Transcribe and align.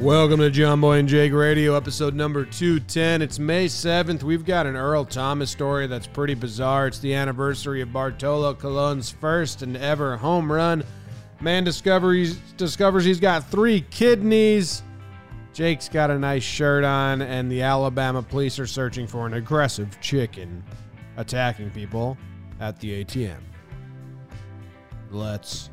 Welcome 0.00 0.40
to 0.40 0.50
John 0.50 0.80
Boy 0.80 0.96
and 0.96 1.06
Jake 1.06 1.34
Radio, 1.34 1.74
episode 1.74 2.14
number 2.14 2.46
210. 2.46 3.20
It's 3.20 3.38
May 3.38 3.66
7th. 3.66 4.22
We've 4.22 4.46
got 4.46 4.64
an 4.64 4.74
Earl 4.74 5.04
Thomas 5.04 5.50
story 5.50 5.86
that's 5.88 6.06
pretty 6.06 6.32
bizarre. 6.32 6.86
It's 6.86 7.00
the 7.00 7.12
anniversary 7.12 7.82
of 7.82 7.92
Bartolo 7.92 8.54
Colon's 8.54 9.10
first 9.10 9.60
and 9.60 9.76
ever 9.76 10.16
home 10.16 10.50
run. 10.50 10.84
Man 11.42 11.64
discovers, 11.64 12.36
discovers 12.56 13.04
he's 13.04 13.20
got 13.20 13.50
three 13.50 13.82
kidneys. 13.90 14.82
Jake's 15.52 15.90
got 15.90 16.10
a 16.10 16.18
nice 16.18 16.44
shirt 16.44 16.82
on, 16.82 17.20
and 17.20 17.52
the 17.52 17.60
Alabama 17.60 18.22
police 18.22 18.58
are 18.58 18.66
searching 18.66 19.06
for 19.06 19.26
an 19.26 19.34
aggressive 19.34 20.00
chicken 20.00 20.64
attacking 21.18 21.70
people 21.72 22.16
at 22.58 22.80
the 22.80 23.04
ATM. 23.04 23.42
Let's 25.10 25.68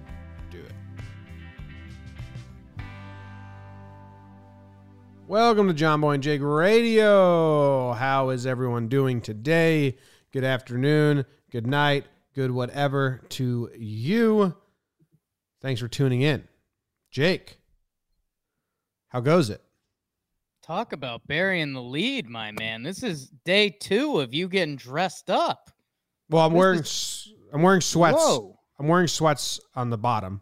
Welcome 5.27 5.67
to 5.67 5.73
John 5.73 5.99
Boy 6.02 6.13
and 6.13 6.23
Jake 6.23 6.41
Radio. 6.41 7.91
How 7.94 8.30
is 8.30 8.45
everyone 8.45 8.88
doing 8.88 9.20
today? 9.22 9.98
Good 10.31 10.44
afternoon, 10.45 11.26
good 11.52 11.67
night, 11.67 12.05
good 12.34 12.52
whatever 12.52 13.22
to 13.30 13.70
you. 13.77 14.55
Thanks 15.62 15.81
for 15.81 15.88
tuning 15.88 16.22
in. 16.22 16.48
Jake, 17.12 17.59
how 19.09 19.20
goes 19.20 19.50
it? 19.50 19.62
Talk 20.63 20.94
about 20.94 21.28
burying 21.28 21.73
the 21.73 21.81
lead, 21.81 22.30
my 22.30 22.52
man. 22.52 22.84
This 22.84 23.03
is 23.03 23.28
day 23.45 23.70
two 23.70 24.20
of 24.20 24.34
you 24.34 24.48
getting 24.48 24.75
dressed 24.75 25.30
up. 25.30 25.72
Well, 26.30 26.45
I'm 26.45 26.53
This 26.53 26.58
wearing 26.59 26.80
is- 26.80 27.34
I'm 27.53 27.62
wearing 27.62 27.81
sweats. 27.81 28.17
Whoa. 28.17 28.59
I'm 28.80 28.88
wearing 28.88 29.08
sweats 29.08 29.59
on 29.75 29.89
the 29.89 29.98
bottom. 29.98 30.41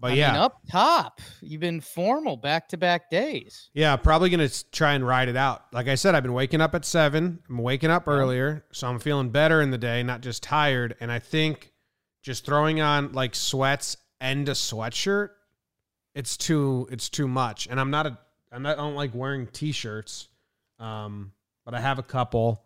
But 0.00 0.12
I 0.12 0.14
yeah, 0.14 0.32
mean, 0.32 0.40
up 0.40 0.60
top, 0.70 1.20
you've 1.40 1.60
been 1.60 1.80
formal 1.80 2.36
back 2.36 2.68
to 2.68 2.76
back 2.76 3.10
days. 3.10 3.68
Yeah, 3.74 3.96
probably 3.96 4.30
gonna 4.30 4.48
try 4.70 4.92
and 4.92 5.04
ride 5.04 5.28
it 5.28 5.36
out. 5.36 5.64
Like 5.72 5.88
I 5.88 5.96
said, 5.96 6.14
I've 6.14 6.22
been 6.22 6.32
waking 6.34 6.60
up 6.60 6.74
at 6.76 6.84
seven. 6.84 7.40
I'm 7.48 7.58
waking 7.58 7.90
up 7.90 8.06
earlier, 8.06 8.64
so 8.70 8.86
I'm 8.86 9.00
feeling 9.00 9.30
better 9.30 9.60
in 9.60 9.72
the 9.72 9.78
day, 9.78 10.02
not 10.04 10.20
just 10.20 10.42
tired. 10.42 10.94
And 11.00 11.10
I 11.10 11.18
think 11.18 11.72
just 12.22 12.46
throwing 12.46 12.80
on 12.80 13.12
like 13.12 13.34
sweats 13.34 13.96
and 14.20 14.48
a 14.48 14.52
sweatshirt, 14.52 15.30
it's 16.14 16.36
too 16.36 16.86
it's 16.92 17.08
too 17.08 17.26
much. 17.26 17.66
And 17.68 17.80
I'm 17.80 17.90
not 17.90 18.06
a 18.06 18.18
I'm 18.52 18.62
not, 18.62 18.78
I 18.78 18.82
don't 18.82 18.94
like 18.94 19.14
wearing 19.14 19.46
t-shirts, 19.46 20.28
um, 20.78 21.32
but 21.64 21.74
I 21.74 21.80
have 21.80 21.98
a 21.98 22.02
couple. 22.02 22.64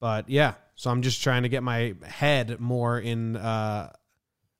But 0.00 0.28
yeah, 0.28 0.54
so 0.74 0.90
I'm 0.90 1.02
just 1.02 1.22
trying 1.22 1.44
to 1.44 1.48
get 1.48 1.62
my 1.62 1.94
head 2.04 2.58
more 2.58 2.98
in 2.98 3.36
uh, 3.36 3.92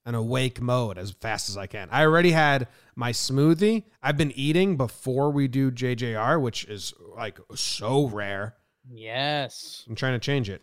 an 0.05 0.15
awake 0.15 0.61
mode 0.61 0.99
as 0.99 1.13
fast 1.13 1.49
as 1.49 1.57
I 1.57 1.67
can. 1.67 1.89
I 1.91 2.03
already 2.03 2.33
had 2.33 2.69
my 2.97 3.13
smoothie. 3.13 3.85
I've 4.03 4.17
been 4.17 4.33
eating 4.33 4.77
before 4.77 5.31
we 5.31 5.49
do 5.49 5.71
JJR, 5.71 6.41
which 6.41 6.65
is 6.65 6.93
like 7.17 7.39
so 7.55 8.09
rare. 8.09 8.57
Yes. 8.91 9.85
I'm 9.89 9.95
trying 9.95 10.15
to 10.15 10.19
change 10.19 10.51
it. 10.51 10.63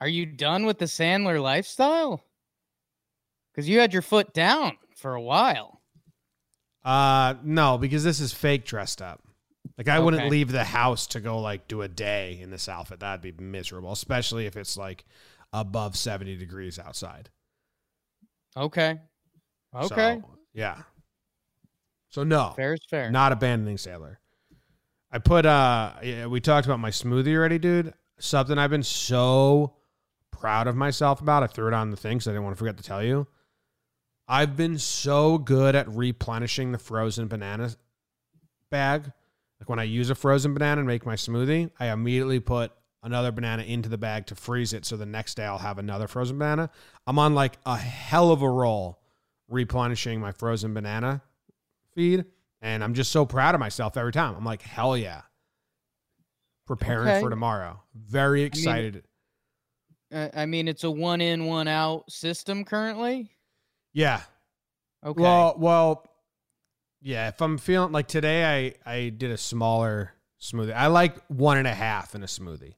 Are 0.00 0.08
you 0.08 0.26
done 0.26 0.66
with 0.66 0.78
the 0.78 0.86
Sandler 0.86 1.40
lifestyle? 1.42 2.22
Because 3.52 3.68
you 3.68 3.80
had 3.80 3.92
your 3.92 4.02
foot 4.02 4.34
down 4.34 4.76
for 4.96 5.14
a 5.14 5.22
while. 5.22 5.80
Uh 6.84 7.34
no, 7.42 7.78
because 7.78 8.04
this 8.04 8.20
is 8.20 8.32
fake 8.32 8.64
dressed 8.64 9.02
up. 9.02 9.22
Like 9.76 9.88
I 9.88 9.98
wouldn't 9.98 10.30
leave 10.30 10.52
the 10.52 10.64
house 10.64 11.06
to 11.08 11.20
go 11.20 11.40
like 11.40 11.68
do 11.68 11.82
a 11.82 11.88
day 11.88 12.38
in 12.40 12.50
this 12.50 12.68
outfit. 12.68 13.00
That'd 13.00 13.20
be 13.20 13.42
miserable, 13.42 13.92
especially 13.92 14.46
if 14.46 14.56
it's 14.56 14.76
like 14.76 15.04
above 15.52 15.96
70 15.96 16.36
degrees 16.36 16.78
outside. 16.78 17.30
Okay. 18.56 18.98
Okay. 19.74 20.20
So, 20.22 20.38
yeah. 20.54 20.82
So 22.10 22.24
no. 22.24 22.54
fair 22.56 22.74
is 22.74 22.80
fair. 22.88 23.10
Not 23.10 23.32
abandoning 23.32 23.76
Sailor. 23.76 24.18
I 25.12 25.18
put 25.18 25.46
uh 25.46 25.92
yeah, 26.02 26.26
we 26.26 26.40
talked 26.40 26.66
about 26.66 26.80
my 26.80 26.90
smoothie 26.90 27.34
already, 27.34 27.58
dude. 27.58 27.92
Something 28.18 28.58
I've 28.58 28.70
been 28.70 28.82
so 28.82 29.74
proud 30.30 30.66
of 30.66 30.76
myself 30.76 31.20
about. 31.20 31.42
I 31.42 31.46
threw 31.46 31.68
it 31.68 31.74
on 31.74 31.90
the 31.90 31.96
thing 31.96 32.20
so 32.20 32.30
I 32.30 32.34
didn't 32.34 32.44
want 32.44 32.56
to 32.56 32.58
forget 32.58 32.76
to 32.78 32.82
tell 32.82 33.02
you. 33.02 33.26
I've 34.28 34.56
been 34.56 34.78
so 34.78 35.38
good 35.38 35.76
at 35.76 35.88
replenishing 35.88 36.72
the 36.72 36.78
frozen 36.78 37.28
banana 37.28 37.70
bag. 38.70 39.12
Like 39.60 39.68
when 39.68 39.78
I 39.78 39.84
use 39.84 40.10
a 40.10 40.14
frozen 40.14 40.52
banana 40.54 40.80
and 40.80 40.86
make 40.86 41.06
my 41.06 41.14
smoothie, 41.14 41.70
I 41.78 41.88
immediately 41.88 42.40
put 42.40 42.72
another 43.02 43.30
banana 43.32 43.62
into 43.62 43.88
the 43.88 43.98
bag 43.98 44.26
to 44.26 44.34
freeze 44.34 44.72
it 44.72 44.84
so 44.84 44.96
the 44.96 45.06
next 45.06 45.36
day 45.36 45.44
I'll 45.44 45.58
have 45.58 45.78
another 45.78 46.06
frozen 46.08 46.38
banana. 46.38 46.70
I'm 47.06 47.18
on 47.18 47.34
like 47.34 47.58
a 47.64 47.76
hell 47.76 48.30
of 48.32 48.42
a 48.42 48.48
roll 48.50 48.98
replenishing 49.48 50.20
my 50.20 50.32
frozen 50.32 50.74
banana 50.74 51.22
feed. 51.94 52.24
And 52.60 52.82
I'm 52.82 52.94
just 52.94 53.12
so 53.12 53.24
proud 53.26 53.54
of 53.54 53.60
myself 53.60 53.96
every 53.96 54.12
time. 54.12 54.34
I'm 54.36 54.44
like, 54.44 54.62
hell 54.62 54.96
yeah. 54.96 55.22
Preparing 56.66 57.08
Okay. 57.08 57.20
for 57.20 57.30
tomorrow. 57.30 57.80
Very 57.94 58.42
excited. 58.42 59.04
Uh, 60.12 60.28
I 60.34 60.46
mean, 60.46 60.66
it's 60.66 60.82
a 60.82 60.90
one 60.90 61.20
in, 61.20 61.44
one 61.46 61.68
out 61.68 62.10
system 62.10 62.64
currently. 62.64 63.30
yeah. 63.92 64.22
Okay. 65.04 65.22
Well, 65.22 65.54
well, 65.58 66.06
yeah. 67.00 67.28
If 67.28 67.40
I'm 67.40 67.58
feeling 67.58 67.92
like 67.92 68.08
today, 68.08 68.74
I 68.86 68.90
I 68.90 69.08
did 69.10 69.30
a 69.30 69.36
smaller 69.36 70.12
smoothie. 70.40 70.74
I 70.74 70.86
like 70.88 71.16
one 71.28 71.58
and 71.58 71.66
a 71.66 71.74
half 71.74 72.14
in 72.14 72.22
a 72.22 72.26
smoothie. 72.26 72.74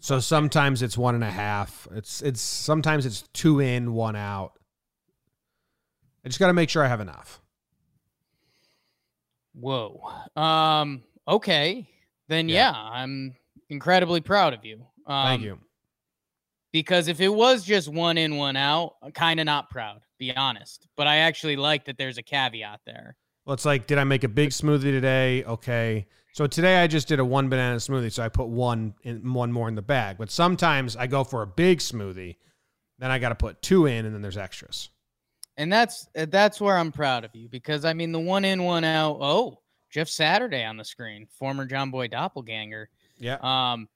So 0.00 0.20
sometimes 0.20 0.82
it's 0.82 0.96
one 0.96 1.14
and 1.14 1.24
a 1.24 1.30
half. 1.30 1.88
It's 1.92 2.22
it's 2.22 2.40
sometimes 2.40 3.06
it's 3.06 3.22
two 3.32 3.60
in, 3.60 3.92
one 3.92 4.14
out. 4.16 4.52
I 6.24 6.28
just 6.28 6.38
got 6.38 6.48
to 6.48 6.52
make 6.52 6.70
sure 6.70 6.84
I 6.84 6.88
have 6.88 7.00
enough. 7.00 7.40
Whoa. 9.54 10.00
Um. 10.36 11.02
Okay. 11.26 11.88
Then 12.28 12.48
Yeah. 12.48 12.72
yeah, 12.72 12.76
I'm 12.76 13.36
incredibly 13.68 14.20
proud 14.20 14.52
of 14.52 14.64
you. 14.64 14.86
Um, 15.06 15.26
Thank 15.26 15.42
you. 15.42 15.58
Because 16.72 17.08
if 17.08 17.20
it 17.20 17.28
was 17.28 17.64
just 17.64 17.88
one 17.88 18.18
in, 18.18 18.36
one 18.36 18.56
out, 18.56 18.96
I'm 19.02 19.12
kind 19.12 19.40
of 19.40 19.46
not 19.46 19.70
proud, 19.70 20.00
be 20.18 20.34
honest. 20.36 20.86
But 20.96 21.06
I 21.06 21.18
actually 21.18 21.56
like 21.56 21.86
that 21.86 21.96
there's 21.96 22.18
a 22.18 22.22
caveat 22.22 22.80
there. 22.84 23.16
Well, 23.46 23.54
it's 23.54 23.64
like, 23.64 23.86
did 23.86 23.98
I 23.98 24.04
make 24.04 24.24
a 24.24 24.28
big 24.28 24.50
smoothie 24.50 24.82
today? 24.82 25.44
Okay. 25.44 26.06
So 26.32 26.46
today 26.46 26.82
I 26.82 26.88
just 26.88 27.06
did 27.08 27.20
a 27.20 27.24
one 27.24 27.48
banana 27.48 27.76
smoothie, 27.76 28.12
so 28.12 28.22
I 28.22 28.28
put 28.28 28.48
one 28.48 28.94
in 29.04 29.32
one 29.32 29.52
more 29.52 29.68
in 29.68 29.76
the 29.76 29.82
bag. 29.82 30.18
But 30.18 30.30
sometimes 30.30 30.96
I 30.96 31.06
go 31.06 31.24
for 31.24 31.42
a 31.42 31.46
big 31.46 31.78
smoothie, 31.78 32.36
then 32.98 33.10
I 33.10 33.18
got 33.18 33.30
to 33.30 33.34
put 33.36 33.62
two 33.62 33.86
in, 33.86 34.04
and 34.04 34.14
then 34.14 34.20
there's 34.20 34.36
extras. 34.36 34.90
And 35.56 35.72
that's 35.72 36.08
uh, 36.18 36.26
that's 36.28 36.60
where 36.60 36.76
I'm 36.76 36.92
proud 36.92 37.24
of 37.24 37.34
you 37.34 37.48
because 37.48 37.86
I 37.86 37.94
mean 37.94 38.12
the 38.12 38.20
one 38.20 38.44
in, 38.44 38.64
one 38.64 38.84
out. 38.84 39.16
Oh, 39.20 39.62
Jeff 39.90 40.08
Saturday 40.08 40.64
on 40.64 40.76
the 40.76 40.84
screen, 40.84 41.26
former 41.38 41.64
John 41.64 41.90
Boy 41.90 42.08
doppelganger. 42.08 42.90
Yeah. 43.16 43.38
Um, 43.40 43.88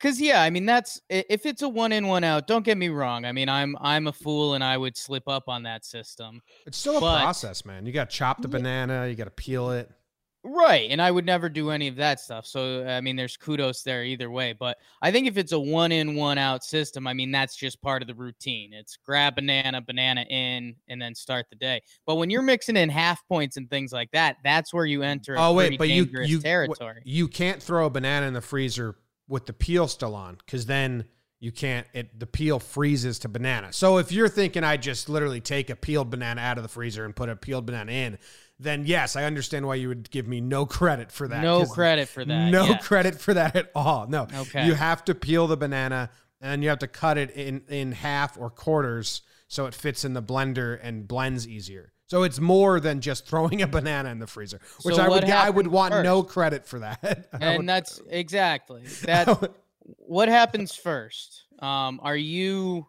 cause 0.00 0.20
yeah, 0.20 0.42
I 0.42 0.50
mean 0.50 0.66
that's 0.66 1.00
if 1.08 1.46
it's 1.46 1.62
a 1.62 1.68
one 1.68 1.92
in, 1.92 2.06
one 2.06 2.24
out. 2.24 2.46
Don't 2.46 2.64
get 2.64 2.76
me 2.78 2.88
wrong. 2.88 3.24
I 3.24 3.32
mean 3.32 3.48
I'm 3.48 3.76
I'm 3.80 4.06
a 4.06 4.12
fool 4.12 4.54
and 4.54 4.64
I 4.64 4.76
would 4.76 4.96
slip 4.96 5.28
up 5.28 5.48
on 5.48 5.62
that 5.64 5.84
system. 5.84 6.40
It's 6.66 6.78
still 6.78 6.98
a 6.98 7.00
but- 7.00 7.20
process, 7.20 7.64
man. 7.64 7.86
You 7.86 7.92
got 7.92 8.10
to 8.10 8.16
chop 8.16 8.42
the 8.42 8.48
Yeah. 8.48 8.52
banana, 8.52 9.06
you 9.08 9.14
got 9.14 9.24
to 9.24 9.30
peel 9.30 9.70
it. 9.70 9.90
Right. 10.42 10.90
And 10.90 11.02
I 11.02 11.10
would 11.10 11.26
never 11.26 11.50
do 11.50 11.68
any 11.68 11.86
of 11.86 11.96
that 11.96 12.18
stuff. 12.18 12.46
So, 12.46 12.86
I 12.88 13.02
mean, 13.02 13.14
there's 13.14 13.36
kudos 13.36 13.82
there 13.82 14.04
either 14.04 14.30
way. 14.30 14.54
But 14.58 14.78
I 15.02 15.12
think 15.12 15.28
if 15.28 15.36
it's 15.36 15.52
a 15.52 15.60
one 15.60 15.92
in, 15.92 16.14
one 16.14 16.38
out 16.38 16.64
system, 16.64 17.06
I 17.06 17.12
mean, 17.12 17.30
that's 17.30 17.54
just 17.54 17.82
part 17.82 18.00
of 18.00 18.08
the 18.08 18.14
routine. 18.14 18.72
It's 18.72 18.96
grab 18.96 19.34
banana, 19.34 19.82
banana 19.82 20.22
in, 20.30 20.76
and 20.88 21.00
then 21.02 21.14
start 21.14 21.44
the 21.50 21.56
day. 21.56 21.82
But 22.06 22.14
when 22.14 22.30
you're 22.30 22.40
mixing 22.40 22.78
in 22.78 22.88
half 22.88 23.20
points 23.28 23.58
and 23.58 23.68
things 23.68 23.92
like 23.92 24.10
that, 24.12 24.36
that's 24.42 24.72
where 24.72 24.86
you 24.86 25.02
enter 25.02 25.36
Oh 25.38 25.52
wait, 25.52 25.76
but 25.78 25.90
you 25.90 26.08
you 26.22 26.40
territory. 26.40 27.02
you 27.04 27.28
can't 27.28 27.62
throw 27.62 27.84
a 27.84 27.90
banana 27.90 28.24
in 28.26 28.32
the 28.32 28.40
freezer 28.40 28.96
with 29.30 29.46
the 29.46 29.52
peel 29.52 29.88
still 29.88 30.14
on 30.14 30.36
because 30.44 30.66
then 30.66 31.04
you 31.38 31.52
can't 31.52 31.86
it 31.94 32.18
the 32.18 32.26
peel 32.26 32.58
freezes 32.58 33.20
to 33.20 33.28
banana. 33.28 33.72
So 33.72 33.96
if 33.96 34.12
you're 34.12 34.28
thinking 34.28 34.64
I 34.64 34.76
just 34.76 35.08
literally 35.08 35.40
take 35.40 35.70
a 35.70 35.76
peeled 35.76 36.10
banana 36.10 36.40
out 36.40 36.58
of 36.58 36.62
the 36.62 36.68
freezer 36.68 37.04
and 37.04 37.16
put 37.16 37.30
a 37.30 37.36
peeled 37.36 37.64
banana 37.64 37.92
in, 37.92 38.18
then 38.58 38.84
yes, 38.84 39.16
I 39.16 39.24
understand 39.24 39.66
why 39.66 39.76
you 39.76 39.88
would 39.88 40.10
give 40.10 40.26
me 40.26 40.40
no 40.40 40.66
credit 40.66 41.10
for 41.12 41.28
that. 41.28 41.42
no 41.42 41.64
credit 41.64 42.08
for 42.08 42.24
that. 42.24 42.50
No 42.50 42.66
yeah. 42.66 42.78
credit 42.78 43.20
for 43.20 43.32
that 43.32 43.56
at 43.56 43.70
all. 43.74 44.06
No. 44.08 44.26
Okay. 44.34 44.66
You 44.66 44.74
have 44.74 45.04
to 45.06 45.14
peel 45.14 45.46
the 45.46 45.56
banana 45.56 46.10
and 46.42 46.62
you 46.62 46.68
have 46.68 46.80
to 46.80 46.88
cut 46.88 47.16
it 47.16 47.30
in 47.30 47.62
in 47.68 47.92
half 47.92 48.36
or 48.36 48.50
quarters 48.50 49.22
so 49.46 49.66
it 49.66 49.74
fits 49.74 50.04
in 50.04 50.12
the 50.12 50.22
blender 50.22 50.78
and 50.82 51.06
blends 51.08 51.46
easier. 51.46 51.92
So 52.10 52.24
it's 52.24 52.40
more 52.40 52.80
than 52.80 53.00
just 53.00 53.24
throwing 53.28 53.62
a 53.62 53.68
banana 53.68 54.08
in 54.10 54.18
the 54.18 54.26
freezer, 54.26 54.60
which 54.82 54.96
So 54.96 55.02
I 55.02 55.08
would 55.08 55.24
I 55.24 55.48
would 55.48 55.68
want 55.68 55.94
no 56.02 56.24
credit 56.24 56.66
for 56.66 56.80
that. 56.80 57.28
And 57.40 57.58
would- 57.58 57.68
that's 57.68 58.00
exactly 58.08 58.82
that. 59.04 59.52
what 59.82 60.28
happens 60.28 60.74
first? 60.74 61.44
Um, 61.60 62.00
are 62.02 62.16
you 62.16 62.88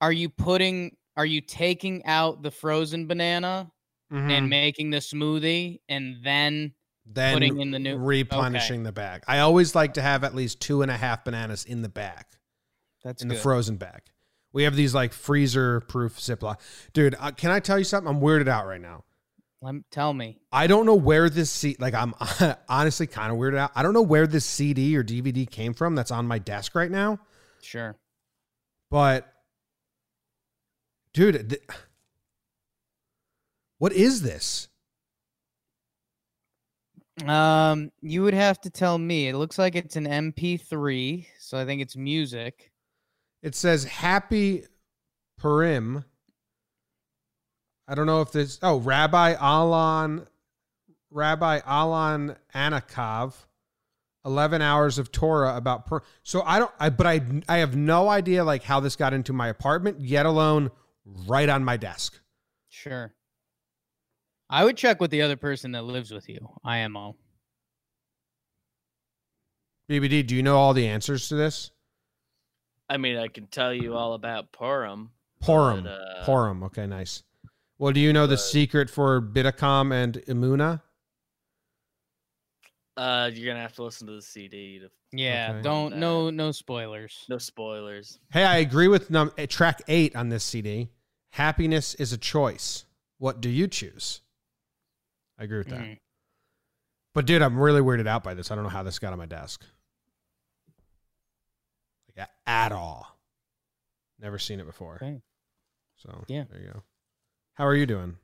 are 0.00 0.12
you 0.12 0.30
putting 0.30 0.96
are 1.16 1.26
you 1.26 1.40
taking 1.42 2.04
out 2.06 2.42
the 2.42 2.50
frozen 2.50 3.06
banana 3.06 3.70
Mhm. 4.10 4.30
and 4.30 4.48
making 4.48 4.88
the 4.88 4.98
smoothie 4.98 5.80
and 5.90 6.24
then 6.24 6.72
then 7.04 7.34
putting 7.34 7.60
in 7.60 7.70
the 7.70 7.78
new- 7.78 7.98
replenishing 7.98 8.82
the 8.82 8.92
bag. 8.92 9.24
I 9.28 9.40
always 9.40 9.74
like 9.74 9.94
to 9.94 10.02
have 10.02 10.24
at 10.24 10.34
least 10.34 10.60
two 10.62 10.80
and 10.80 10.90
a 10.90 10.96
half 10.96 11.24
bananas 11.24 11.64
in 11.66 11.82
the 11.82 11.88
bag, 11.90 12.24
that's 13.04 13.22
in 13.22 13.28
good. 13.28 13.36
the 13.36 13.40
frozen 13.42 13.76
bag. 13.76 14.00
We 14.52 14.64
have 14.64 14.74
these 14.74 14.94
like 14.94 15.12
freezer 15.12 15.80
proof 15.80 16.18
Ziploc. 16.18 16.58
Dude, 16.92 17.14
uh, 17.18 17.30
can 17.32 17.50
I 17.50 17.60
tell 17.60 17.78
you 17.78 17.84
something? 17.84 18.12
I'm 18.12 18.20
weirded 18.20 18.48
out 18.48 18.66
right 18.66 18.80
now. 18.80 19.04
Let 19.60 19.74
me, 19.74 19.82
tell 19.90 20.14
me. 20.14 20.38
I 20.52 20.66
don't 20.66 20.86
know 20.86 20.94
where 20.94 21.28
this 21.28 21.50
seat 21.50 21.80
like 21.80 21.94
I'm 21.94 22.14
honestly 22.68 23.06
kind 23.06 23.32
of 23.32 23.38
weirded 23.38 23.58
out. 23.58 23.72
I 23.74 23.82
don't 23.82 23.92
know 23.92 24.02
where 24.02 24.26
this 24.26 24.44
CD 24.44 24.96
or 24.96 25.02
DVD 25.02 25.48
came 25.48 25.74
from 25.74 25.94
that's 25.94 26.10
on 26.10 26.26
my 26.26 26.38
desk 26.38 26.74
right 26.74 26.90
now. 26.90 27.18
Sure. 27.60 27.96
But 28.90 29.26
dude, 31.12 31.50
th- 31.50 31.62
what 33.78 33.92
is 33.92 34.22
this? 34.22 34.68
Um, 37.26 37.90
you 38.00 38.22
would 38.22 38.34
have 38.34 38.60
to 38.60 38.70
tell 38.70 38.96
me. 38.96 39.28
It 39.28 39.36
looks 39.36 39.58
like 39.58 39.74
it's 39.74 39.96
an 39.96 40.06
MP3, 40.06 41.26
so 41.40 41.58
I 41.58 41.64
think 41.64 41.82
it's 41.82 41.96
music. 41.96 42.70
It 43.42 43.54
says 43.54 43.84
Happy 43.84 44.64
Purim. 45.38 46.04
I 47.86 47.94
don't 47.94 48.06
know 48.06 48.20
if 48.20 48.32
this. 48.32 48.58
Oh, 48.62 48.78
Rabbi 48.78 49.36
Alon, 49.40 50.26
Rabbi 51.10 51.60
Alon 51.66 52.36
Anakov, 52.54 53.34
eleven 54.24 54.60
hours 54.60 54.98
of 54.98 55.10
Torah 55.10 55.56
about. 55.56 55.86
Per, 55.86 56.02
so 56.22 56.42
I 56.42 56.58
don't. 56.58 56.72
I 56.78 56.90
but 56.90 57.06
I 57.06 57.22
I 57.48 57.58
have 57.58 57.76
no 57.76 58.08
idea 58.08 58.44
like 58.44 58.62
how 58.62 58.80
this 58.80 58.96
got 58.96 59.14
into 59.14 59.32
my 59.32 59.48
apartment, 59.48 60.00
yet 60.00 60.26
alone 60.26 60.70
right 61.26 61.48
on 61.48 61.64
my 61.64 61.76
desk. 61.76 62.20
Sure. 62.68 63.14
I 64.50 64.64
would 64.64 64.76
check 64.76 65.00
with 65.00 65.10
the 65.10 65.22
other 65.22 65.36
person 65.36 65.72
that 65.72 65.82
lives 65.82 66.10
with 66.10 66.28
you. 66.28 66.48
IMO. 66.64 67.16
BBD, 69.90 70.26
do 70.26 70.36
you 70.36 70.42
know 70.42 70.56
all 70.56 70.74
the 70.74 70.86
answers 70.86 71.28
to 71.28 71.34
this? 71.34 71.70
I 72.88 72.96
mean, 72.96 73.16
I 73.16 73.28
can 73.28 73.46
tell 73.46 73.72
you 73.72 73.94
all 73.94 74.14
about 74.14 74.52
Purim. 74.52 75.10
Purim. 75.40 75.84
but, 75.84 75.90
uh, 75.90 76.24
Purim. 76.24 76.62
Okay, 76.64 76.86
nice. 76.86 77.22
Well, 77.78 77.92
do 77.92 78.00
you 78.00 78.12
know 78.12 78.26
the 78.26 78.38
secret 78.38 78.90
for 78.90 79.20
Bitachon 79.20 79.92
and 79.92 80.14
Emunah? 80.26 80.82
Uh, 82.96 83.30
you're 83.32 83.46
gonna 83.46 83.62
have 83.62 83.74
to 83.74 83.84
listen 83.84 84.06
to 84.08 84.14
the 84.14 84.22
CD. 84.22 84.80
To, 84.80 84.90
Yeah, 85.12 85.50
Okay. 85.52 85.62
don't 85.62 85.92
Uh, 85.92 85.96
no 85.96 86.30
no 86.30 86.50
spoilers. 86.50 87.24
no 87.28 87.38
spoilers. 87.38 88.18
Hey, 88.32 88.44
I 88.44 88.56
agree 88.56 88.88
with 88.88 89.10
num- 89.10 89.32
eh, 89.38 89.46
track 89.46 89.82
eight 89.86 90.16
on 90.16 90.28
this 90.30 90.42
CD. 90.42 90.88
Happiness 91.32 91.94
is 91.94 92.12
a 92.12 92.18
choice. 92.18 92.86
What 93.18 93.40
do 93.40 93.48
you 93.48 93.68
choose? 93.68 94.22
I 95.38 95.44
agree 95.44 95.58
with 95.58 95.68
that. 95.68 95.80
Mhm. 95.80 96.00
But 97.14 97.26
dude, 97.26 97.42
I'm 97.42 97.58
really 97.58 97.80
weirded 97.80 98.08
out 98.08 98.24
by 98.24 98.34
this. 98.34 98.50
I 98.50 98.56
don't 98.56 98.64
know 98.64 98.70
how 98.70 98.82
this 98.82 98.98
got 98.98 99.12
on 99.12 99.18
my 99.18 99.26
desk. 99.26 99.64
At 102.46 102.72
all. 102.72 103.06
Never 104.18 104.38
seen 104.38 104.58
it 104.60 104.66
before. 104.66 104.96
Okay. 104.96 105.20
So 105.96 106.24
Yeah. 106.28 106.44
there 106.50 106.60
you 106.60 106.68
go. 106.72 106.82
How 107.54 107.66
are 107.66 107.74
you 107.74 107.86
doing? 107.86 108.16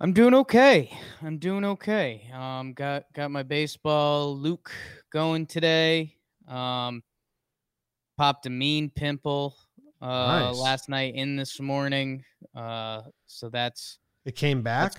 I'm 0.00 0.12
doing 0.12 0.34
okay. 0.34 0.96
I'm 1.22 1.38
doing 1.38 1.64
okay. 1.64 2.30
Um, 2.32 2.72
got 2.72 3.04
got 3.14 3.30
my 3.30 3.42
baseball 3.42 4.36
Luke 4.36 4.70
going 5.12 5.46
today. 5.46 6.14
Um, 6.46 7.02
popped 8.16 8.46
a 8.46 8.50
mean 8.50 8.90
pimple 8.90 9.56
uh 10.00 10.06
Nice. 10.50 10.56
last 10.56 10.88
night 10.88 11.14
in 11.16 11.36
this 11.36 11.58
morning. 11.60 12.24
Uh, 12.54 13.02
so 13.26 13.48
that's 13.48 13.98
It 14.24 14.36
came 14.36 14.62
back. 14.62 14.94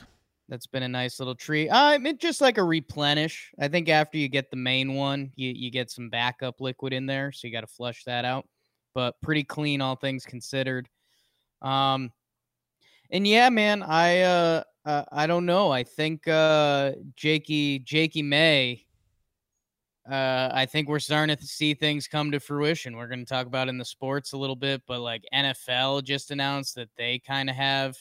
That's 0.50 0.68
been 0.68 0.84
a 0.84 0.90
nice 0.90 1.20
little 1.20 1.36
treat. 1.36 1.70
Uh, 1.70 2.00
it 2.04 2.20
just 2.20 2.42
like 2.42 2.58
a 2.58 2.64
replenish. 2.64 3.52
I 3.60 3.68
think 3.68 3.88
after 3.88 4.18
you 4.18 4.28
get 4.28 4.50
the 4.50 4.58
main 4.58 4.96
one, 4.96 5.32
you 5.36 5.54
you 5.56 5.72
get 5.72 5.92
some 5.92 6.10
backup 6.10 6.60
liquid 6.60 6.92
in 6.92 7.06
there, 7.06 7.32
so 7.32 7.48
you 7.48 7.54
got 7.54 7.62
to 7.62 7.68
flush 7.68 8.04
that 8.06 8.26
out. 8.26 8.48
But 8.96 9.16
pretty 9.22 9.44
clean, 9.44 9.80
all 9.80 9.96
things 9.96 10.26
considered. 10.26 10.90
Um, 11.62 12.12
and 13.12 13.28
yeah, 13.28 13.50
man, 13.50 13.84
I 13.84 14.22
uh, 14.22 14.64
uh 14.86 15.06
I 15.12 15.28
don't 15.28 15.46
know. 15.46 15.72
I 15.72 15.84
think 15.84 16.28
uh 16.28 16.94
Jakey 17.16 17.80
Jakey 17.80 18.24
May. 18.24 18.86
Uh, 20.10 20.50
I 20.52 20.66
think 20.66 20.90
we're 20.90 20.98
starting 20.98 21.36
to 21.36 21.46
see 21.46 21.76
things 21.76 22.08
come 22.08 22.32
to 22.32 22.40
fruition. 22.40 22.98
We're 22.98 23.08
going 23.08 23.20
to 23.20 23.30
talk 23.30 23.46
about 23.46 23.70
in 23.70 23.78
the 23.78 23.86
sports 23.86 24.34
a 24.34 24.38
little 24.38 24.56
bit, 24.56 24.82
but 24.88 25.02
like 25.02 25.24
NFL 25.32 26.04
just 26.04 26.32
announced 26.32 26.74
that 26.76 26.90
they 26.98 27.20
kind 27.20 27.48
of 27.48 27.56
have 27.56 27.96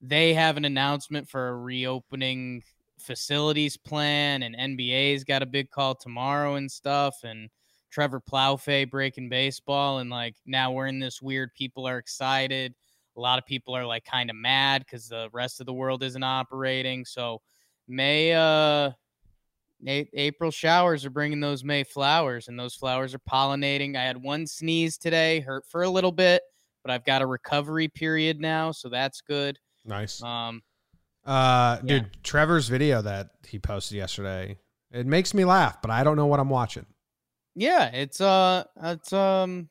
they 0.00 0.34
have 0.34 0.56
an 0.56 0.64
announcement 0.64 1.28
for 1.28 1.48
a 1.48 1.56
reopening 1.56 2.62
facilities 2.98 3.76
plan 3.76 4.42
and 4.42 4.56
NBA's 4.56 5.24
got 5.24 5.42
a 5.42 5.46
big 5.46 5.70
call 5.70 5.94
tomorrow 5.94 6.54
and 6.54 6.70
stuff 6.70 7.16
and 7.24 7.48
Trevor 7.90 8.20
Plouffe 8.20 8.90
breaking 8.90 9.28
baseball 9.28 9.98
and 9.98 10.10
like 10.10 10.36
now 10.46 10.72
we're 10.72 10.86
in 10.86 10.98
this 10.98 11.20
weird 11.20 11.52
people 11.54 11.86
are 11.88 11.98
excited. 11.98 12.74
A 13.16 13.20
lot 13.20 13.38
of 13.38 13.46
people 13.46 13.76
are 13.76 13.86
like 13.86 14.04
kind 14.04 14.30
of 14.30 14.36
mad 14.36 14.86
cuz 14.86 15.08
the 15.08 15.28
rest 15.32 15.60
of 15.60 15.66
the 15.66 15.72
world 15.72 16.02
isn't 16.02 16.22
operating. 16.22 17.04
So 17.04 17.42
May 17.88 18.32
uh 18.32 18.92
April 19.86 20.50
showers 20.50 21.06
are 21.06 21.10
bringing 21.10 21.40
those 21.40 21.64
May 21.64 21.84
flowers 21.84 22.48
and 22.48 22.58
those 22.58 22.74
flowers 22.74 23.14
are 23.14 23.20
pollinating. 23.20 23.96
I 23.96 24.04
had 24.04 24.22
one 24.22 24.46
sneeze 24.46 24.98
today 24.98 25.40
hurt 25.40 25.64
for 25.66 25.82
a 25.82 25.90
little 25.90 26.12
bit 26.12 26.42
but 26.82 26.90
I've 26.90 27.04
got 27.04 27.22
a 27.22 27.26
recovery 27.26 27.88
period 27.88 28.40
now 28.40 28.72
so 28.72 28.88
that's 28.88 29.20
good 29.20 29.58
Nice. 29.84 30.22
um 30.22 30.62
Uh, 31.24 31.78
Yeah. 31.84 31.98
dude, 31.98 32.22
Trevor's 32.24 32.68
video 32.68 33.02
that 33.02 33.30
he 33.46 33.58
posted 33.58 33.96
yesterday, 33.96 34.58
it 34.90 35.06
makes 35.06 35.34
me 35.34 35.44
laugh, 35.44 35.80
but 35.82 35.90
I 35.90 36.02
don't 36.02 36.16
know 36.16 36.26
what 36.26 36.40
I'm 36.40 36.48
watching. 36.48 36.86
Yeah, 37.54 37.88
it's 37.88 38.20
uh 38.20 38.64
it's 38.82 39.12
um 39.12 39.68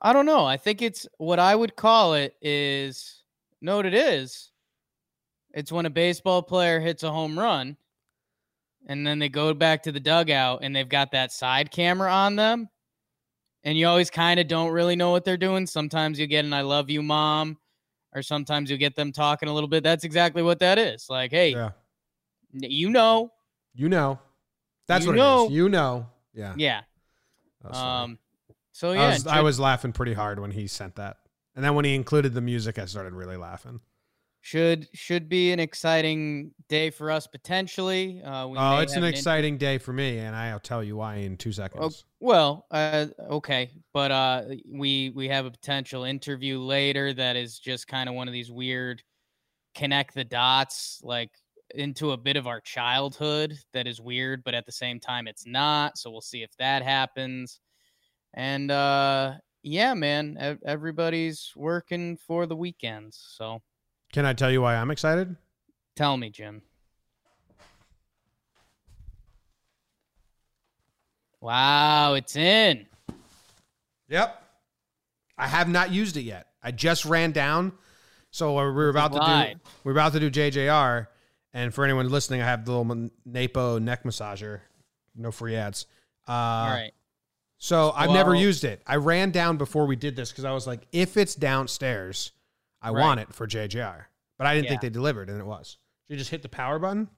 I 0.00 0.12
don't 0.12 0.26
know. 0.26 0.44
I 0.44 0.56
think 0.56 0.82
it's 0.82 1.06
what 1.18 1.38
I 1.38 1.54
would 1.56 1.74
call 1.76 2.14
it 2.14 2.36
is 2.40 3.22
know 3.60 3.76
what 3.76 3.86
it 3.86 3.94
is. 3.94 4.52
It's 5.54 5.72
when 5.72 5.86
a 5.86 5.90
baseball 5.90 6.42
player 6.42 6.78
hits 6.78 7.02
a 7.02 7.10
home 7.10 7.38
run 7.38 7.76
and 8.86 9.06
then 9.06 9.18
they 9.18 9.28
go 9.28 9.52
back 9.54 9.82
to 9.84 9.92
the 9.92 9.98
dugout 10.00 10.60
and 10.62 10.76
they've 10.76 10.88
got 10.88 11.10
that 11.12 11.32
side 11.32 11.70
camera 11.70 12.12
on 12.12 12.36
them. 12.36 12.68
And 13.64 13.76
you 13.76 13.88
always 13.88 14.10
kind 14.10 14.38
of 14.38 14.46
don't 14.46 14.70
really 14.70 14.94
know 14.94 15.10
what 15.10 15.24
they're 15.24 15.36
doing. 15.36 15.66
Sometimes 15.66 16.18
you 16.18 16.26
get 16.26 16.44
an 16.44 16.52
I 16.52 16.60
love 16.60 16.90
you 16.90 17.02
mom 17.02 17.58
or 18.18 18.22
sometimes 18.22 18.70
you 18.70 18.76
get 18.76 18.96
them 18.96 19.12
talking 19.12 19.48
a 19.48 19.52
little 19.54 19.68
bit. 19.68 19.82
That's 19.84 20.04
exactly 20.04 20.42
what 20.42 20.58
that 20.58 20.78
is. 20.78 21.08
Like, 21.08 21.30
hey, 21.30 21.50
Yeah. 21.52 21.70
you 22.52 22.90
know. 22.90 23.32
You 23.74 23.88
know. 23.88 24.18
That's 24.88 25.04
You 25.04 25.10
what 25.12 25.16
know. 25.16 25.42
it 25.44 25.46
is. 25.46 25.52
You 25.52 25.68
know. 25.68 26.06
Yeah. 26.34 26.54
Yeah. 26.56 26.80
Um 27.70 28.18
so 28.72 28.92
I, 28.92 28.94
yeah, 28.94 29.08
was, 29.10 29.26
I 29.26 29.40
was 29.40 29.58
laughing 29.58 29.92
pretty 29.92 30.12
hard 30.14 30.38
when 30.38 30.50
he 30.52 30.66
sent 30.68 30.96
that. 30.96 31.16
And 31.56 31.64
then 31.64 31.74
when 31.74 31.84
he 31.84 31.94
included 31.96 32.34
the 32.34 32.40
music, 32.40 32.78
I 32.78 32.84
started 32.84 33.12
really 33.12 33.36
laughing. 33.36 33.80
Should 34.48 34.88
should 34.94 35.28
be 35.28 35.52
an 35.52 35.60
exciting 35.60 36.52
day 36.70 36.88
for 36.88 37.10
us 37.10 37.26
potentially. 37.26 38.22
Uh, 38.22 38.46
we 38.46 38.56
oh, 38.56 38.78
it's 38.78 38.96
an 38.96 39.04
in- 39.04 39.10
exciting 39.10 39.58
day 39.58 39.76
for 39.76 39.92
me, 39.92 40.20
and 40.20 40.34
I'll 40.34 40.58
tell 40.58 40.82
you 40.82 40.96
why 40.96 41.16
in 41.16 41.36
two 41.36 41.52
seconds. 41.52 42.06
well, 42.18 42.64
uh, 42.70 43.08
okay, 43.28 43.70
but 43.92 44.10
uh, 44.10 44.44
we 44.66 45.12
we 45.14 45.28
have 45.28 45.44
a 45.44 45.50
potential 45.50 46.04
interview 46.04 46.60
later 46.60 47.12
that 47.12 47.36
is 47.36 47.58
just 47.58 47.88
kind 47.88 48.08
of 48.08 48.14
one 48.14 48.26
of 48.26 48.32
these 48.32 48.50
weird 48.50 49.02
connect 49.74 50.14
the 50.14 50.24
dots 50.24 50.98
like 51.04 51.30
into 51.74 52.12
a 52.12 52.16
bit 52.16 52.38
of 52.38 52.46
our 52.46 52.62
childhood 52.62 53.52
that 53.74 53.86
is 53.86 54.00
weird, 54.00 54.42
but 54.44 54.54
at 54.54 54.64
the 54.64 54.72
same 54.72 54.98
time 54.98 55.28
it's 55.28 55.46
not. 55.46 55.98
So 55.98 56.10
we'll 56.10 56.22
see 56.22 56.42
if 56.42 56.56
that 56.56 56.82
happens. 56.82 57.60
And 58.32 58.70
uh, 58.70 59.34
yeah, 59.62 59.92
man, 59.92 60.58
everybody's 60.64 61.52
working 61.54 62.16
for 62.16 62.46
the 62.46 62.56
weekends. 62.56 63.22
So 63.36 63.60
Can 64.12 64.24
I 64.24 64.32
tell 64.32 64.50
you 64.50 64.62
why 64.62 64.76
I'm 64.76 64.90
excited? 64.90 65.36
tell 65.96 66.16
me, 66.16 66.30
Jim. 66.30 66.62
Wow, 71.40 72.14
it's 72.14 72.36
in. 72.36 72.86
Yep. 74.08 74.42
I 75.36 75.46
have 75.46 75.68
not 75.68 75.92
used 75.92 76.16
it 76.16 76.22
yet. 76.22 76.48
I 76.62 76.70
just 76.72 77.04
ran 77.04 77.32
down. 77.32 77.72
So 78.30 78.54
we're 78.54 78.72
we're 78.72 78.88
about 78.88 79.12
to 79.12 79.18
do 79.54 79.60
we're 79.84 79.92
about 79.92 80.12
to 80.12 80.20
do 80.20 80.30
JJR, 80.30 81.06
and 81.54 81.72
for 81.72 81.84
anyone 81.84 82.08
listening, 82.08 82.42
I 82.42 82.44
have 82.44 82.64
the 82.64 82.72
little 82.72 83.10
Naipo 83.28 83.80
neck 83.80 84.04
massager. 84.04 84.60
No 85.16 85.30
free 85.30 85.56
ads. 85.56 85.86
Uh, 86.26 86.32
All 86.32 86.70
right. 86.70 86.92
So 87.58 87.92
I've 87.96 88.10
never 88.10 88.34
used 88.34 88.64
it. 88.64 88.82
I 88.86 88.96
ran 88.96 89.30
down 89.30 89.56
before 89.56 89.86
we 89.86 89.96
did 89.96 90.14
this 90.14 90.30
because 90.30 90.44
I 90.44 90.52
was 90.52 90.66
like, 90.66 90.86
if 90.92 91.16
it's 91.16 91.34
downstairs, 91.34 92.30
I 92.80 92.90
Right. 92.90 93.00
want 93.00 93.20
it 93.20 93.32
for 93.34 93.46
JJR. 93.46 94.04
But 94.38 94.46
I 94.46 94.54
didn't 94.54 94.68
think 94.68 94.80
they 94.80 94.90
delivered, 94.90 95.28
and 95.30 95.40
it 95.40 95.44
was. 95.44 95.78
You 96.08 96.16
just 96.16 96.30
hit 96.30 96.42
the 96.42 96.48
power 96.48 96.78
button. 96.78 97.08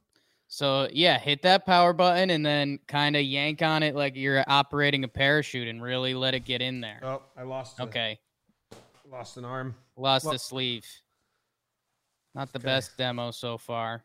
So 0.49 0.89
yeah, 0.93 1.19
hit 1.19 1.43
that 1.43 1.65
power 1.65 1.93
button 1.93 2.31
and 2.31 2.45
then 2.45 2.81
kind 2.89 3.15
of 3.15 3.23
yank 3.23 3.63
on 3.63 3.83
it 3.85 3.95
like 3.95 4.17
you're 4.17 4.43
operating 4.49 5.05
a 5.05 5.09
parachute 5.09 5.69
and 5.69 5.81
really 5.81 6.13
let 6.15 6.35
it 6.35 6.41
get 6.41 6.61
in 6.61 6.81
there. 6.81 6.99
Oh, 7.03 7.23
I 7.37 7.43
lost. 7.45 7.79
a- 7.79 7.85
Okay. 7.85 8.19
lost 9.07 9.37
an 9.37 9.45
arm. 9.45 9.77
Lost 9.97 10.25
Well- 10.25 10.33
the 10.33 10.39
sleeve. 10.41 10.87
Not 12.35 12.53
the 12.53 12.59
Okay. 12.59 12.65
best 12.67 12.97
demo 12.97 13.31
so 13.33 13.59
far. 13.59 14.05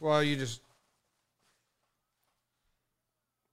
Well, 0.00 0.22
you 0.22 0.36
just. 0.36 0.60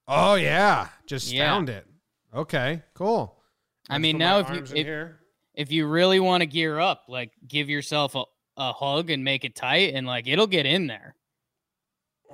Oh 0.07 0.36
yeah, 0.36 0.89
just 1.05 1.31
Yeah. 1.31 1.45
found 1.48 1.69
it. 1.69 1.88
Okay, 2.33 2.81
cool. 2.93 3.41
I 3.89 3.98
mean, 4.00 4.17
now 4.17 4.39
if 4.39 4.50
you 4.50 4.75
if. 4.75 5.19
If 5.53 5.72
you 5.72 5.88
really 5.88 6.19
want 6.19 6.41
to 6.41 6.48
gear 6.48 6.79
up, 6.79 7.03
like 7.07 7.31
give 7.48 7.69
yourself 7.69 8.15
a, 8.15 8.24
a 8.57 8.74
hug 8.74 9.10
and 9.10 9.24
make 9.24 9.45
it 9.45 9.55
tight, 9.55 9.93
and 9.93 10.07
like 10.07 10.27
it'll 10.27 10.48
get 10.48 10.65
in 10.65 10.88
there. 10.88 11.15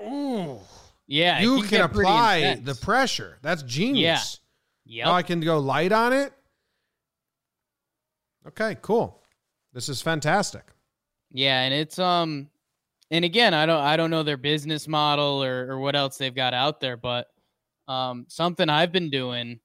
Ooh. 0.01 0.59
Yeah, 1.07 1.39
you 1.39 1.61
can 1.61 1.69
can 1.69 1.81
apply 1.81 2.61
the 2.63 2.75
pressure. 2.75 3.39
That's 3.41 3.63
genius. 3.63 4.39
Yep. 4.85 5.05
Now 5.05 5.13
I 5.13 5.23
can 5.23 5.39
go 5.39 5.57
light 5.57 5.91
on 5.91 6.13
it. 6.13 6.31
Okay, 8.47 8.77
cool. 8.81 9.21
This 9.73 9.89
is 9.89 10.01
fantastic. 10.01 10.63
Yeah, 11.31 11.61
and 11.61 11.73
it's 11.73 11.97
um 11.99 12.49
and 13.11 13.25
again, 13.25 13.53
I 13.53 13.65
don't 13.65 13.81
I 13.81 13.97
don't 13.97 14.11
know 14.11 14.23
their 14.23 14.37
business 14.37 14.87
model 14.87 15.43
or 15.43 15.71
or 15.71 15.79
what 15.79 15.95
else 15.95 16.17
they've 16.17 16.33
got 16.33 16.53
out 16.53 16.79
there, 16.79 16.95
but 16.95 17.27
um 17.87 18.25
something 18.27 18.69
I've 18.69 18.91
been 18.91 19.09
doing 19.09 19.59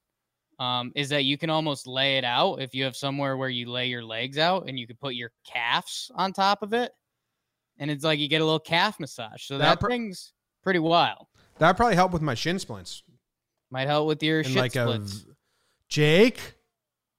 um 0.59 0.93
is 0.95 1.09
that 1.09 1.25
you 1.25 1.37
can 1.39 1.51
almost 1.51 1.87
lay 1.87 2.17
it 2.19 2.25
out 2.25 2.57
if 2.63 2.75
you 2.75 2.85
have 2.85 2.97
somewhere 2.97 3.37
where 3.37 3.49
you 3.49 3.71
lay 3.71 3.87
your 3.89 4.05
legs 4.05 4.39
out 4.39 4.69
and 4.69 4.79
you 4.79 4.87
can 4.87 4.97
put 4.97 5.15
your 5.15 5.31
calves 5.47 6.11
on 6.15 6.33
top 6.33 6.63
of 6.63 6.73
it. 6.73 6.93
And 7.79 7.91
it's 7.91 8.05
like 8.05 8.19
you 8.21 8.29
get 8.29 8.41
a 8.41 8.45
little 8.45 8.61
calf 8.61 9.01
massage. 9.01 9.43
So 9.47 9.59
That 9.59 9.65
that, 9.65 9.81
pr- 9.81 9.89
thing's 9.89 10.33
pretty 10.63 10.79
wild. 10.79 11.27
That'd 11.59 11.77
probably 11.77 11.97
help 11.97 12.13
with 12.13 12.23
my 12.23 12.35
shin 12.35 12.59
splints. 12.59 13.03
Might 13.71 13.89
help 13.89 14.07
with 14.07 14.23
your 14.23 14.39
And 14.41 14.47
shit 14.49 14.57
like 14.57 14.77
a 14.77 14.85
splits. 14.85 15.13
v- 15.13 15.31
Jake, 15.89 16.55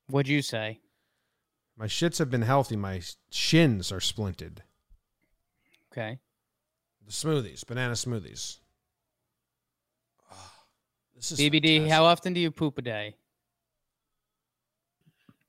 What'd 0.07 0.29
you 0.29 0.41
say? 0.41 0.79
my 1.77 1.87
shits 1.87 2.19
have 2.19 2.29
been 2.29 2.43
healthy. 2.43 2.75
My 2.77 3.01
shins 3.31 3.91
are 3.91 3.99
splinted. 3.99 4.59
Okay. 5.91 6.19
The 7.05 7.11
smoothies, 7.11 7.65
banana 7.65 7.93
smoothies. 7.93 8.59
Ah, 10.31 10.53
this 11.15 11.31
is 11.33 11.39
BBD, 11.39 11.77
fantastic. 11.79 11.91
how 11.91 12.05
often 12.05 12.33
do 12.33 12.39
you 12.39 12.51
poop 12.51 12.77
a 12.77 12.81
day? 12.81 13.15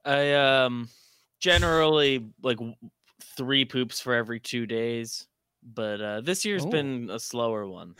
I 0.07 0.35
um 0.35 0.89
generally 1.41 2.25
like 2.43 2.59
three 3.37 3.65
poops 3.65 4.01
for 4.01 4.15
every 4.15 4.41
two 4.41 4.67
days, 4.67 5.27
but 5.63 6.01
uh 6.01 6.21
this 6.21 6.45
year's 6.45 6.65
Ooh. 6.65 6.71
been 6.71 7.11
a 7.11 7.19
slower 7.19 7.67
one. 7.67 7.97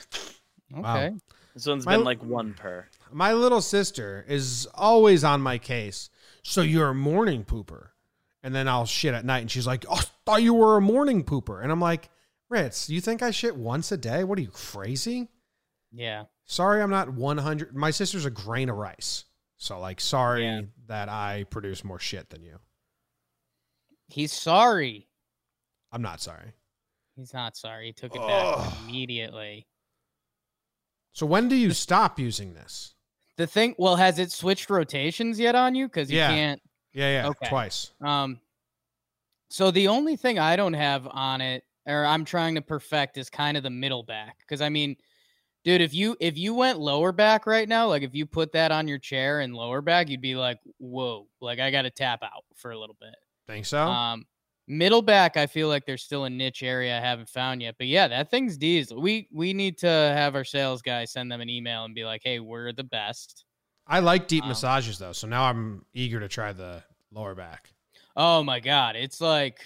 Wow. 0.71 0.97
Okay. 0.97 1.17
This 1.55 1.67
one's 1.67 1.87
My 1.87 1.97
been 1.97 2.05
like 2.05 2.23
one 2.23 2.55
per. 2.55 2.87
My 3.13 3.33
little 3.33 3.63
sister 3.63 4.25
is 4.29 4.67
always 4.75 5.25
on 5.25 5.41
my 5.41 5.59
case. 5.59 6.11
So 6.43 6.61
you're 6.61 6.91
a 6.91 6.95
morning 6.95 7.45
pooper. 7.45 7.89
And 8.43 8.55
then 8.55 8.69
I'll 8.69 8.85
shit 8.85 9.15
at 9.15 9.25
night 9.25 9.41
and 9.41 9.51
she's 9.51 9.67
like, 9.67 9.85
Oh, 9.89 9.95
I 9.95 10.05
thought 10.25 10.43
you 10.43 10.55
were 10.55 10.77
a 10.77 10.81
morning 10.81 11.25
pooper. 11.25 11.63
And 11.63 11.73
I'm 11.73 11.81
like, 11.81 12.11
Ritz, 12.49 12.89
you 12.89 13.01
think 13.01 13.23
I 13.23 13.31
shit 13.31 13.57
once 13.57 13.91
a 13.91 13.97
day? 13.97 14.23
What 14.23 14.39
are 14.39 14.43
you 14.43 14.51
crazy? 14.51 15.29
Yeah. 15.93 16.25
Sorry, 16.45 16.83
I'm 16.83 16.91
not 16.91 17.13
100. 17.13 17.75
My 17.75 17.91
sister's 17.91 18.25
a 18.25 18.31
grain 18.31 18.69
of 18.69 18.77
rice. 18.77 19.25
So, 19.59 19.81
like, 19.81 20.01
sorry 20.01 20.45
Yeah. 20.45 20.63
that 20.87 21.09
I 21.09 21.45
produce 21.51 21.83
more 21.85 21.99
shit 21.99 22.29
than 22.31 22.43
you. 22.43 22.59
He's 24.09 24.33
sorry. 24.33 25.09
I'm 25.93 26.03
not 26.03 26.21
sorry. 26.21 26.53
He's 27.17 27.33
not 27.33 27.57
sorry. 27.57 27.87
He 27.87 27.93
took 27.93 28.15
it 28.15 28.21
Ugh. 28.21 28.29
back 28.29 28.79
immediately. 28.83 29.67
So, 31.13 31.25
when 31.27 31.49
do 31.49 31.57
you 31.57 31.73
stop 31.73 32.19
using 32.19 32.53
this? 32.55 32.95
The 33.37 33.47
thing, 33.47 33.75
well, 33.79 33.97
has 33.97 34.19
it 34.19 34.31
switched 34.33 34.69
rotations 34.71 35.39
yet 35.41 35.55
on 35.55 35.75
you? 35.75 35.87
Because 35.89 36.11
you 36.11 36.19
Yeah. 36.19 36.29
can't. 36.29 36.63
Yeah, 36.93 37.23
yeah, 37.23 37.29
Okay. 37.29 37.49
twice. 37.49 37.93
Um. 38.01 38.41
So 39.49 39.71
the 39.71 39.87
only 39.89 40.17
thing 40.17 40.39
I 40.39 40.57
don't 40.57 40.73
have 40.75 41.07
on 41.07 41.41
it, 41.41 41.63
or 41.87 42.05
I'm 42.05 42.25
trying 42.25 42.57
to 42.57 42.63
perfect, 42.63 43.17
is 43.17 43.31
kind 43.31 43.57
of 43.57 43.63
the 43.63 43.71
middle 43.71 44.03
back. 44.03 44.39
Because 44.41 44.61
I 44.61 44.69
mean, 44.69 44.97
dude, 45.67 45.83
if 45.83 45.93
you 45.93 46.17
if 46.21 46.39
you 46.39 46.55
went 46.55 46.79
lower 46.79 47.11
back 47.11 47.45
right 47.45 47.69
now, 47.69 47.89
like 47.89 48.03
if 48.03 48.15
you 48.15 48.25
put 48.25 48.53
that 48.53 48.71
on 48.71 48.87
your 48.87 48.99
chair 48.99 49.41
and 49.41 49.53
lower 49.53 49.83
back, 49.83 50.09
you'd 50.09 50.23
be 50.23 50.37
like, 50.37 50.59
whoa, 50.79 51.27
like 51.41 51.59
I 51.59 51.71
got 51.73 51.83
to 51.83 51.91
tap 51.91 52.23
out 52.23 52.45
for 52.55 52.71
a 52.71 52.79
little 52.79 52.97
bit. 52.99 53.17
Think 53.49 53.67
so? 53.67 53.83
Um, 53.83 54.25
middle 54.69 55.03
back, 55.03 55.37
I 55.37 55.47
feel 55.47 55.67
like 55.67 55.85
there's 55.85 56.05
still 56.05 56.25
a 56.25 56.31
niche 56.31 56.63
area 56.63 56.97
I 56.97 57.01
haven't 57.01 57.29
found 57.29 57.63
yet. 57.63 57.75
But 57.79 57.89
yeah, 57.89 58.07
that 58.07 58.31
thing's 58.31 58.57
diesel. 58.57 59.03
We 59.03 59.29
we 59.33 59.53
need 59.53 59.77
to 59.79 59.89
have 59.89 60.37
our 60.37 60.45
sales 60.45 60.83
guy 60.83 61.05
send 61.05 61.31
them 61.31 61.41
an 61.41 61.51
email 61.51 61.85
and 61.85 61.95
be 61.95 62.05
like, 62.05 62.23
hey, 62.25 62.39
we're 62.39 62.73
the 62.73 62.85
best. 62.85 63.45
I 63.89 63.99
like 63.99 64.29
deep 64.29 64.45
um, 64.45 64.49
massages, 64.49 64.99
though. 64.99 65.13
So 65.13 65.27
now 65.27 65.45
I'm 65.45 65.85
eager 65.93 66.21
to 66.21 66.29
try 66.29 66.53
the 66.53 66.83
lower 67.13 67.35
back. 67.35 67.73
Oh 68.15 68.43
my 68.43 68.61
god, 68.61 68.97
it's 68.97 69.21
like, 69.21 69.59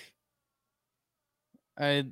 I, 1.79 2.05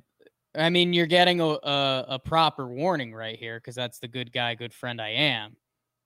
I 0.57 0.69
mean, 0.69 0.93
you're 0.93 1.05
getting 1.05 1.41
a 1.41 1.45
a, 1.47 2.05
a 2.09 2.19
proper 2.19 2.67
warning 2.67 3.13
right 3.13 3.37
here 3.37 3.57
because 3.59 3.75
that's 3.75 3.99
the 3.99 4.07
good 4.07 4.31
guy, 4.31 4.55
good 4.55 4.73
friend 4.73 4.99
I 5.01 5.09
am. 5.09 5.55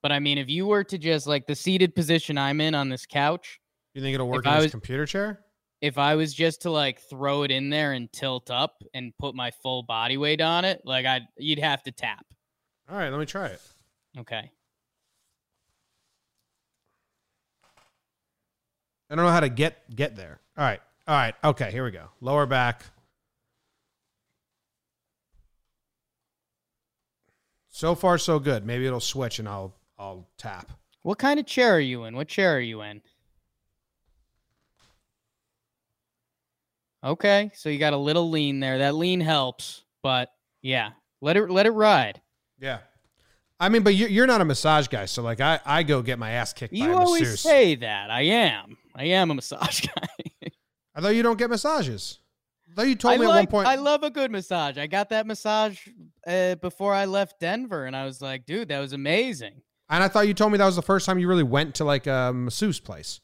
But 0.01 0.11
I 0.11 0.19
mean, 0.19 0.37
if 0.37 0.49
you 0.49 0.67
were 0.67 0.83
to 0.83 0.97
just 0.97 1.27
like 1.27 1.47
the 1.47 1.55
seated 1.55 1.95
position 1.95 2.37
I'm 2.37 2.59
in 2.59 2.75
on 2.75 2.89
this 2.89 3.05
couch, 3.05 3.59
You 3.93 4.01
think 4.01 4.13
it'll 4.15 4.27
work 4.27 4.45
in 4.45 4.51
I 4.51 4.55
this 4.55 4.65
was- 4.65 4.71
computer 4.71 5.05
chair? 5.05 5.39
if 5.81 5.97
I 5.97 6.15
was 6.15 6.33
just 6.33 6.61
to 6.61 6.69
like 6.71 7.01
throw 7.09 7.43
it 7.43 7.51
in 7.51 7.69
there 7.69 7.91
and 7.91 8.09
tilt 8.13 8.49
up 8.49 8.81
and 8.93 9.11
put 9.19 9.35
my 9.35 9.51
full 9.51 9.83
body 9.83 10.15
weight 10.15 10.39
on 10.39 10.63
it, 10.63 10.81
like 10.85 11.05
I, 11.05 11.21
you'd 11.37 11.59
have 11.59 11.83
to 11.83 11.91
tap. 11.91 12.25
All 12.89 12.95
right, 12.97 13.09
let 13.09 13.19
me 13.19 13.25
try 13.25 13.47
it. 13.47 13.61
Okay. 14.17 14.49
I 19.09 19.15
don't 19.15 19.25
know 19.25 19.31
how 19.31 19.41
to 19.41 19.49
get 19.49 19.93
get 19.95 20.15
there. 20.15 20.39
All 20.57 20.63
right. 20.63 20.79
All 21.07 21.15
right. 21.15 21.35
Okay, 21.43 21.69
here 21.71 21.83
we 21.83 21.91
go. 21.91 22.07
Lower 22.21 22.45
back. 22.45 22.83
So 27.75 27.95
far 27.95 28.19
so 28.19 28.37
good. 28.37 28.67
Maybe 28.67 28.85
it'll 28.85 28.99
switch 28.99 29.39
and 29.39 29.49
I'll 29.49 29.73
I'll 29.97 30.27
tap. 30.37 30.71
What 31.01 31.17
kind 31.17 31.39
of 31.39 31.47
chair 31.47 31.75
are 31.75 31.79
you 31.79 32.03
in? 32.03 32.15
What 32.15 32.27
chair 32.27 32.55
are 32.55 32.59
you 32.59 32.83
in? 32.83 33.01
Okay, 37.03 37.51
so 37.55 37.69
you 37.69 37.79
got 37.79 37.93
a 37.93 37.97
little 37.97 38.29
lean 38.29 38.59
there. 38.59 38.77
That 38.77 38.93
lean 38.93 39.19
helps, 39.19 39.83
but 40.03 40.31
yeah, 40.61 40.91
let 41.19 41.35
it 41.35 41.49
let 41.49 41.65
it 41.65 41.71
ride. 41.71 42.21
Yeah. 42.59 42.77
I 43.59 43.69
mean, 43.69 43.81
but 43.81 43.95
you're, 43.95 44.09
you're 44.09 44.27
not 44.27 44.41
a 44.41 44.45
massage 44.45 44.87
guy, 44.87 45.05
so 45.05 45.23
like 45.23 45.41
I, 45.41 45.59
I 45.65 45.81
go 45.81 46.03
get 46.03 46.19
my 46.19 46.29
ass 46.31 46.53
kicked 46.53 46.73
by 46.73 46.77
You 46.77 46.93
always 46.93 47.21
masseuse. 47.21 47.39
say 47.41 47.75
that. 47.75 48.11
I 48.11 48.21
am. 48.21 48.77
I 48.95 49.05
am 49.05 49.31
a 49.31 49.35
massage 49.35 49.81
guy. 49.95 50.51
I 50.93 51.01
thought 51.01 51.15
you 51.15 51.23
don't 51.23 51.39
get 51.39 51.49
massages. 51.49 52.19
I 52.73 52.75
thought 52.81 52.87
you 52.87 52.95
told 52.95 53.13
I 53.13 53.17
me 53.17 53.25
at 53.25 53.29
one 53.29 53.47
point. 53.47 53.67
I 53.67 53.75
love 53.75 54.01
a 54.03 54.09
good 54.09 54.31
massage. 54.31 54.77
I 54.79 54.87
got 54.87 55.09
that 55.09 55.27
massage 55.27 55.79
uh, 56.25 56.55
before 56.55 56.93
I 56.93 57.05
left 57.05 57.39
Denver, 57.39 57.85
and 57.85 57.95
I 57.95 58.05
was 58.05 58.19
like, 58.21 58.45
dude, 58.45 58.69
that 58.69 58.79
was 58.79 58.93
amazing. 58.93 59.61
and 59.89 60.03
I 60.03 60.07
thought 60.07 60.27
you 60.27 60.33
told 60.33 60.51
me 60.51 60.57
that 60.57 60.65
was 60.65 60.75
the 60.75 60.81
first 60.81 61.05
time 61.05 61.19
you 61.19 61.27
really 61.27 61.43
went 61.43 61.75
to 61.75 61.83
like 61.85 62.07
a 62.07 62.31
masseuse 62.33 62.79
place. 62.79 63.21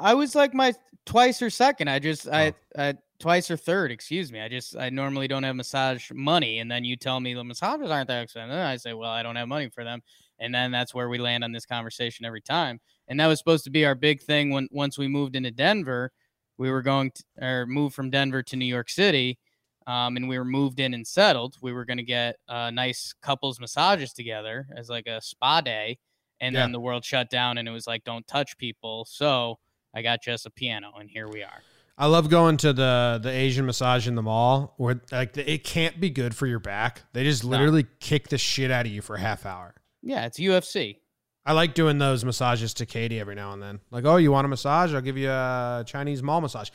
I 0.00 0.14
was 0.14 0.34
like 0.34 0.52
my 0.54 0.74
twice 1.06 1.40
or 1.42 1.50
second. 1.50 1.88
I 1.88 1.98
just 2.00 2.28
I, 2.28 2.48
Oh. 2.76 2.82
I 2.82 2.94
twice 3.20 3.50
or 3.50 3.56
third, 3.56 3.90
excuse 3.92 4.30
me. 4.32 4.40
I 4.40 4.48
just 4.48 4.76
I 4.76 4.90
normally 4.90 5.28
don't 5.28 5.42
have 5.44 5.54
massage 5.56 6.10
money, 6.12 6.58
and 6.58 6.70
then 6.70 6.84
you 6.84 6.96
tell 6.96 7.20
me 7.20 7.34
the 7.34 7.44
massages 7.44 7.90
aren't 7.90 8.08
that 8.08 8.22
expensive. 8.24 8.50
And 8.50 8.60
I 8.60 8.76
say, 8.78 8.94
well, 8.94 9.10
I 9.10 9.22
don't 9.22 9.36
have 9.36 9.48
money 9.48 9.68
for 9.70 9.84
them, 9.84 10.02
and 10.40 10.52
then 10.54 10.70
that's 10.72 10.94
where 10.94 11.08
we 11.08 11.18
land 11.18 11.44
on 11.44 11.52
this 11.52 11.66
conversation 11.66 12.26
every 12.26 12.40
time. 12.42 12.80
And 13.08 13.18
that 13.20 13.26
was 13.28 13.38
supposed 13.38 13.64
to 13.64 13.70
be 13.70 13.86
our 13.86 13.94
big 13.94 14.22
thing 14.22 14.50
when 14.50 14.68
once 14.72 14.98
we 14.98 15.06
moved 15.08 15.36
into 15.36 15.50
Denver. 15.50 16.10
We 16.58 16.70
were 16.70 16.82
going 16.82 17.12
to 17.12 17.24
or 17.40 17.66
moved 17.66 17.94
from 17.94 18.10
Denver 18.10 18.42
to 18.42 18.56
New 18.56 18.64
York 18.66 18.90
City, 18.90 19.38
um, 19.86 20.16
and 20.16 20.28
we 20.28 20.38
were 20.38 20.44
moved 20.44 20.80
in 20.80 20.92
and 20.92 21.06
settled. 21.06 21.56
We 21.62 21.72
were 21.72 21.84
going 21.84 21.98
to 21.98 22.02
get 22.04 22.36
uh, 22.48 22.70
nice 22.70 23.14
couples 23.22 23.58
massages 23.60 24.12
together 24.12 24.66
as 24.76 24.88
like 24.90 25.06
a 25.06 25.20
spa 25.22 25.60
day, 25.60 25.98
and 26.40 26.54
Yeah. 26.54 26.62
then 26.62 26.72
the 26.72 26.80
world 26.80 27.04
shut 27.04 27.30
down, 27.30 27.58
and 27.58 27.66
it 27.68 27.70
was 27.70 27.86
like 27.86 28.04
don't 28.04 28.26
touch 28.26 28.58
people. 28.58 29.04
So 29.08 29.58
I 29.94 30.02
got 30.02 30.22
just 30.22 30.44
a 30.46 30.50
piano, 30.50 30.92
and 30.98 31.08
here 31.08 31.28
we 31.28 31.42
are. 31.42 31.62
I 31.96 32.06
love 32.06 32.28
going 32.28 32.56
to 32.58 32.72
the 32.72 33.18
the 33.22 33.30
Asian 33.30 33.66
massage 33.66 34.06
in 34.06 34.14
the 34.14 34.22
mall 34.22 34.74
where 34.76 35.00
like 35.10 35.36
it 35.36 35.64
can't 35.64 35.98
be 35.98 36.10
good 36.10 36.34
for 36.34 36.46
your 36.46 36.60
back. 36.60 37.02
They 37.12 37.24
just 37.24 37.42
No. 37.44 37.50
literally 37.50 37.86
kick 38.00 38.28
the 38.28 38.38
shit 38.38 38.70
out 38.70 38.86
of 38.86 38.92
you 38.92 39.02
for 39.02 39.16
a 39.16 39.20
half 39.20 39.44
hour. 39.46 39.74
Yeah, 40.02 40.26
it's 40.26 40.38
UFC. 40.38 40.98
I 41.46 41.52
like 41.52 41.74
doing 41.74 41.98
those 41.98 42.24
massages 42.24 42.74
to 42.74 42.86
Katie 42.86 43.18
every 43.20 43.34
now 43.34 43.52
and 43.52 43.62
then. 43.62 43.80
Like, 43.90 44.04
oh, 44.04 44.16
you 44.16 44.30
want 44.32 44.44
a 44.44 44.48
massage? 44.48 44.92
I'll 44.92 45.00
give 45.00 45.16
you 45.16 45.30
a 45.30 45.82
Chinese 45.86 46.22
mall 46.22 46.40
massage. 46.42 46.68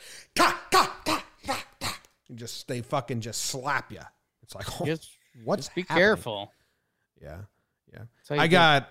Just 2.34 2.66
they 2.66 2.80
fucking 2.80 3.20
just 3.20 3.42
slap 3.44 3.92
you. 3.92 4.00
It's 4.42 4.54
like, 4.54 4.66
oh, 4.80 4.86
Just, 4.86 5.08
what's 5.44 5.66
just 5.66 5.74
be 5.74 5.82
happening? 5.82 5.98
careful. 5.98 6.52
Yeah, 7.22 7.42
yeah. 7.92 8.02
I 8.30 8.46
do- 8.46 8.50
got, 8.52 8.88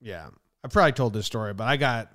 yeah. 0.00 0.28
I 0.62 0.68
probably 0.68 0.92
told 0.92 1.12
this 1.12 1.26
story, 1.26 1.54
but 1.54 1.64
I 1.66 1.76
got. 1.76 2.10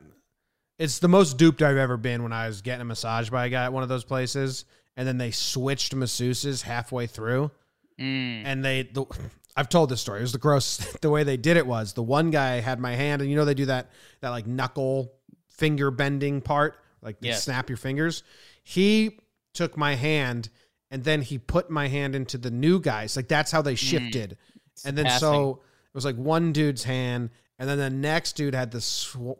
It's 0.79 0.99
the 0.99 1.07
most 1.07 1.37
duped 1.37 1.61
I've 1.61 1.77
ever 1.77 1.95
been 1.97 2.23
when 2.23 2.33
I 2.33 2.47
was 2.47 2.61
getting 2.61 2.81
a 2.81 2.85
massage 2.85 3.29
by 3.29 3.45
a 3.45 3.49
guy 3.49 3.65
at 3.65 3.73
one 3.73 3.83
of 3.83 3.89
those 3.89 4.03
places, 4.03 4.65
and 4.97 5.07
then 5.07 5.17
they 5.17 5.29
switched 5.31 5.95
masseuses 5.95 6.63
halfway 6.63 7.05
through. 7.07 7.51
Mm, 7.99 8.43
and 8.45 8.65
they 8.65 8.83
the, 8.83 9.05
I've 9.55 9.69
told 9.69 9.89
this 9.89 9.99
story. 10.01 10.19
It 10.19 10.23
was 10.23 10.31
the 10.31 10.37
gross 10.37 10.77
the 11.01 11.09
way 11.09 11.23
they 11.23 11.37
did 11.37 11.57
it 11.57 11.67
was 11.67 11.93
the 11.93 12.03
one 12.03 12.31
guy 12.31 12.59
had 12.61 12.79
my 12.79 12.95
hand 12.95 13.21
and 13.21 13.29
you 13.29 13.35
know 13.35 13.45
they 13.45 13.53
do 13.53 13.65
that 13.65 13.89
that 14.21 14.29
like 14.29 14.47
knuckle 14.47 15.13
finger 15.49 15.91
bending 15.91 16.41
part 16.41 16.77
like 17.01 17.19
they 17.19 17.33
snap 17.33 17.69
your 17.69 17.77
fingers. 17.77 18.23
He 18.63 19.19
took 19.53 19.75
my 19.77 19.95
hand 19.95 20.49
and 20.89 21.03
then 21.03 21.21
he 21.21 21.37
put 21.37 21.69
my 21.69 21.87
hand 21.87 22.15
into 22.15 22.37
the 22.37 22.51
new 22.51 22.79
guys. 22.79 23.15
Like 23.15 23.27
that's 23.27 23.51
how 23.51 23.61
they 23.61 23.75
shifted. 23.75 24.37
it's 24.73 24.85
and 24.85 24.97
then 24.97 25.05
passing. 25.05 25.19
so 25.19 25.51
it 25.51 25.93
was 25.95 26.05
like 26.05 26.15
one 26.15 26.53
dude's 26.53 26.83
hand 26.83 27.29
and 27.59 27.67
then 27.69 27.77
the 27.77 27.89
next 27.89 28.33
dude 28.37 28.55
had 28.55 28.71
the 28.71 28.81
sw- 28.81 29.37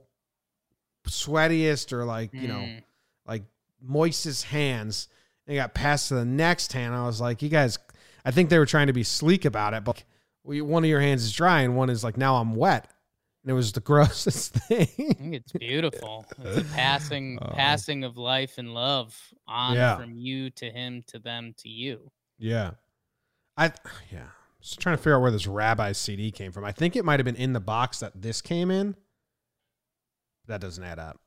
sweatiest 1.08 1.94
or 1.94 2.06
like 2.06 2.34
you 2.34 2.48
know 2.48 2.60
Mm. 2.60 2.84
like 3.25 3.44
moistest 3.88 4.44
hands. 4.44 5.08
And 5.48 5.58
got 5.58 5.74
passed 5.74 6.10
to 6.10 6.13
the 6.15 6.24
next 6.24 6.72
hand. 6.72 6.94
I 6.94 7.06
was 7.06 7.20
like, 7.20 7.41
you 7.41 7.50
guys, 7.50 7.77
I 8.25 8.32
think 8.32 8.50
they 8.50 8.60
were 8.60 8.66
trying 8.66 8.88
to 8.88 8.94
be 8.94 9.04
sleek 9.04 9.46
about 9.46 9.74
it, 9.74 9.84
but 9.84 10.04
one 10.44 10.84
of 10.84 10.90
your 10.90 11.01
hands 11.01 11.24
is 11.24 11.32
dry 11.32 11.62
and 11.62 11.75
one 11.75 11.90
is 11.90 12.04
like 12.04 12.18
now 12.18 12.36
I'm 12.38 12.56
wet, 12.56 12.90
and 13.44 13.51
it 13.51 13.54
was 13.54 13.72
the 13.72 13.80
grossest 13.82 14.56
I 14.56 14.60
thing. 14.86 15.13
think 15.16 15.34
it's 15.36 15.51
beautiful. 15.54 16.25
It's 16.40 16.58
a 16.70 16.74
passing 16.74 17.40
Oh. 17.42 17.51
passing 17.56 18.04
of 18.04 18.18
life 18.18 18.58
and 18.58 18.74
love 18.74 19.16
on 19.48 19.75
Yeah. 19.75 19.98
from 19.98 20.13
you 20.18 20.50
to 20.51 20.70
him 20.70 21.04
to 21.08 21.20
them 21.20 21.54
to 21.60 21.70
you. 21.70 22.12
yeah, 22.38 22.72
I 23.58 23.72
yeah. 24.12 24.28
Just 24.62 24.80
trying 24.80 24.96
to 24.96 25.01
figure 25.01 25.16
out 25.16 25.22
where 25.24 25.32
this 25.32 25.48
Rabbi 25.48 25.92
CD 25.94 26.30
came 26.30 26.51
from. 26.51 26.63
I 26.66 26.72
think 26.72 26.96
it 26.96 27.04
might 27.04 27.20
have 27.20 27.25
been 27.25 27.36
in 27.36 27.54
the 27.54 27.60
box 27.60 28.00
that 28.01 28.22
this 28.22 28.44
came 28.44 28.70
in. 28.70 28.96
That 30.46 30.62
doesn't 30.62 30.84
add 30.84 31.00
up. 31.00 31.20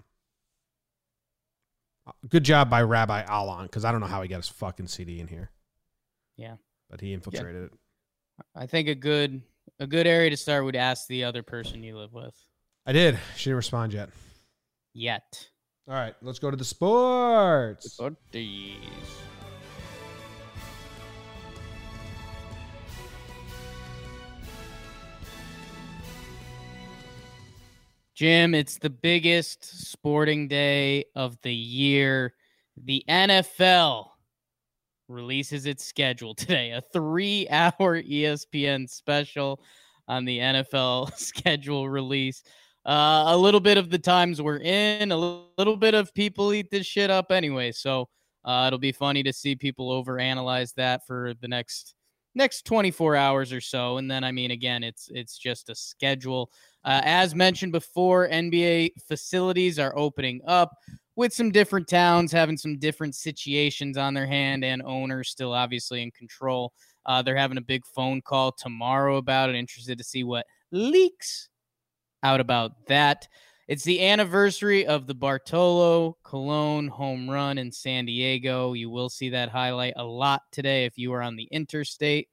Uh, 2.06 2.12
good 2.28 2.44
job 2.44 2.70
by 2.70 2.82
Rabbi 2.82 3.22
Alon 3.28 3.64
because 3.66 3.84
I 3.84 3.90
don't 3.90 4.00
know 4.00 4.06
how 4.06 4.22
he 4.22 4.28
got 4.28 4.36
his 4.36 4.48
fucking 4.48 4.86
CD 4.86 5.18
in 5.18 5.26
here. 5.26 5.50
Yeah. 6.36 6.56
But 6.94 7.00
he 7.00 7.12
infiltrated 7.12 7.64
it. 7.64 7.72
I 8.54 8.66
think 8.66 8.86
a 8.86 8.94
good 8.94 9.42
a 9.80 9.86
good 9.88 10.06
area 10.06 10.30
to 10.30 10.36
start 10.36 10.64
would 10.64 10.76
ask 10.76 11.08
the 11.08 11.24
other 11.24 11.42
person 11.42 11.82
you 11.82 11.98
live 11.98 12.12
with. 12.12 12.36
I 12.86 12.92
did. 12.92 13.18
She 13.34 13.50
didn't 13.50 13.56
respond 13.56 13.92
yet. 13.92 14.10
Yet. 14.92 15.48
All 15.88 15.94
right, 15.94 16.14
let's 16.22 16.38
go 16.38 16.52
to 16.52 16.56
the 16.56 16.64
sports. 16.64 17.96
Buddies. 17.96 18.76
Jim, 28.14 28.54
it's 28.54 28.78
the 28.78 28.90
biggest 28.90 29.90
sporting 29.90 30.46
day 30.46 31.06
of 31.16 31.36
the 31.42 31.52
year. 31.52 32.34
The 32.76 33.04
NFL 33.08 34.13
releases 35.14 35.66
its 35.66 35.84
schedule 35.84 36.34
today, 36.34 36.72
a 36.72 36.80
three 36.80 37.46
hour 37.50 38.02
ESPN 38.02 38.88
special 38.88 39.60
on 40.08 40.24
the 40.24 40.38
NFL 40.38 41.14
schedule 41.16 41.88
release. 41.88 42.42
Uh, 42.86 43.24
a 43.28 43.36
little 43.36 43.60
bit 43.60 43.78
of 43.78 43.88
the 43.88 43.98
times 43.98 44.42
we're 44.42 44.58
in, 44.58 45.10
a 45.10 45.16
little 45.16 45.76
bit 45.76 45.94
of 45.94 46.12
people 46.12 46.52
eat 46.52 46.70
this 46.70 46.86
shit 46.86 47.10
up 47.10 47.32
anyway. 47.32 47.72
So 47.72 48.08
uh, 48.44 48.64
it'll 48.66 48.78
be 48.78 48.92
funny 48.92 49.22
to 49.22 49.32
see 49.32 49.56
people 49.56 50.04
overanalyze 50.04 50.74
that 50.74 51.06
for 51.06 51.32
the 51.40 51.48
next 51.48 51.94
next 52.34 52.66
24 52.66 53.16
hours 53.16 53.52
or 53.52 53.60
so. 53.60 53.98
And 53.98 54.10
then, 54.10 54.24
I 54.24 54.32
mean, 54.32 54.50
again, 54.50 54.82
it's 54.82 55.08
it's 55.12 55.38
just 55.38 55.70
a 55.70 55.74
schedule. 55.74 56.50
Uh, 56.84 57.00
as 57.04 57.34
mentioned 57.34 57.72
before, 57.72 58.28
NBA 58.28 58.90
facilities 59.08 59.78
are 59.78 59.96
opening 59.96 60.40
up 60.46 60.72
with 61.16 61.32
some 61.32 61.50
different 61.50 61.88
towns 61.88 62.32
having 62.32 62.56
some 62.56 62.78
different 62.78 63.14
situations 63.14 63.96
on 63.96 64.14
their 64.14 64.26
hand 64.26 64.64
and 64.64 64.82
owners 64.82 65.30
still 65.30 65.52
obviously 65.52 66.02
in 66.02 66.10
control. 66.10 66.72
Uh, 67.06 67.22
they're 67.22 67.36
having 67.36 67.58
a 67.58 67.62
big 67.62 67.82
phone 67.86 68.20
call 68.22 68.52
tomorrow 68.52 69.16
about 69.16 69.50
it. 69.50 69.56
Interested 69.56 69.98
to 69.98 70.04
see 70.04 70.24
what 70.24 70.46
leaks 70.72 71.48
out 72.22 72.40
about 72.40 72.86
that. 72.86 73.28
It's 73.66 73.84
the 73.84 74.06
anniversary 74.06 74.86
of 74.86 75.06
the 75.06 75.14
Bartolo 75.14 76.18
Colon 76.22 76.88
home 76.88 77.30
run 77.30 77.56
in 77.56 77.72
San 77.72 78.04
Diego. 78.04 78.74
You 78.74 78.90
will 78.90 79.08
see 79.08 79.30
that 79.30 79.48
highlight 79.48 79.94
a 79.96 80.04
lot 80.04 80.42
today 80.52 80.84
if 80.84 80.98
you 80.98 81.12
are 81.14 81.22
on 81.22 81.36
the 81.36 81.48
interstate. 81.50 82.28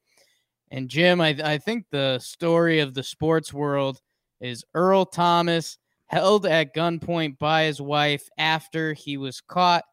And 0.70 0.88
Jim, 0.88 1.20
I, 1.20 1.28
I 1.42 1.58
think 1.58 1.86
the 1.90 2.18
story 2.18 2.80
of 2.80 2.94
the 2.94 3.02
sports 3.02 3.52
world 3.52 4.00
is 4.40 4.64
Earl 4.74 5.06
Thomas 5.06 5.78
held 6.12 6.44
at 6.44 6.74
gunpoint 6.74 7.38
by 7.38 7.64
his 7.64 7.80
wife 7.80 8.28
after 8.36 8.92
he 8.92 9.16
was 9.16 9.40
caught 9.40 9.84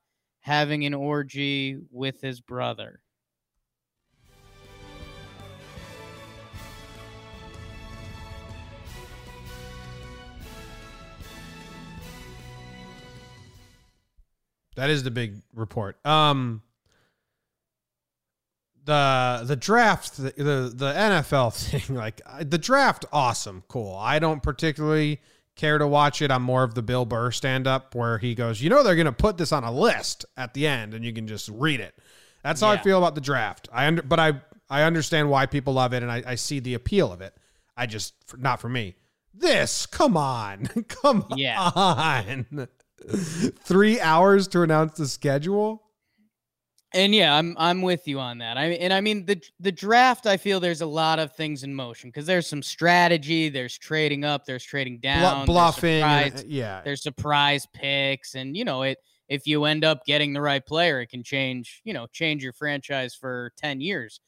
having 0.41 0.86
an 0.86 0.93
orgy 0.93 1.77
with 1.91 2.19
his 2.19 2.41
brother. 2.41 2.99
That 14.75 14.89
is 14.89 15.03
the 15.03 15.12
big 15.12 15.36
report. 15.53 16.05
Um, 16.05 16.62
the 18.86 19.41
the 19.45 19.55
draft, 19.55 20.17
the 20.17 20.34
the, 20.38 20.71
the 20.73 20.93
NFL 20.93 21.53
thing, 21.88 21.95
like 21.95 22.21
the 22.41 22.58
draft, 22.58 23.05
awesome, 23.13 23.63
cool. 23.67 23.95
I 23.95 24.19
don't 24.19 24.41
particularly 24.43 25.19
care 25.59 25.77
to 25.77 25.87
watch 25.87 26.21
it. 26.21 26.31
I'm 26.31 26.41
more 26.43 26.63
of 26.63 26.73
the 26.73 26.81
Bill 26.81 27.05
Burr 27.05 27.31
stand 27.31 27.67
up 27.67 27.93
where 27.93 28.17
he 28.17 28.33
goes, 28.33 28.61
you 28.61 28.69
know, 28.69 28.81
they're 28.83 28.95
gonna 28.95 29.11
put 29.11 29.37
this 29.37 29.51
on 29.51 29.63
a 29.63 29.71
list 29.71 30.25
at 30.37 30.53
the 30.53 30.65
end, 30.65 30.93
and 30.93 31.03
you 31.05 31.13
can 31.13 31.27
just 31.27 31.49
read 31.49 31.79
it. 31.79 31.93
That's 32.43 32.61
how 32.61 32.69
I 32.69 32.77
feel 32.77 32.97
about 32.97 33.15
the 33.15 33.21
draft. 33.21 33.67
I 33.71 33.85
under, 33.87 34.01
but 34.01 34.19
I 34.19 34.41
I 34.69 34.83
understand 34.83 35.29
why 35.29 35.45
people 35.45 35.73
love 35.73 35.93
it, 35.93 36.01
and 36.03 36.11
I, 36.11 36.23
I 36.25 36.35
see 36.35 36.59
the 36.59 36.73
appeal 36.75 37.11
of 37.11 37.21
it. 37.21 37.35
I 37.75 37.85
just 37.85 38.13
not 38.37 38.61
for 38.61 38.69
me. 38.69 38.95
This, 39.33 39.85
come 39.85 40.15
on, 40.17 40.65
come 40.87 41.25
Yeah. 41.35 41.59
on. 41.75 42.67
Three 43.63 43.99
hours 43.99 44.47
to 44.49 44.61
announce 44.61 44.97
the 44.97 45.07
schedule. 45.07 45.83
And 46.93 47.13
yeah, 47.13 47.36
I'm 47.36 47.56
I'm 47.60 47.84
with 47.84 48.08
you 48.08 48.19
on 48.19 48.39
that. 48.39 48.58
I 48.58 48.65
and 48.65 48.91
I 48.91 48.99
mean 48.99 49.25
the 49.25 49.39
the 49.60 49.71
draft. 49.71 50.25
I 50.25 50.38
feel 50.38 50.60
there's 50.60 50.82
a 50.82 50.88
lot 50.88 51.19
of 51.19 51.36
things 51.36 51.63
in 51.63 51.73
motion 51.75 52.10
because 52.10 52.25
there's 52.25 52.47
some 52.47 52.63
strategy. 52.63 53.49
There's 53.49 53.78
trading 53.78 54.25
up. 54.25 54.45
There's 54.45 54.63
trading 54.63 54.97
down. 54.99 55.21
there's 55.38 55.45
bluffing, 55.45 55.99
surprise- 55.99 56.41
uh, 56.41 56.47
yeah, 56.47 56.82
there's 56.84 57.04
surprise 57.04 57.67
picks, 57.73 58.34
and 58.34 58.58
you 58.58 58.65
know 58.65 58.82
it. 58.82 58.97
If 59.28 59.45
you 59.45 59.65
end 59.65 59.86
up 59.86 60.04
getting 60.06 60.34
the 60.34 60.41
right 60.41 60.65
player, 60.65 60.99
it 61.02 61.08
can 61.08 61.21
change. 61.21 61.82
You 61.84 61.93
know, 61.93 62.08
change 62.08 62.43
your 62.43 62.54
franchise 62.54 63.13
for 63.13 63.54
ten 63.56 63.82
years. 63.82 64.19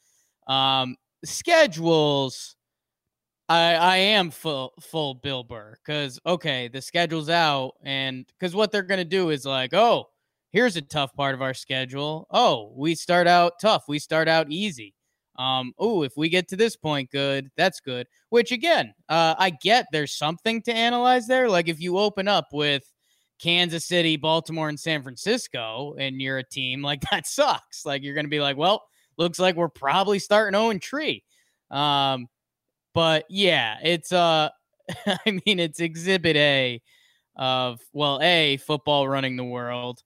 Um, 0.48 0.98
schedules. 1.26 2.56
I 3.50 3.74
I 3.74 3.98
am 3.98 4.30
full 4.30 4.74
full 4.80 5.16
Bill 5.16 5.44
Burr 5.44 5.76
because 5.84 6.20
okay, 6.28 6.68
the 6.68 6.82
schedule's 6.82 7.28
out, 7.30 7.74
and 7.84 8.26
because 8.28 8.54
what 8.56 8.72
they're 8.72 8.84
gonna 8.84 9.04
do 9.04 9.32
is 9.32 9.46
like, 9.46 9.74
oh, 9.74 10.11
here's 10.52 10.76
a 10.76 10.82
tough 10.82 11.14
part 11.16 11.34
of 11.34 11.42
our 11.42 11.54
schedule. 11.54 12.28
Oh, 12.32 12.72
we 12.76 12.96
start 12.96 13.28
out 13.28 13.54
tough. 13.62 13.84
We 13.88 14.00
start 14.00 14.28
out 14.28 14.48
easy. 14.50 14.94
Um, 15.38 15.74
oh, 15.80 16.04
if 16.04 16.14
we 16.18 16.30
get 16.30 16.48
to 16.50 16.58
this 16.58 16.76
point, 16.76 17.10
good. 17.10 17.50
That's 17.58 17.80
good. 17.80 18.08
Which 18.30 18.52
again, 18.52 18.94
uh, 19.10 19.36
I 19.38 19.50
get 19.50 19.88
there's 19.92 20.16
something 20.18 20.62
to 20.64 20.74
analyze 20.74 21.28
there. 21.28 21.50
Like 21.50 21.68
if 21.68 21.80
you 21.80 21.98
open 21.98 22.28
up 22.28 22.48
with 22.52 22.84
Kansas 23.40 23.88
City, 23.88 24.18
Baltimore, 24.18 24.70
and 24.70 24.80
San 24.80 25.02
Francisco, 25.02 25.96
and 25.98 26.22
you're 26.22 26.38
a 26.38 26.44
team 26.44 26.82
like 26.82 27.02
that 27.12 27.26
sucks. 27.26 27.86
Like 27.86 28.04
you're 28.04 28.16
gonna 28.16 28.28
be 28.28 28.42
like, 28.42 28.58
well, 28.58 28.84
looks 29.18 29.40
like 29.40 29.56
we're 29.56 29.70
probably 29.70 30.20
starting 30.20 30.60
0 30.60 30.78
tree. 30.80 31.24
Um, 31.72 32.28
but 32.94 33.26
yeah, 33.30 33.78
it's 33.82 34.12
uh, 34.12 34.50
I 35.06 35.42
mean, 35.46 35.60
it's 35.60 35.80
Exhibit 35.80 36.36
A 36.36 36.82
of 37.36 37.80
well, 37.94 38.20
a 38.22 38.58
football 38.58 39.08
running 39.08 39.38
the 39.38 39.44
world, 39.44 40.02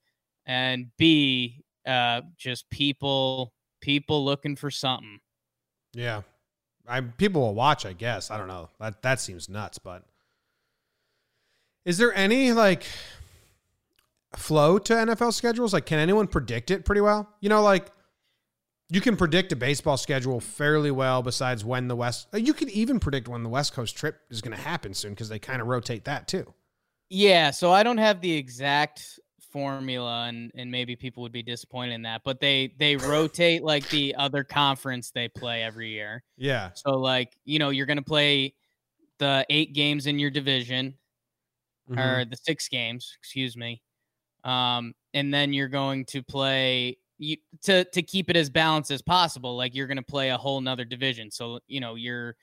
and 0.46 0.88
B, 0.98 1.64
uh, 1.86 2.22
just 2.38 2.70
people 2.70 3.54
people 3.82 4.26
looking 4.26 4.56
for 4.56 4.72
something. 4.72 5.20
yeah. 5.94 6.22
I 6.88 7.02
people 7.02 7.42
will 7.42 7.56
watch. 7.56 7.86
I 7.86 7.94
guess 7.94 8.30
I 8.30 8.38
don't 8.38 8.48
know. 8.48 8.70
That 8.80 9.02
that 9.02 9.20
seems 9.20 9.50
nuts. 9.50 9.80
But 9.80 10.04
is 11.84 11.98
there 11.98 12.14
any 12.14 12.52
like 12.52 12.84
flow 14.36 14.78
to 14.80 14.94
NFL 14.94 15.34
schedules? 15.34 15.74
Like, 15.74 15.86
can 15.86 16.00
anyone 16.00 16.28
predict 16.28 16.72
it 16.72 16.86
pretty 16.86 17.02
well? 17.02 17.28
You 17.42 17.50
know, 17.50 17.64
like 17.64 17.88
you 18.90 19.02
can 19.02 19.18
predict 19.18 19.52
a 19.52 19.56
baseball 19.56 19.98
schedule 19.98 20.40
fairly 20.40 20.92
well. 20.92 21.24
Besides 21.24 21.66
when 21.66 21.88
the 21.88 21.96
West, 21.96 22.28
you 22.34 22.54
could 22.54 22.70
even 22.70 23.00
predict 23.00 23.28
when 23.28 23.44
the 23.44 23.50
West 23.50 23.74
Coast 23.74 23.96
trip 23.98 24.20
is 24.30 24.42
going 24.42 24.56
to 24.56 24.62
happen 24.62 24.94
soon 24.94 25.12
because 25.12 25.30
they 25.30 25.40
kind 25.40 25.62
of 25.62 25.68
rotate 25.68 26.06
that 26.06 26.28
too. 26.28 26.54
Yeah, 27.10 27.52
so 27.52 27.72
I 27.72 27.84
don't 27.84 28.00
have 28.00 28.22
the 28.22 28.34
exact 28.34 29.20
formula 29.56 30.26
and 30.28 30.52
and 30.56 30.70
maybe 30.72 30.96
people 30.98 31.24
would 31.24 31.32
be 31.32 31.44
disappointed 31.44 31.94
in 31.94 32.02
that, 32.04 32.24
but 32.26 32.40
they 32.42 32.76
they 32.78 32.98
rotate 32.98 33.64
like 33.64 33.90
the 33.90 34.14
other 34.16 34.44
conference 34.44 35.12
they 35.12 35.30
play 35.30 35.64
every 35.64 35.90
year. 35.92 36.24
Yeah, 36.38 36.74
So 36.74 36.92
like, 37.00 37.38
you 37.46 37.60
know, 37.60 37.70
you're 37.72 37.86
going 37.88 37.98
to 37.98 38.04
play 38.04 38.56
the 39.20 39.46
8 39.50 39.74
games 39.74 40.08
in 40.08 40.20
your 40.20 40.32
division 40.32 40.98
Mhm. 41.88 41.96
or 41.98 42.26
the 42.26 42.38
6 42.38 42.68
games, 42.70 43.14
excuse 43.18 43.56
me. 43.58 43.82
Um 44.44 44.96
and 45.14 45.34
then 45.34 45.54
you're 45.54 45.70
going 45.70 46.06
to 46.08 46.24
play 46.24 47.00
you 47.20 47.38
to 47.64 47.86
to 47.86 48.04
keep 48.04 48.30
it 48.30 48.38
as 48.38 48.50
balanced 48.50 48.92
as 48.92 49.02
possible. 49.04 49.58
Like 49.58 49.76
you're 49.76 49.88
going 49.88 49.98
to 49.98 50.04
play 50.04 50.30
a 50.32 50.38
whole 50.38 50.62
nother 50.62 50.86
division. 50.86 51.32
So, 51.32 51.60
you 51.68 51.80
know, 51.82 51.96
you're 51.96 52.36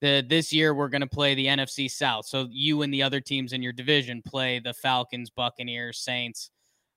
the 0.00 0.24
this 0.28 0.52
year 0.52 0.74
we're 0.74 0.88
going 0.90 1.02
to 1.02 1.08
play 1.08 1.34
the 1.34 1.48
NFC 1.48 1.88
South. 1.88 2.26
So 2.26 2.48
you 2.50 2.82
and 2.82 2.92
the 2.94 3.02
other 3.02 3.20
teams 3.20 3.52
in 3.54 3.62
your 3.62 3.72
division 3.74 4.22
play 4.22 4.58
the 4.60 4.74
Falcons, 4.74 5.30
Buccaneers, 5.30 6.00
Saints. 6.00 6.50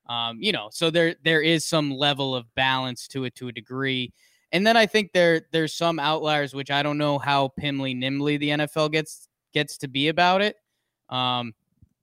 Um, 0.08 0.38
you 0.40 0.52
know, 0.52 0.68
so 0.72 0.90
there 0.90 1.14
there 1.22 1.42
is 1.42 1.64
some 1.64 1.90
level 1.90 2.34
of 2.34 2.46
balance 2.54 3.06
to 3.08 3.24
it 3.24 3.34
to 3.36 3.48
a 3.48 3.52
degree. 3.52 4.12
And 4.52 4.66
then 4.66 4.76
I 4.76 4.86
think 4.86 5.12
there 5.12 5.42
there's 5.52 5.74
some 5.74 5.98
outliers 5.98 6.54
which 6.54 6.70
I 6.70 6.82
don't 6.82 6.98
know 6.98 7.18
how 7.18 7.52
pimbly 7.60 7.94
nimbly 7.94 8.38
the 8.38 8.48
NFL 8.50 8.92
gets 8.92 9.28
gets 9.52 9.76
to 9.78 9.88
be 9.88 10.08
about 10.08 10.40
it. 10.40 10.56
Um 11.10 11.54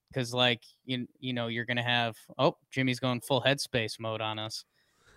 because 0.09 0.33
like 0.33 0.61
you 0.85 1.07
you 1.19 1.33
know 1.33 1.47
you're 1.47 1.65
gonna 1.65 1.83
have 1.83 2.15
oh 2.37 2.55
Jimmy's 2.71 2.99
going 2.99 3.21
full 3.21 3.41
headspace 3.41 3.99
mode 3.99 4.21
on 4.21 4.39
us. 4.39 4.63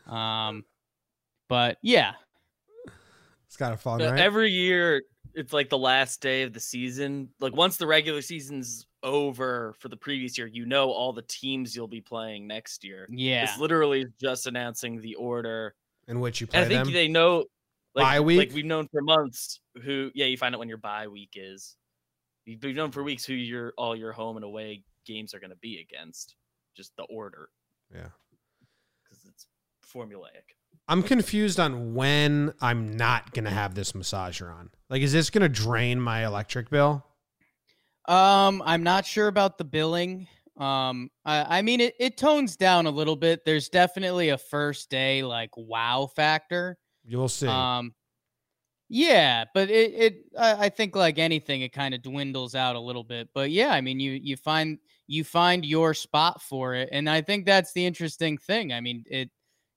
Um, 0.06 0.64
but 1.48 1.78
yeah, 1.82 2.12
It's 3.46 3.56
got 3.56 3.70
to 3.70 3.76
fall 3.76 4.02
Uh, 4.02 4.10
right. 4.10 4.20
Every 4.20 4.50
year, 4.50 5.02
it's 5.34 5.52
like 5.52 5.68
the 5.68 5.78
last 5.78 6.20
day 6.20 6.42
of 6.42 6.52
the 6.52 6.60
season. 6.60 7.28
Like 7.40 7.54
once 7.54 7.76
the 7.76 7.86
regular 7.86 8.22
season's 8.22 8.86
over 9.02 9.74
for 9.78 9.88
the 9.88 9.96
previous 9.96 10.36
year, 10.38 10.46
you 10.46 10.66
know 10.66 10.90
all 10.90 11.12
the 11.12 11.22
teams 11.22 11.74
you'll 11.76 11.86
be 11.88 12.00
playing 12.00 12.46
next 12.46 12.84
year. 12.84 13.06
yeah, 13.10 13.44
It's 13.44 13.58
literally 13.58 14.06
just 14.20 14.46
announcing 14.46 15.00
the 15.00 15.14
order. 15.14 15.74
in 16.08 16.20
which 16.20 16.40
you 16.40 16.46
play 16.46 16.60
And 16.60 16.66
I 16.66 16.68
think 16.68 16.84
them. 16.86 16.94
they 16.94 17.08
know 17.08 17.44
like, 17.94 18.04
Bye 18.04 18.20
week? 18.20 18.38
Like 18.38 18.52
we've 18.52 18.64
known 18.64 18.88
for 18.88 19.00
months 19.02 19.60
who 19.82 20.10
yeah, 20.14 20.26
you 20.26 20.36
find 20.36 20.54
out 20.54 20.58
when 20.58 20.68
your 20.68 20.78
bye 20.78 21.08
week 21.08 21.30
is. 21.34 21.76
We've 22.46 22.62
known 22.74 22.90
for 22.92 23.02
weeks 23.02 23.24
who 23.24 23.34
your 23.34 23.72
all 23.76 23.94
your 23.96 24.12
home 24.12 24.36
and 24.36 24.44
away 24.44 24.82
games 25.06 25.34
are 25.34 25.40
gonna 25.40 25.56
be 25.56 25.80
against. 25.80 26.34
Just 26.76 26.92
the 26.96 27.02
order. 27.04 27.48
Yeah. 27.92 28.08
Because 29.04 29.24
it's 29.26 29.46
formulaic. 29.94 30.54
I'm 30.86 31.02
confused 31.02 31.58
on 31.60 31.94
when 31.94 32.54
I'm 32.60 32.96
not 32.96 33.32
gonna 33.34 33.50
have 33.50 33.74
this 33.74 33.92
massager 33.92 34.52
on. 34.54 34.70
Like, 34.88 35.02
is 35.02 35.12
this 35.12 35.28
gonna 35.30 35.48
drain 35.48 36.00
my 36.00 36.24
electric 36.24 36.70
bill? 36.70 37.04
Um, 38.08 38.62
I'm 38.64 38.82
not 38.82 39.04
sure 39.06 39.28
about 39.28 39.58
the 39.58 39.64
billing. 39.64 40.26
Um, 40.56 41.10
I, 41.24 41.58
I 41.58 41.62
mean, 41.62 41.80
it, 41.80 41.94
it 42.00 42.16
tones 42.16 42.56
down 42.56 42.86
a 42.86 42.90
little 42.90 43.16
bit. 43.16 43.44
There's 43.44 43.68
definitely 43.68 44.30
a 44.30 44.38
first 44.38 44.90
day 44.90 45.22
like 45.22 45.50
wow 45.56 46.08
factor. 46.16 46.78
You'll 47.06 47.28
see. 47.28 47.46
Um, 47.46 47.94
yeah, 48.88 49.44
but 49.52 49.70
it, 49.70 49.92
it 49.92 50.14
I, 50.38 50.66
I 50.66 50.68
think 50.70 50.96
like 50.96 51.18
anything, 51.18 51.60
it 51.60 51.72
kind 51.72 51.94
of 51.94 52.02
dwindles 52.02 52.54
out 52.54 52.74
a 52.74 52.80
little 52.80 53.04
bit. 53.04 53.28
But 53.34 53.50
yeah, 53.50 53.70
I 53.70 53.82
mean, 53.82 54.00
you 54.00 54.12
you 54.12 54.36
find 54.36 54.78
you 55.06 55.24
find 55.24 55.64
your 55.64 55.92
spot 55.92 56.42
for 56.42 56.74
it, 56.74 56.88
and 56.90 57.08
I 57.08 57.20
think 57.20 57.44
that's 57.44 57.72
the 57.74 57.84
interesting 57.84 58.38
thing. 58.38 58.72
I 58.72 58.80
mean, 58.80 59.04
it 59.06 59.30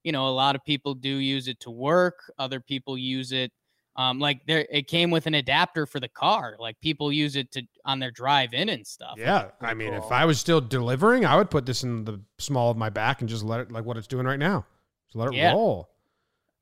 you 0.03 0.13
know 0.13 0.27
a 0.27 0.29
lot 0.29 0.55
of 0.55 0.63
people 0.63 0.93
do 0.93 1.09
use 1.09 1.49
it 1.49 1.59
to 1.61 1.71
work. 1.71 2.31
Other 2.39 2.61
people 2.61 2.97
use 2.97 3.33
it. 3.33 3.51
Um, 3.97 4.19
like 4.19 4.45
there, 4.47 4.65
it 4.71 4.87
came 4.87 5.11
with 5.11 5.27
an 5.27 5.33
adapter 5.33 5.85
for 5.85 5.99
the 5.99 6.07
car. 6.07 6.55
Like 6.59 6.79
people 6.79 7.11
use 7.11 7.35
it 7.35 7.51
to 7.51 7.63
on 7.85 7.99
their 7.99 8.11
drive 8.11 8.53
in 8.53 8.69
and 8.69 8.87
stuff. 8.87 9.15
yeah, 9.17 9.49
I 9.59 9.73
mean, 9.73 9.93
if. 9.93 10.05
I 10.11 10.23
was 10.25 10.39
still 10.39 10.61
delivering, 10.61 11.25
I 11.25 11.35
would 11.35 11.49
put 11.49 11.65
this 11.65 11.83
in 11.83 12.05
the 12.05 12.21
small 12.37 12.71
of 12.71 12.77
my 12.77 12.89
back 12.89 13.19
and 13.21 13.29
just 13.29 13.43
let 13.43 13.59
it 13.59 13.71
like 13.71 13.83
what 13.83 13.97
it's 13.97 14.07
doing 14.07 14.25
right 14.25 14.39
now. 14.39 14.65
Just 15.07 15.15
let 15.17 15.27
it 15.27 15.33
Yeah. 15.33 15.51
roll. 15.51 15.89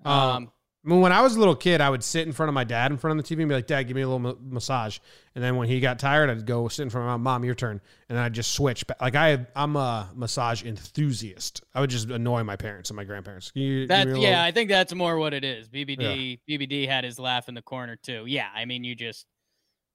Um, 0.05 0.13
Um, 0.13 0.51
I 0.85 0.89
mean, 0.89 1.01
when 1.01 1.11
I 1.11 1.21
was 1.21 1.35
a 1.35 1.39
little 1.39 1.57
kid, 1.57 1.81
I 1.81 1.89
would 1.89 2.03
sit 2.03 2.25
in 2.25 2.31
front 2.31 2.47
of 2.47 2.53
my 2.53 2.63
dad 2.63 2.89
in 2.89 2.97
front 2.97 3.19
of 3.19 3.27
the 3.27 3.35
TV 3.35 3.39
and 3.41 3.49
be 3.49 3.55
like, 3.55 3.67
"Dad, 3.67 3.83
give 3.83 3.95
me 3.95 4.01
a 4.01 4.07
little 4.07 4.19
ma- 4.19 4.35
massage." 4.41 4.99
And 5.35 5.43
then 5.43 5.57
when 5.57 5.67
he 5.67 5.81
got 5.81 5.99
tired, 5.99 6.29
I'd 6.29 6.45
go 6.45 6.69
sit 6.69 6.83
in 6.83 6.89
front 6.89 7.05
of 7.05 7.19
my 7.19 7.31
mom. 7.31 7.43
Your 7.43 7.53
turn. 7.53 7.81
And 8.07 8.17
then 8.17 8.23
I'd 8.23 8.31
just 8.33 8.53
switch. 8.53 8.87
Back. 8.87 9.01
Like 9.01 9.15
I, 9.15 9.45
I'm 9.57 9.75
a 9.75 10.09
massage 10.15 10.63
enthusiast. 10.63 11.63
I 11.75 11.81
would 11.81 11.89
just 11.89 12.09
annoy 12.09 12.43
my 12.43 12.55
parents 12.55 12.89
and 12.91 12.95
my 12.95 13.03
grandparents. 13.03 13.51
You 13.55 13.87
That's 13.87 14.07
yeah, 14.07 14.13
little- 14.13 14.35
I 14.35 14.51
think 14.51 14.69
that's 14.69 14.95
more 14.95 15.17
what 15.17 15.33
it 15.33 15.43
is. 15.43 15.67
BBD 15.67 16.39
BBD 16.49 16.87
had 16.87 17.03
his 17.03 17.19
laugh 17.19 17.49
in 17.49 17.55
the 17.55 17.61
corner 17.61 17.97
too. 17.97 18.23
Yeah, 18.25 18.47
I 18.55 18.63
mean 18.63 18.85
you 18.85 18.95
just 18.95 19.25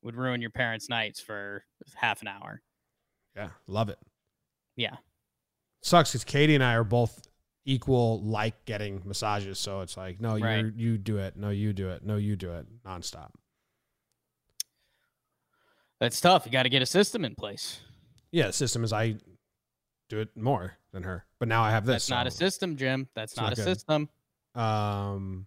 would 0.02 0.16
ruin 0.16 0.42
your 0.42 0.50
parents' 0.50 0.90
nights 0.90 1.18
for 1.18 1.64
half 1.94 2.20
an 2.20 2.28
hour. 2.28 2.60
yeah, 3.34 3.48
love 3.66 3.88
it. 3.88 3.98
Yeah. 4.76 4.96
Sucks 5.82 6.10
because 6.12 6.24
Katie 6.24 6.54
and 6.54 6.62
I 6.62 6.74
are 6.74 6.84
both 6.84 7.26
equal 7.64 8.20
like 8.22 8.64
getting 8.64 9.02
massages. 9.04 9.58
So 9.58 9.80
it's 9.80 9.96
like, 9.96 10.20
no, 10.20 10.38
Right. 10.38 10.58
you 10.64 10.72
you 10.76 10.98
do 10.98 11.18
it. 11.18 11.36
No, 11.36 11.50
you 11.50 11.72
do 11.72 11.90
it. 11.90 12.04
No, 12.04 12.16
you 12.16 12.36
do 12.36 12.52
it. 12.52 12.66
Nonstop. 12.84 13.30
That's 16.00 16.20
tough. 16.20 16.44
You 16.46 16.52
got 16.52 16.64
to 16.64 16.68
get 16.68 16.82
a 16.82 16.86
system 16.86 17.24
in 17.24 17.34
place. 17.34 17.80
Yeah, 18.32 18.48
the 18.48 18.52
system 18.52 18.84
is 18.84 18.92
I 18.92 19.16
do 20.08 20.18
it 20.20 20.36
more 20.36 20.76
than 20.92 21.04
her, 21.04 21.24
but 21.38 21.48
now 21.48 21.62
I 21.62 21.70
have 21.70 21.86
this. 21.86 22.06
That's 22.06 22.10
not 22.10 22.26
a 22.26 22.30
system, 22.30 22.76
Jim. 22.76 23.08
That's 23.14 23.36
not, 23.36 23.44
not 23.44 23.52
a 23.52 23.56
good. 23.56 23.64
system. 23.64 24.08
Um, 24.54 25.46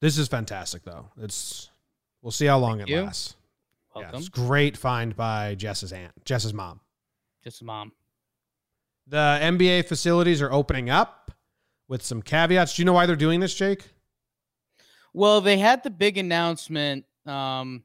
this 0.00 0.16
is 0.16 0.28
fantastic 0.28 0.84
though. 0.84 1.08
It's 1.20 1.70
we'll 2.22 2.30
see 2.30 2.46
how 2.46 2.58
long 2.58 2.80
it 2.80 2.88
you. 2.88 3.02
lasts. 3.02 3.36
Yeah, 3.94 4.02
Welcome. 4.02 4.20
it's 4.20 4.28
great 4.30 4.76
find 4.76 5.14
by 5.14 5.54
Jess's 5.56 5.92
aunt, 5.92 6.12
Jess's 6.24 6.54
mom. 6.54 6.80
Jess's 7.44 7.62
mom. 7.62 7.92
The 9.06 9.38
NBA 9.42 9.86
facilities 9.88 10.40
are 10.40 10.52
opening 10.52 10.88
up 10.90 11.30
with 11.88 12.02
some 12.02 12.22
caveats. 12.22 12.76
Do 12.76 12.82
you 12.82 12.86
know 12.86 12.92
why 12.92 13.06
they're 13.06 13.16
doing 13.16 13.40
this, 13.40 13.54
Jake? 13.54 13.88
Well, 15.12 15.40
they 15.40 15.58
had 15.58 15.82
the 15.82 15.90
big 15.90 16.16
announcement. 16.18 17.04
Um, 17.26 17.82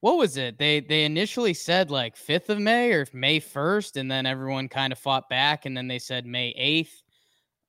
what 0.00 0.16
was 0.18 0.36
it? 0.36 0.58
They 0.58 0.80
they 0.80 1.04
initially 1.04 1.54
said 1.54 1.90
like 1.90 2.16
fifth 2.16 2.50
of 2.50 2.58
May 2.58 2.92
or 2.92 3.06
May 3.12 3.38
first, 3.40 3.96
and 3.96 4.10
then 4.10 4.26
everyone 4.26 4.68
kind 4.68 4.92
of 4.92 4.98
fought 4.98 5.28
back, 5.28 5.64
and 5.66 5.76
then 5.76 5.86
they 5.88 5.98
said 5.98 6.26
May 6.26 6.48
eighth. 6.56 7.02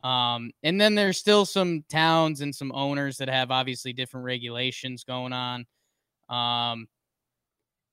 Um, 0.04 0.52
and 0.64 0.80
then 0.80 0.96
there's 0.96 1.18
still 1.18 1.46
some 1.46 1.84
towns 1.90 2.42
and 2.42 2.54
some 2.54 2.72
owners 2.74 3.18
that 3.18 3.30
have 3.30 3.52
obviously 3.52 3.92
different 3.94 4.26
regulations 4.26 5.04
going 5.04 5.34
on. 5.34 5.66
Um, 6.30 6.88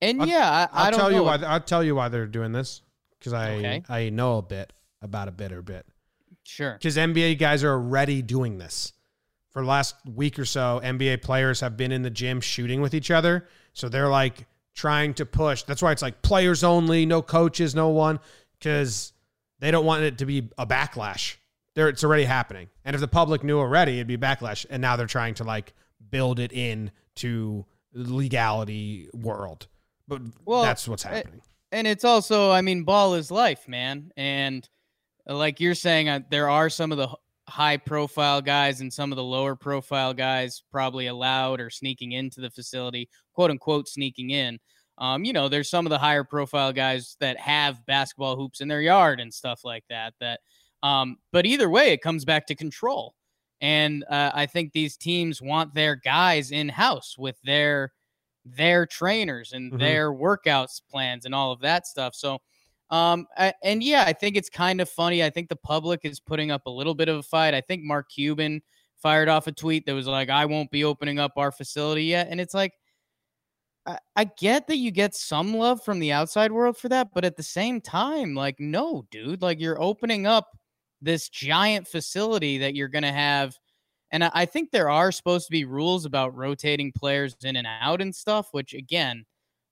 and 0.00 0.20
I'll- 0.22 0.28
yeah, 0.28 0.68
I, 0.72 0.78
I'll 0.80 0.86
I 0.86 0.90
don't 0.90 1.00
tell 1.00 1.10
know. 1.10 1.16
you 1.16 1.22
why. 1.24 1.36
I'll 1.36 1.60
tell 1.60 1.82
you 1.84 1.94
why 1.94 2.08
they're 2.08 2.26
doing 2.26 2.52
this 2.52 2.82
because 3.22 3.32
I 3.32 3.52
Okay. 3.54 3.82
I 3.88 4.10
know 4.10 4.38
a 4.38 4.42
bit 4.42 4.72
about 5.00 5.28
a 5.28 5.32
bit 5.32 5.52
or 5.52 5.62
bit. 5.62 5.86
Sure. 6.44 6.72
because 6.72 6.96
NBA 6.96 7.38
guys 7.38 7.62
are 7.62 7.72
already 7.72 8.20
doing 8.20 8.58
this. 8.58 8.92
For 9.50 9.62
the 9.62 9.68
last 9.68 9.94
week 10.06 10.38
or 10.38 10.44
so, 10.44 10.80
NBA 10.82 11.22
players 11.22 11.60
have 11.60 11.76
been 11.76 11.92
in 11.92 12.02
the 12.02 12.10
gym 12.10 12.40
shooting 12.40 12.80
with 12.80 12.94
each 12.94 13.10
other. 13.10 13.46
So 13.74 13.88
they're 13.88 14.08
like 14.08 14.46
trying 14.74 15.14
to 15.14 15.26
push. 15.26 15.62
That's 15.62 15.82
why 15.82 15.92
it's 15.92 16.02
like 16.02 16.22
players 16.22 16.64
only, 16.64 17.04
no 17.06 17.20
coaches, 17.22 17.74
no 17.74 17.90
one, 17.90 18.18
because 18.58 19.12
they 19.58 19.70
don't 19.70 19.84
want 19.84 20.02
it 20.04 20.18
to 20.18 20.26
be 20.26 20.48
a 20.58 20.66
backlash. 20.66 21.36
There, 21.74 21.88
it's 21.88 22.02
already 22.02 22.24
happening. 22.24 22.70
And 22.84 22.94
if 22.94 23.00
the 23.00 23.08
public 23.08 23.44
knew 23.44 23.58
already, 23.58 23.94
it'd 23.94 24.06
be 24.06 24.16
backlash. 24.16 24.66
And 24.68 24.80
now 24.80 24.96
they're 24.96 25.06
trying 25.06 25.34
to 25.34 25.44
like 25.44 25.74
build 26.10 26.40
it 26.40 26.52
in 26.52 26.90
to 27.16 27.64
the 27.92 28.12
legality 28.12 29.10
world. 29.12 29.66
But 30.08 30.22
Well, 30.44 30.62
that's 30.62 30.88
what's 30.88 31.04
eh, 31.04 31.10
happening. 31.10 31.42
And 31.72 31.86
it's 31.86 32.04
also 32.04 32.50
i 32.50 32.60
mean 32.60 32.84
ball 32.84 33.14
is 33.14 33.30
life 33.30 33.66
man. 33.66 34.12
And 34.16 34.68
uh, 35.28 35.36
like 35.36 35.58
you're 35.58 35.74
saying 35.74 36.08
uh, 36.08 36.20
there 36.30 36.48
are 36.48 36.70
some 36.70 36.92
of 36.92 36.98
the 36.98 37.08
high 37.48 37.76
profile 37.76 38.40
guys 38.40 38.80
and 38.80 38.92
some 38.92 39.10
of 39.10 39.16
the 39.16 39.24
lower 39.24 39.56
profile 39.56 40.14
guys 40.14 40.62
probably 40.70 41.08
allowed 41.08 41.60
or 41.60 41.70
sneaking 41.70 42.12
into 42.12 42.40
the 42.40 42.50
facility 42.50 43.08
quote 43.34 43.50
unquote 43.50 43.88
sneaking 43.88 44.30
in. 44.30 44.58
Um, 44.98 45.24
you 45.24 45.32
know 45.32 45.48
there's 45.48 45.70
some 45.70 45.86
of 45.86 45.90
the 45.90 45.98
higher 45.98 46.22
profile 46.22 46.72
guys 46.72 47.16
that 47.18 47.38
have 47.38 47.84
basketball 47.86 48.36
hoops 48.36 48.60
in 48.60 48.68
their 48.68 48.82
yard 48.82 49.18
and 49.18 49.32
stuff 49.32 49.62
like 49.64 49.84
that 49.88 50.14
that 50.20 50.40
um, 50.82 51.16
but 51.32 51.46
either 51.46 51.70
way 51.70 51.92
it 51.92 52.02
comes 52.02 52.24
back 52.24 52.46
to 52.46 52.54
control. 52.54 53.14
And 53.60 54.04
uh, 54.10 54.32
i 54.34 54.46
think 54.46 54.72
these 54.72 54.96
teams 54.96 55.40
want 55.40 55.74
their 55.74 55.96
guys 55.96 56.50
in 56.52 56.68
house 56.68 57.16
with 57.18 57.40
their 57.42 57.92
their 58.44 58.86
trainers 58.86 59.52
and 59.52 59.72
Mhm. 59.72 59.78
their 59.78 60.12
workouts 60.12 60.80
plans 60.90 61.24
and 61.24 61.34
all 61.34 61.52
of 61.52 61.60
that 61.60 61.86
stuff. 61.86 62.14
So, 62.14 62.38
um, 62.90 63.26
a- 63.38 63.54
and 63.64 63.82
yeah, 63.82 64.04
I 64.06 64.12
think 64.12 64.36
it's 64.36 64.50
kind 64.50 64.80
of 64.80 64.88
funny. 64.90 65.22
I 65.24 65.30
think 65.30 65.48
the 65.48 65.56
public 65.56 66.00
is 66.04 66.20
putting 66.20 66.50
up 66.50 66.66
a 66.66 66.70
little 66.70 66.94
bit 66.94 67.08
of 67.08 67.16
a 67.18 67.22
fight. 67.22 67.54
I 67.54 67.60
think 67.60 67.82
Mark 67.84 68.10
Cuban 68.10 68.62
fired 68.98 69.28
off 69.28 69.46
a 69.46 69.52
tweet 69.52 69.86
that 69.86 69.94
was 69.94 70.06
like, 70.06 70.30
"I 70.30 70.46
won't 70.46 70.70
be 70.70 70.84
opening 70.84 71.18
up 71.18 71.32
our 71.36 71.52
facility 71.52 72.04
yet," 72.04 72.28
and 72.30 72.40
it's 72.40 72.54
like. 72.54 72.72
I, 73.86 73.98
I 74.16 74.24
get 74.24 74.66
that 74.68 74.76
you 74.76 74.90
get 74.90 75.14
some 75.14 75.54
love 75.54 75.82
from 75.84 75.98
the 75.98 76.12
outside 76.12 76.52
world 76.52 76.76
for 76.76 76.88
that, 76.88 77.08
but 77.14 77.24
at 77.24 77.36
the 77.36 77.42
same 77.42 77.80
time, 77.80 78.34
like, 78.34 78.60
no, 78.60 79.06
dude, 79.10 79.42
like 79.42 79.60
you're 79.60 79.80
opening 79.80 80.26
up 80.26 80.48
this 81.00 81.28
giant 81.28 81.88
facility 81.88 82.58
that 82.58 82.74
you're 82.76 82.88
going 82.88 83.02
to 83.02 83.12
have 83.12 83.58
and 84.12 84.22
I, 84.22 84.44
think 84.44 84.70
there 84.70 84.90
are 84.90 85.10
supposed 85.10 85.46
to 85.46 85.50
be 85.50 85.64
rules 85.64 86.04
about 86.04 86.36
rotating 86.36 86.92
players 86.92 87.34
in 87.42 87.56
and 87.56 87.66
out 87.66 88.02
and 88.02 88.14
stuff, 88.14 88.48
which 88.52 88.74
again, 88.74 89.24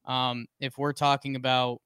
um, 0.07 0.47
if 0.61 0.79
we're 0.79 0.95
talking 0.95 1.37
about 1.37 1.81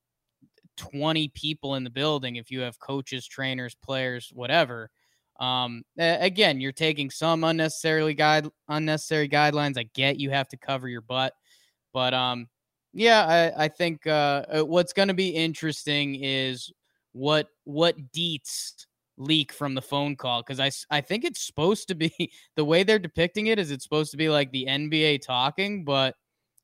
20 0.77 1.29
people 1.29 1.75
in 1.75 1.83
the 1.83 1.91
building, 1.91 2.37
if 2.37 2.53
you 2.53 2.61
have 2.61 2.79
coaches, 2.79 3.27
trainers, 3.27 3.75
players, 3.75 4.31
whatever, 4.33 4.89
um, 5.41 5.83
again, 5.99 6.61
you're 6.61 6.71
taking 6.71 7.11
some 7.11 7.43
unnecessarily 7.43 8.15
guide 8.15 8.49
unnecessary 8.69 9.29
guidelines. 9.29 9.77
I 9.77 9.89
get 9.93 10.21
you 10.21 10.31
have 10.31 10.49
to 10.51 10.57
cover 10.57 10.89
your 10.89 11.01
butt, 11.01 11.35
but 11.93 12.15
um, 12.15 12.49
yeah, 12.93 13.53
I, 13.57 13.65
I 13.65 13.69
think 13.69 14.07
uh, 14.07 14.45
uh, 14.49 14.65
what's 14.65 14.93
going 14.93 15.09
to 15.09 15.15
be 15.15 15.31
interesting 15.31 16.15
is 16.23 16.73
what 17.13 17.49
what 17.65 17.97
deets 18.13 18.87
leak 19.17 19.53
from 19.53 19.75
the 19.75 19.83
phone 19.83 20.17
call 20.17 20.43
because 20.43 20.61
I, 20.61 20.71
I 20.97 21.01
think 21.01 21.25
it's 21.25 21.41
supposed 21.41 21.89
to 21.89 21.95
be 21.95 22.13
the 22.57 22.65
way 22.65 22.83
they're 22.83 22.99
depicting 22.99 23.47
it 23.47 23.59
is 23.59 23.71
it's 23.71 23.85
supposed 23.85 24.11
to 24.11 24.17
be 24.17 24.29
like 24.29 24.51
the 24.53 24.67
NBA 24.69 25.23
talking, 25.23 25.85
but 25.85 26.17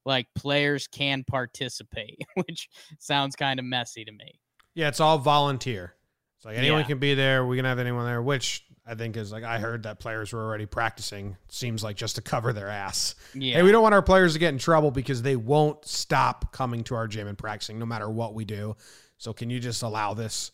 like 0.04 0.26
players 0.34 0.86
can 0.86 1.24
participate, 1.24 2.18
which 2.34 2.68
sounds 2.98 3.36
kind 3.36 3.58
of 3.60 3.66
messy 3.66 4.04
to 4.04 4.12
me. 4.12 4.40
Yeah, 4.74 4.88
it's 4.88 5.00
all 5.00 5.18
volunteer. 5.18 5.94
It's 6.36 6.44
like 6.46 6.56
anyone 6.56 6.80
Yeah. 6.80 6.86
can 6.86 6.98
be 6.98 7.14
there. 7.14 7.44
We 7.44 7.56
can 7.56 7.66
have 7.66 7.78
anyone 7.78 8.06
there, 8.06 8.22
which 8.22 8.64
I 8.86 8.94
think 8.94 9.16
is 9.16 9.30
like 9.30 9.44
I 9.44 9.58
heard 9.58 9.82
that 9.82 10.00
players 10.00 10.32
were 10.32 10.42
already 10.42 10.64
practicing. 10.64 11.36
Seems 11.48 11.84
like 11.84 11.96
just 11.96 12.16
to 12.16 12.22
cover 12.22 12.52
their 12.54 12.68
ass. 12.68 13.14
Yeah. 13.34 13.56
Hey, 13.56 13.62
we 13.62 13.72
don't 13.72 13.82
want 13.82 13.94
our 13.94 14.00
players 14.02 14.32
to 14.32 14.38
get 14.38 14.48
in 14.48 14.58
trouble 14.58 14.90
because 14.90 15.20
they 15.20 15.36
won't 15.36 15.84
stop 15.84 16.50
coming 16.52 16.82
to 16.84 16.94
our 16.94 17.06
gym 17.06 17.28
and 17.28 17.36
practicing 17.36 17.78
no 17.78 17.84
matter 17.84 18.08
what 18.08 18.32
we 18.34 18.44
do. 18.46 18.74
So 19.18 19.34
can 19.34 19.50
you 19.50 19.60
just 19.60 19.82
allow 19.82 20.14
this? 20.14 20.50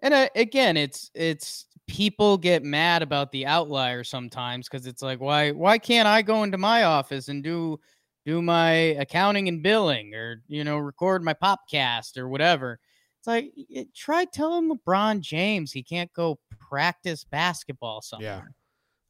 And 0.00 0.14
uh, 0.14 0.28
again, 0.34 0.76
it's 0.76 1.10
it's 1.14 1.66
people 1.86 2.36
get 2.36 2.62
mad 2.62 3.02
about 3.02 3.30
the 3.30 3.46
outlier 3.46 4.04
sometimes 4.04 4.68
because 4.68 4.86
it's 4.86 5.02
like 5.02 5.20
why 5.20 5.52
why 5.52 5.78
can't 5.78 6.08
I 6.08 6.22
go 6.22 6.42
into 6.42 6.58
my 6.58 6.84
office 6.84 7.28
and 7.28 7.42
do 7.42 7.78
do 8.24 8.42
my 8.42 8.70
accounting 8.72 9.48
and 9.48 9.62
billing 9.62 10.14
or 10.14 10.42
you 10.48 10.64
know 10.64 10.78
record 10.78 11.22
my 11.22 11.34
popcast 11.34 12.18
or 12.18 12.28
whatever. 12.28 12.78
It's 13.20 13.26
like 13.26 13.52
y- 13.56 13.86
try 13.94 14.24
telling 14.24 14.70
LeBron 14.70 15.20
James 15.20 15.72
he 15.72 15.82
can't 15.82 16.12
go 16.12 16.38
practice 16.68 17.24
basketball 17.24 18.02
somewhere. 18.02 18.50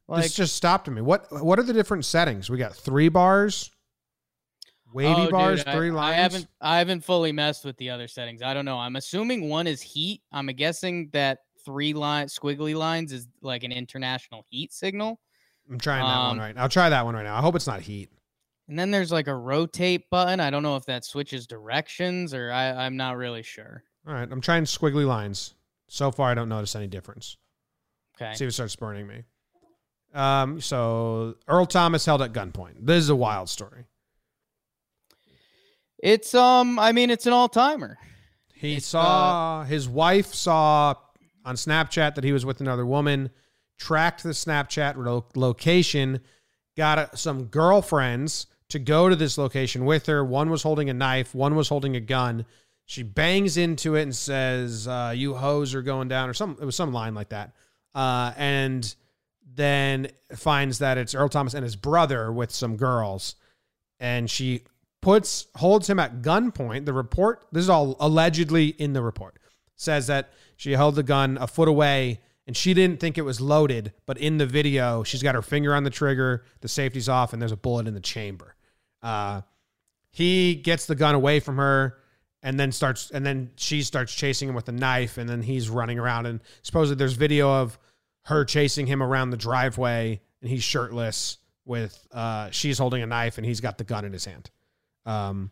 Like 0.07 0.23
this 0.23 0.35
just 0.35 0.55
stopped 0.55 0.87
me. 0.89 1.01
What 1.01 1.27
what 1.43 1.59
are 1.59 1.63
the 1.63 1.73
different 1.73 2.05
settings? 2.05 2.49
We 2.49 2.57
got 2.57 2.75
three 2.75 3.09
bars, 3.09 3.71
wavy 4.93 5.21
Oh, 5.27 5.29
bars, 5.31 5.63
I- 5.65 5.73
three 5.75 5.89
I, 5.89 5.93
lines. 5.93 6.15
haven't 6.15 6.47
I 6.61 6.77
haven't 6.79 7.03
fully 7.03 7.31
messed 7.31 7.65
with 7.65 7.77
the 7.77 7.89
other 7.89 8.07
settings. 8.07 8.41
I 8.41 8.53
don't 8.53 8.65
know. 8.65 8.77
I'm 8.77 8.95
assuming 8.95 9.49
one 9.49 9.67
is 9.67 9.81
heat. 9.81 10.21
I'm 10.31 10.47
guessing 10.47 11.09
that 11.13 11.39
three 11.65 11.93
line 11.93 12.27
squiggly 12.27 12.75
lines 12.75 13.11
is 13.11 13.27
like 13.41 13.63
an 13.63 13.71
international 13.71 14.45
heat 14.49 14.71
signal. 14.73 15.19
I'm 15.69 15.77
trying 15.79 16.03
that 16.03 16.27
one 16.29 16.39
right 16.39 16.55
now. 16.55 16.61
I'll 16.63 16.69
try 16.69 16.89
that 16.89 17.03
one 17.05 17.13
right 17.15 17.23
now. 17.23 17.35
I 17.35 17.41
hope 17.41 17.55
it's 17.55 17.67
not 17.67 17.81
heat. 17.81 18.09
And 18.69 18.77
then 18.79 18.91
there's 18.91 19.11
like 19.11 19.27
a 19.27 19.35
rotate 19.35 20.09
button. 20.09 20.39
I 20.39 20.49
don't 20.49 20.63
know 20.63 20.75
if 20.77 20.85
that 20.85 21.03
switches 21.05 21.45
directions 21.47 22.33
or 22.33 22.51
I, 22.51 22.85
I'm 22.85 22.95
not 22.97 23.17
really 23.17 23.43
sure. 23.43 23.83
All 24.07 24.13
right, 24.13 24.27
I'm 24.31 24.39
trying 24.41 24.63
squiggly 24.63 25.05
lines. 25.05 25.55
So 25.89 26.11
far, 26.11 26.29
I 26.31 26.33
don't 26.33 26.49
notice 26.49 26.75
any 26.75 26.87
difference. 26.87 27.37
Okay. 28.15 28.33
See 28.33 28.45
if 28.45 28.49
it 28.49 28.53
starts 28.53 28.75
burning 28.75 29.07
me. 29.07 29.23
Um, 30.13 30.59
so 30.61 31.35
Earl 31.47 31.65
Thomas 31.65 32.05
held 32.05 32.21
at 32.21 32.33
gunpoint. 32.33 32.75
This 32.79 33.03
is 33.03 33.09
a 33.09 33.15
wild 33.15 33.49
story. 33.49 33.85
It's 35.99 36.33
um 36.33 36.77
I 36.79 36.91
mean 36.91 37.09
it's 37.09 37.25
an 37.25 37.33
all 37.33 37.49
timer. 37.49 37.97
He 38.53 38.75
It's, 38.77 38.87
saw 38.87 39.63
his 39.63 39.87
wife 39.87 40.33
saw 40.33 40.95
on 41.45 41.55
Snapchat 41.55 42.15
that 42.15 42.23
he 42.23 42.31
was 42.33 42.45
with 42.45 42.61
another 42.61 42.85
woman, 42.85 43.29
tracked 43.77 44.23
the 44.23 44.29
Snapchat 44.29 44.95
lo- 44.97 45.25
location, 45.35 46.21
got 46.75 46.97
uh 46.99 47.15
some 47.15 47.45
girlfriends 47.45 48.47
to 48.69 48.79
go 48.79 49.09
to 49.09 49.15
this 49.15 49.37
location 49.37 49.85
with 49.85 50.07
her. 50.07 50.23
One 50.25 50.49
was 50.49 50.63
holding 50.63 50.89
a 50.89 50.93
knife, 50.93 51.33
one 51.33 51.55
was 51.55 51.69
holding 51.69 51.95
a 51.95 52.01
gun. 52.01 52.45
She 52.85 53.03
bangs 53.03 53.57
into 53.57 53.95
it 53.95 54.03
and 54.03 54.15
says, 54.15 54.87
uh, 54.87 55.13
"You 55.15 55.35
hoes 55.35 55.73
are 55.75 55.81
going 55.81 56.07
down," 56.07 56.29
or 56.29 56.33
some. 56.33 56.57
It 56.61 56.65
was 56.65 56.75
some 56.75 56.93
line 56.93 57.15
like 57.15 57.29
that, 57.29 57.53
uh, 57.95 58.33
and 58.37 58.95
then 59.55 60.09
finds 60.35 60.79
that 60.79 60.97
it's 60.97 61.13
Earl 61.15 61.29
Thomas 61.29 61.53
and 61.53 61.63
his 61.63 61.75
brother 61.75 62.31
with 62.31 62.51
some 62.51 62.77
girls, 62.77 63.35
and 63.99 64.29
she 64.29 64.63
puts 65.07 65.47
holds 65.55 65.89
him 65.89 65.99
at 65.99 66.21
gunpoint. 66.21 66.83
The 66.83 66.91
report, 66.91 67.47
this 67.53 67.61
is 67.61 67.69
all 67.69 67.95
allegedly 68.01 68.67
in 68.67 68.91
the 68.91 69.01
report, 69.01 69.39
says 69.77 70.07
that 70.07 70.33
she 70.57 70.73
held 70.73 70.95
the 70.95 71.03
gun 71.03 71.37
a 71.39 71.47
foot 71.47 71.69
away 71.69 72.19
and 72.45 72.57
she 72.57 72.73
didn't 72.73 72.99
think 72.99 73.17
it 73.17 73.21
was 73.21 73.39
loaded, 73.39 73.93
but 74.05 74.17
in 74.17 74.37
the 74.37 74.45
video, 74.45 75.03
she's 75.03 75.23
got 75.23 75.33
her 75.33 75.41
finger 75.41 75.73
on 75.73 75.85
the 75.85 75.89
trigger, 75.89 76.43
the 76.59 76.67
safety's 76.67 77.07
off, 77.07 77.31
and 77.31 77.41
there's 77.41 77.53
a 77.53 77.57
bullet 77.57 77.87
in 77.87 77.93
the 77.93 78.01
chamber. 78.01 78.53
Uh, 79.01 79.43
he 80.11 80.55
gets 80.55 80.87
the 80.87 80.95
gun 80.95 81.15
away 81.15 81.39
from 81.39 81.55
her 81.55 81.99
and 82.43 82.59
then 82.59 82.73
starts 82.73 83.09
and 83.09 83.25
then 83.25 83.51
she 83.55 83.83
starts 83.83 84.13
chasing 84.13 84.49
him 84.49 84.55
with 84.55 84.67
a 84.67 84.73
knife 84.73 85.17
and 85.17 85.29
then 85.29 85.41
he's 85.41 85.69
running 85.69 85.99
around 85.99 86.25
and 86.25 86.41
supposedly 86.63 86.99
there's 86.99 87.13
video 87.13 87.49
of 87.49 87.79
her 88.25 88.43
chasing 88.43 88.85
him 88.85 89.01
around 89.01 89.29
the 89.29 89.37
driveway 89.37 90.19
and 90.41 90.49
he's 90.49 90.63
shirtless 90.63 91.37
with 91.63 92.05
uh 92.11 92.49
she's 92.51 92.77
holding 92.77 93.01
a 93.01 93.07
knife 93.07 93.37
and 93.37 93.45
he's 93.45 93.61
got 93.61 93.77
the 93.77 93.85
gun 93.85 94.03
in 94.03 94.11
his 94.11 94.25
hand 94.25 94.49
um 95.07 95.49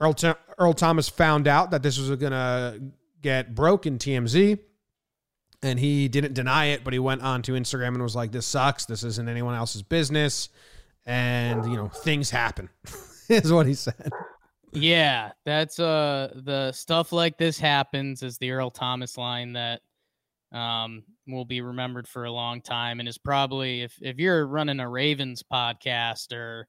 earl, 0.00 0.14
Th- 0.14 0.36
earl 0.58 0.72
thomas 0.72 1.08
found 1.08 1.46
out 1.46 1.70
that 1.72 1.82
this 1.82 1.98
was 1.98 2.10
gonna 2.16 2.78
get 3.20 3.54
broken 3.54 3.98
tmz 3.98 4.58
and 5.62 5.78
he 5.78 6.08
didn't 6.08 6.34
deny 6.34 6.66
it 6.66 6.84
but 6.84 6.92
he 6.92 6.98
went 6.98 7.22
on 7.22 7.42
to 7.42 7.52
instagram 7.52 7.88
and 7.88 8.02
was 8.02 8.16
like 8.16 8.32
this 8.32 8.46
sucks. 8.46 8.84
This 8.84 9.04
isn't 9.04 9.28
anyone 9.28 9.54
else's 9.54 9.82
business. 9.82 10.48
And 11.04 11.64
you 11.70 11.76
know 11.76 11.88
things 11.88 12.30
happen 12.30 12.68
is 13.28 13.52
what 13.52 13.66
he 13.66 13.74
said. 13.74 14.10
Yeah, 14.72 15.32
that's 15.44 15.78
uh 15.78 16.32
the 16.34 16.72
stuff 16.72 17.12
like 17.12 17.38
this 17.38 17.58
happens 17.58 18.22
is 18.22 18.38
the 18.38 18.52
Earl 18.52 18.70
Thomas 18.70 19.18
line 19.18 19.54
that 19.54 19.80
um 20.52 21.02
will 21.26 21.44
be 21.44 21.60
remembered 21.60 22.06
for 22.06 22.24
a 22.24 22.30
long 22.30 22.60
time 22.60 23.00
and 23.00 23.08
is 23.08 23.18
probably 23.18 23.82
if 23.82 23.96
if 24.00 24.18
you're 24.18 24.46
running 24.46 24.80
a 24.80 24.88
Ravens 24.88 25.42
podcast 25.42 26.32
or 26.32 26.68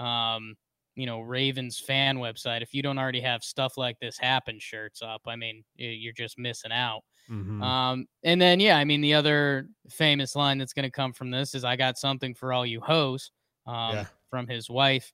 um 0.00 0.56
you 0.96 1.06
know 1.06 1.20
Ravens 1.20 1.78
fan 1.78 2.18
website 2.18 2.62
if 2.62 2.74
you 2.74 2.82
don't 2.82 2.98
already 2.98 3.20
have 3.20 3.42
stuff 3.44 3.76
like 3.76 3.98
this 4.00 4.18
happen 4.18 4.58
shirts 4.58 5.02
up 5.02 5.22
I 5.26 5.36
mean 5.36 5.64
you're 5.76 6.12
just 6.12 6.38
missing 6.38 6.72
out. 6.72 7.02
Mhm. 7.30 7.62
Um 7.62 8.06
and 8.24 8.40
then 8.40 8.58
yeah, 8.60 8.76
I 8.76 8.84
mean 8.84 9.00
the 9.00 9.14
other 9.14 9.68
famous 9.88 10.34
line 10.34 10.58
that's 10.58 10.72
going 10.72 10.84
to 10.84 10.90
come 10.90 11.12
from 11.12 11.30
this 11.30 11.54
is 11.54 11.64
I 11.64 11.76
got 11.76 11.96
something 11.98 12.34
for 12.34 12.52
all 12.52 12.66
you 12.66 12.80
hoes 12.80 13.30
um 13.66 13.92
Yeah. 13.92 14.06
from 14.28 14.46
his 14.48 14.68
wife. 14.68 15.12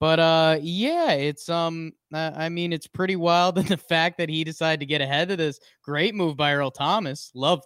But 0.00 0.18
uh 0.20 0.58
yeah, 0.60 1.12
it's 1.12 1.48
um 1.48 1.92
I 2.12 2.48
mean 2.50 2.72
it's 2.72 2.86
pretty 2.86 3.16
wild 3.16 3.56
and 3.58 3.68
the 3.68 3.76
fact 3.78 4.18
that 4.18 4.28
he 4.28 4.44
decided 4.44 4.80
to 4.80 4.86
get 4.86 5.00
ahead 5.00 5.30
of 5.30 5.38
this 5.38 5.58
great 5.82 6.14
move 6.14 6.36
by 6.36 6.52
Earl 6.52 6.70
Thomas. 6.70 7.30
Love 7.34 7.62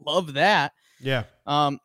love 0.00 0.32
that. 0.34 0.72
yeah 1.00 1.24
Um 1.46 1.78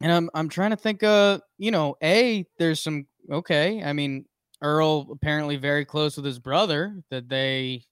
and 0.00 0.12
I'm 0.12 0.30
I'm 0.34 0.48
trying 0.48 0.70
to 0.70 0.76
think 0.76 1.02
uh 1.02 1.40
you 1.58 1.70
know, 1.70 1.96
A 2.02 2.44
there's 2.58 2.80
some 2.80 3.06
okay, 3.30 3.82
I 3.82 3.92
mean 3.92 4.26
Earl 4.62 5.08
apparently 5.12 5.56
very 5.56 5.84
close 5.84 6.16
with 6.16 6.24
his 6.26 6.38
brother 6.38 7.02
that 7.10 7.28
they 7.28 7.84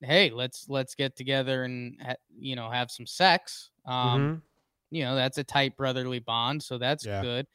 hey, 0.00 0.30
let's 0.30 0.68
let's 0.68 0.94
get 0.94 1.16
together 1.16 1.64
and 1.64 2.00
ha- 2.02 2.16
you 2.30 2.56
know, 2.56 2.70
have 2.70 2.90
some 2.90 3.06
sex. 3.06 3.70
Um 3.86 4.28
Mhm. 4.28 4.42
you 4.90 5.02
know 5.04 5.14
that's 5.16 5.38
a 5.38 5.44
tight 5.44 5.76
brotherly 5.76 6.18
bond 6.20 6.62
so 6.62 6.78
that's 6.78 7.06
Yeah. 7.06 7.22
good 7.22 7.46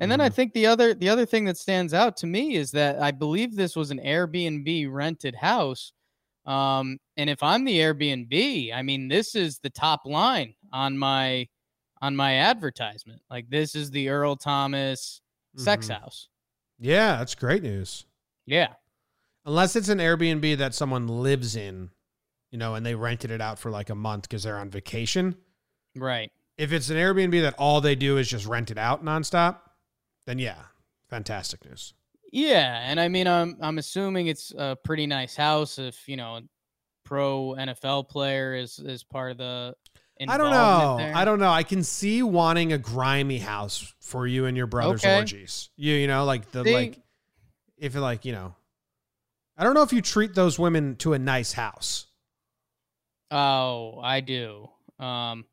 and 0.00 0.10
then 0.10 0.20
i 0.20 0.28
Mhm. 0.28 0.30
think 0.30 0.52
the 0.52 0.66
other 0.66 0.94
the 0.94 1.08
other 1.08 1.26
thing 1.26 1.44
that 1.44 1.56
stands 1.56 1.94
out 1.94 2.16
to 2.18 2.26
me 2.26 2.56
is 2.56 2.70
that 2.72 3.00
i 3.00 3.10
believe 3.10 3.54
this 3.56 3.76
was 3.76 3.90
an 3.90 3.98
airbnb 4.00 4.92
rented 4.92 5.34
house 5.34 5.92
um 6.46 6.98
and 7.16 7.30
if 7.30 7.42
i'm 7.42 7.64
the 7.64 7.78
airbnb 7.78 8.74
i 8.74 8.82
mean 8.82 9.08
this 9.08 9.34
is 9.34 9.58
the 9.60 9.70
top 9.70 10.02
line 10.04 10.54
on 10.72 10.98
my 10.98 11.46
on 12.00 12.16
my 12.16 12.34
advertisement 12.36 13.22
like 13.30 13.48
this 13.48 13.74
is 13.74 13.90
the 13.90 14.08
earl 14.08 14.36
thomas 14.36 15.22
sex 15.56 15.88
Mhm. 15.88 15.88
house 15.88 16.28
yeah 16.82 17.16
that's 17.16 17.34
great 17.34 17.62
news 17.62 18.04
yeah 18.46 18.72
unless 19.44 19.76
it's 19.76 19.88
an 19.88 19.98
airbnb 19.98 20.56
that 20.58 20.74
someone 20.74 21.08
lives 21.08 21.56
in 21.56 21.90
you 22.50 22.58
know 22.58 22.74
and 22.74 22.84
they 22.84 22.94
rented 22.94 23.30
it 23.30 23.40
out 23.40 23.58
for 23.58 23.70
like 23.70 23.90
a 23.90 23.94
month 23.94 24.22
because 24.22 24.42
they're 24.42 24.58
on 24.58 24.70
vacation 24.70 25.34
right 25.96 26.30
if 26.58 26.72
it's 26.72 26.90
an 26.90 26.96
airbnb 26.96 27.40
that 27.40 27.54
all 27.58 27.80
they 27.80 27.94
do 27.94 28.18
is 28.18 28.28
just 28.28 28.46
rent 28.46 28.70
it 28.70 28.78
out 28.78 29.04
nonstop 29.04 29.58
then 30.26 30.38
yeah 30.38 30.62
fantastic 31.08 31.64
news 31.64 31.94
Yeah, 32.32 32.80
and 32.82 32.98
I 32.98 33.08
mean, 33.08 33.28
I'm 33.28 33.56
I'm 33.60 33.76
assuming 33.76 34.28
it's 34.28 34.52
a 34.56 34.74
pretty 34.82 35.06
nice 35.06 35.36
house. 35.36 35.78
If 35.78 36.08
you 36.08 36.16
know, 36.16 36.36
a 36.36 36.42
pro 37.04 37.54
NFL 37.58 38.08
player 38.08 38.54
is 38.54 38.78
is 38.78 39.04
part 39.04 39.32
of 39.32 39.38
the. 39.38 39.74
I 40.30 40.36
don't 40.36 40.50
know 40.50 41.10
i 41.14 41.24
don't 41.24 41.38
know 41.38 41.50
i 41.50 41.62
can 41.62 41.82
see 41.82 42.22
wanting 42.22 42.72
a 42.72 42.78
grimy 42.78 43.38
house 43.38 43.94
for 44.00 44.26
you 44.26 44.46
and 44.46 44.56
your 44.56 44.66
brother's 44.66 45.04
Okay. 45.04 45.18
orgies 45.18 45.70
you 45.76 45.94
you 45.94 46.06
know 46.06 46.24
like 46.24 46.50
the 46.52 46.64
like 46.64 46.98
if 47.78 47.94
like 47.94 48.24
you 48.24 48.32
know 48.32 48.54
i 49.56 49.64
don't 49.64 49.74
know 49.74 49.82
if 49.82 49.92
you 49.92 50.00
treat 50.02 50.34
those 50.34 50.58
women 50.58 50.96
to 50.96 51.12
a 51.12 51.18
nice 51.18 51.52
house 51.52 52.06
Oh, 53.30 53.98
I 54.02 54.20
do. 54.20 54.68
Um, 54.98 55.46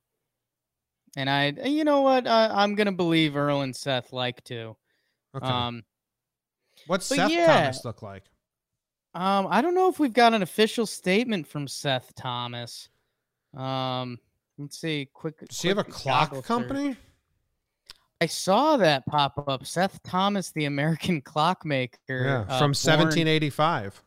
and 1.16 1.30
I, 1.30 1.54
you 1.66 1.86
know 1.86 2.02
what? 2.02 2.28
I, 2.28 2.48
I'm 2.48 2.76
gonna 2.76 2.92
believe 2.92 3.38
Earl 3.38 3.62
and 3.62 3.74
Seth 3.76 4.12
like 4.12 4.44
to. 4.46 4.76
okay 5.36 5.48
Um, 5.48 5.84
what's 6.88 7.06
seth 7.06 7.32
yeah. 7.32 7.46
thomas 7.46 7.86
look 7.86 8.02
like 8.02 8.24
um, 9.16 9.48
I 9.50 9.62
don't 9.62 9.74
know 9.76 9.90
if 9.90 9.98
we've 10.00 10.14
got 10.14 10.34
an 10.36 10.44
official 10.44 10.86
statement 10.86 11.48
from 11.48 11.68
Seth 11.68 12.14
Thomas. 12.16 12.90
Um, 13.58 14.20
let's 14.60 14.80
see. 14.80 15.10
Quick. 15.14 15.40
does 15.48 15.60
he 15.62 15.68
have 15.70 15.78
a 15.80 15.84
clock 15.84 16.36
search. 16.36 16.44
company 16.46 16.96
I 18.22 18.26
saw 18.26 18.76
that 18.78 19.06
pop 19.06 19.42
up. 19.48 19.66
Seth 19.66 20.04
Thomas, 20.04 20.52
the 20.52 20.66
American 20.66 21.22
clockmaker. 21.26 21.98
yeah 22.10 22.40
uh, 22.42 22.60
from 22.60 22.74
born- 22.74 23.08
1785 23.08 24.04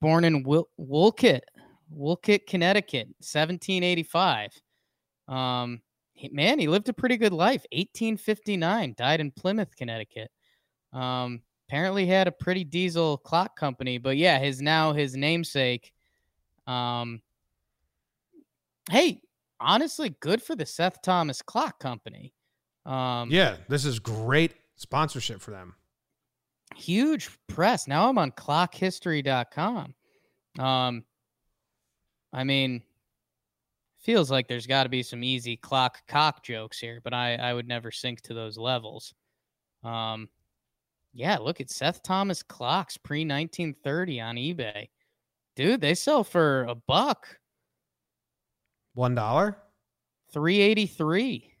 born 0.00 0.24
in 0.24 0.42
Wil- 0.44 0.68
Wolcott, 0.76 1.42
Wolcott, 1.90 2.46
Connecticut, 2.46 3.08
1785. 3.18 4.50
Um, 5.26 5.80
he- 6.12 6.28
man, 6.28 6.58
he 6.58 6.68
lived 6.68 6.88
a 6.88 6.92
pretty 6.92 7.16
good 7.16 7.32
life. 7.32 7.64
1859, 7.72 8.94
died 8.96 9.20
in 9.20 9.30
Plymouth, 9.32 9.74
Connecticut. 9.76 10.30
Um, 10.92 11.42
apparently 11.68 12.06
had 12.06 12.28
a 12.28 12.32
pretty 12.32 12.64
diesel 12.64 13.16
clock 13.18 13.56
company, 13.58 13.98
but 13.98 14.16
yeah, 14.16 14.38
his 14.38 14.60
now 14.62 14.92
his 14.92 15.16
namesake. 15.16 15.92
Um, 16.66 17.20
hey, 18.90 19.20
honestly 19.60 20.14
good 20.20 20.42
for 20.42 20.54
the 20.56 20.66
Seth 20.66 21.02
Thomas 21.02 21.42
Clock 21.42 21.78
Company. 21.80 22.32
Um, 22.86 23.30
Yeah, 23.30 23.56
this 23.68 23.84
is 23.84 23.98
great 23.98 24.54
sponsorship 24.76 25.40
for 25.40 25.50
them. 25.50 25.74
huge 26.76 27.28
press. 27.48 27.86
Now 27.88 28.08
I'm 28.08 28.18
on 28.18 28.30
clockhistory.com. 28.32 29.94
Um, 30.58 31.04
I 32.32 32.44
mean, 32.44 32.82
feels 34.00 34.30
like 34.30 34.48
there's 34.48 34.66
got 34.66 34.84
to 34.84 34.88
be 34.88 35.02
some 35.02 35.24
easy 35.24 35.56
clock 35.56 35.98
cock 36.06 36.42
jokes 36.44 36.78
here, 36.78 37.00
but 37.02 37.12
I, 37.14 37.34
I 37.36 37.54
would 37.54 37.66
never 37.68 37.90
sink 37.90 38.20
to 38.22 38.34
those 38.34 38.56
levels. 38.58 39.14
Um, 39.82 40.28
yeah, 41.14 41.38
look 41.38 41.60
at 41.60 41.70
Seth 41.70 42.02
Thomas 42.02 42.42
clocks 42.42 42.96
pre 42.96 43.20
1930 43.20 44.20
on 44.20 44.36
eBay. 44.36 44.88
Dude, 45.56 45.80
they 45.80 45.94
sell 45.94 46.22
for 46.22 46.64
a 46.64 46.74
buck, 46.74 47.26
One 48.94 49.14
dollar? 49.14 49.56
383, 50.32 51.54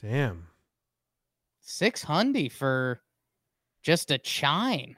Damn. 0.00 0.46
600 1.60 2.52
for 2.52 3.00
just 3.82 4.10
a 4.10 4.18
chime. 4.18 4.96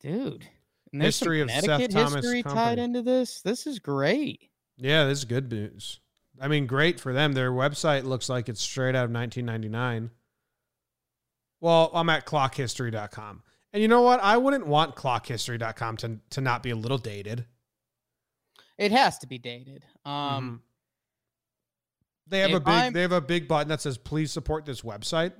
Dude. 0.00 0.46
History 0.92 1.40
of 1.40 1.50
Seth 1.50 1.90
Thomas 1.90 2.14
history 2.14 2.42
tied 2.42 2.78
into 2.78 3.02
this. 3.02 3.40
This 3.40 3.66
is 3.66 3.78
great. 3.78 4.50
Yeah, 4.76 5.06
this 5.06 5.18
is 5.18 5.24
good 5.24 5.50
news. 5.50 6.00
I 6.40 6.48
mean, 6.48 6.66
great 6.66 7.00
for 7.00 7.12
them. 7.12 7.32
Their 7.32 7.50
website 7.50 8.04
looks 8.04 8.28
like 8.28 8.48
it's 8.48 8.60
straight 8.60 8.94
out 8.94 9.04
of 9.04 9.10
1999. 9.10 10.10
Well, 11.60 11.90
I'm 11.94 12.10
at 12.10 12.26
clockhistory.com. 12.26 13.42
And 13.72 13.80
you 13.80 13.88
know 13.88 14.02
what? 14.02 14.20
I 14.20 14.36
wouldn't 14.36 14.66
want 14.66 14.96
clockhistory.com 14.96 15.96
to, 15.98 16.18
to 16.30 16.40
not 16.40 16.62
be 16.62 16.70
a 16.70 16.76
little 16.76 16.98
dated. 16.98 17.46
It 18.82 18.90
has 18.92 19.18
to 19.18 19.26
be 19.28 19.38
dated. 19.38 19.84
Um, 20.04 20.60
Mhm. 20.60 20.60
they 22.26 22.40
have 22.40 22.52
a 22.54 22.60
big 22.60 22.68
I'm- 22.68 22.92
they 22.92 23.02
have 23.02 23.12
a 23.12 23.20
big 23.20 23.46
button 23.46 23.68
that 23.68 23.80
says 23.80 23.96
please 23.96 24.32
support 24.32 24.64
this 24.64 24.80
website. 24.82 25.32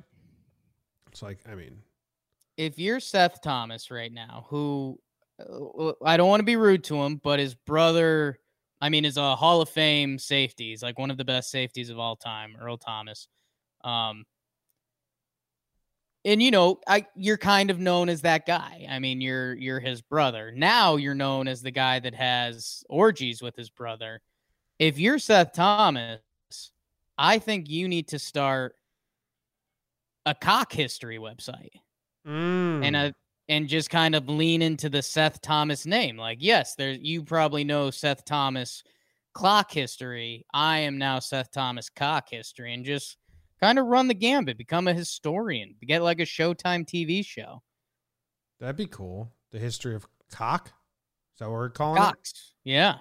It's 1.11 1.22
like, 1.22 1.40
I 1.48 1.55
mean, 1.57 1.83
if 2.57 2.78
you're 2.78 3.00
Seth 3.00 3.40
Thomas 3.42 3.90
right 3.90 4.12
now, 4.12 4.46
who 4.48 5.00
uh, 5.40 5.92
I 6.05 6.16
don't 6.16 6.28
want 6.28 6.40
to 6.40 6.44
be 6.44 6.55
rude 6.57 6.85
to 6.85 7.02
him, 7.02 7.16
but 7.16 7.40
his 7.40 7.55
brother, 7.55 8.38
I 8.81 8.88
mean, 8.90 9.05
is 9.05 9.16
a 9.16 9.35
Hall 9.35 9.61
of 9.61 9.68
Fame 9.68 10.18
safety. 10.18 10.68
He's 10.70 10.83
like 10.85 10.98
one 10.98 11.11
of 11.11 11.16
the 11.16 11.24
best 11.24 11.50
safeties 11.50 11.90
of 11.90 11.98
all 11.98 12.14
time, 12.14 12.57
Earl 12.61 12.76
Thomas. 12.78 13.26
Um, 13.83 14.24
and 16.24 16.42
you 16.42 16.50
know, 16.50 16.80
I 16.87 17.06
you're 17.16 17.38
kind 17.38 17.70
of 17.70 17.78
known 17.80 18.08
as 18.08 18.22
that 18.22 18.46
guy. 18.46 18.87
I 18.88 18.98
mean, 18.98 19.20
you're 19.20 19.54
you're 19.54 19.80
his 19.80 20.02
brother. 20.02 20.52
Now 20.54 20.96
you're 20.96 21.14
known 21.14 21.48
as 21.48 21.62
the 21.62 21.70
guy 21.70 21.98
that 22.00 22.14
has 22.14 22.85
orgies 22.88 23.42
with 23.42 23.56
his 23.56 23.70
brother. 23.70 24.20
If 24.78 24.98
you're 24.98 25.18
Seth 25.18 25.52
Thomas, 25.52 26.20
I 27.18 27.38
think 27.38 27.68
you 27.68 27.88
need 27.88 28.08
to 28.08 28.18
start 28.18 28.76
a 30.26 30.35
cock 30.35 30.72
history 30.72 31.18
website 31.18 31.80
and 32.24 32.94
mm, 32.94 33.08
uh 33.08 33.12
and 33.48 33.68
just 33.68 33.90
kind 33.90 34.14
of 34.14 34.28
lean 34.28 34.62
into 34.62 34.88
the 34.88 35.02
Seth 35.02 35.40
Thomas 35.42 35.85
name. 35.85 36.16
Like, 36.16 36.38
yes, 36.40 36.74
there 36.76 36.92
you 36.92 37.24
probably 37.24 37.64
know 37.64 37.90
Seth 37.90 38.24
Thomas 38.24 38.82
clock 39.35 39.72
history. 39.72 40.46
I 40.54 40.78
am 40.78 40.96
now 40.98 41.18
Seth 41.18 41.50
Thomas 41.50 41.90
cock 41.90 42.28
history, 42.30 42.72
and 42.72 42.85
just 42.85 43.16
kind 43.62 43.79
of 43.79 43.87
run 43.87 44.09
the 44.09 44.14
gambit, 44.14 44.59
become 44.59 44.88
a 44.88 44.92
historian, 44.94 45.77
get 45.87 46.03
like 46.03 46.18
a 46.18 46.25
Showtime 46.25 46.85
TV 46.85 47.25
show. 47.25 47.62
that'd 48.59 48.77
be 48.77 48.87
cool. 48.87 49.33
The 49.53 49.59
history 49.59 49.94
of 49.94 50.05
cock. 50.33 50.66
Is 50.68 51.38
that 51.38 51.46
what 51.48 51.53
we're 51.53 51.70
calling 51.70 51.96
it? 52.03 52.05
Cocks, 52.05 52.55
yeah. 52.64 52.98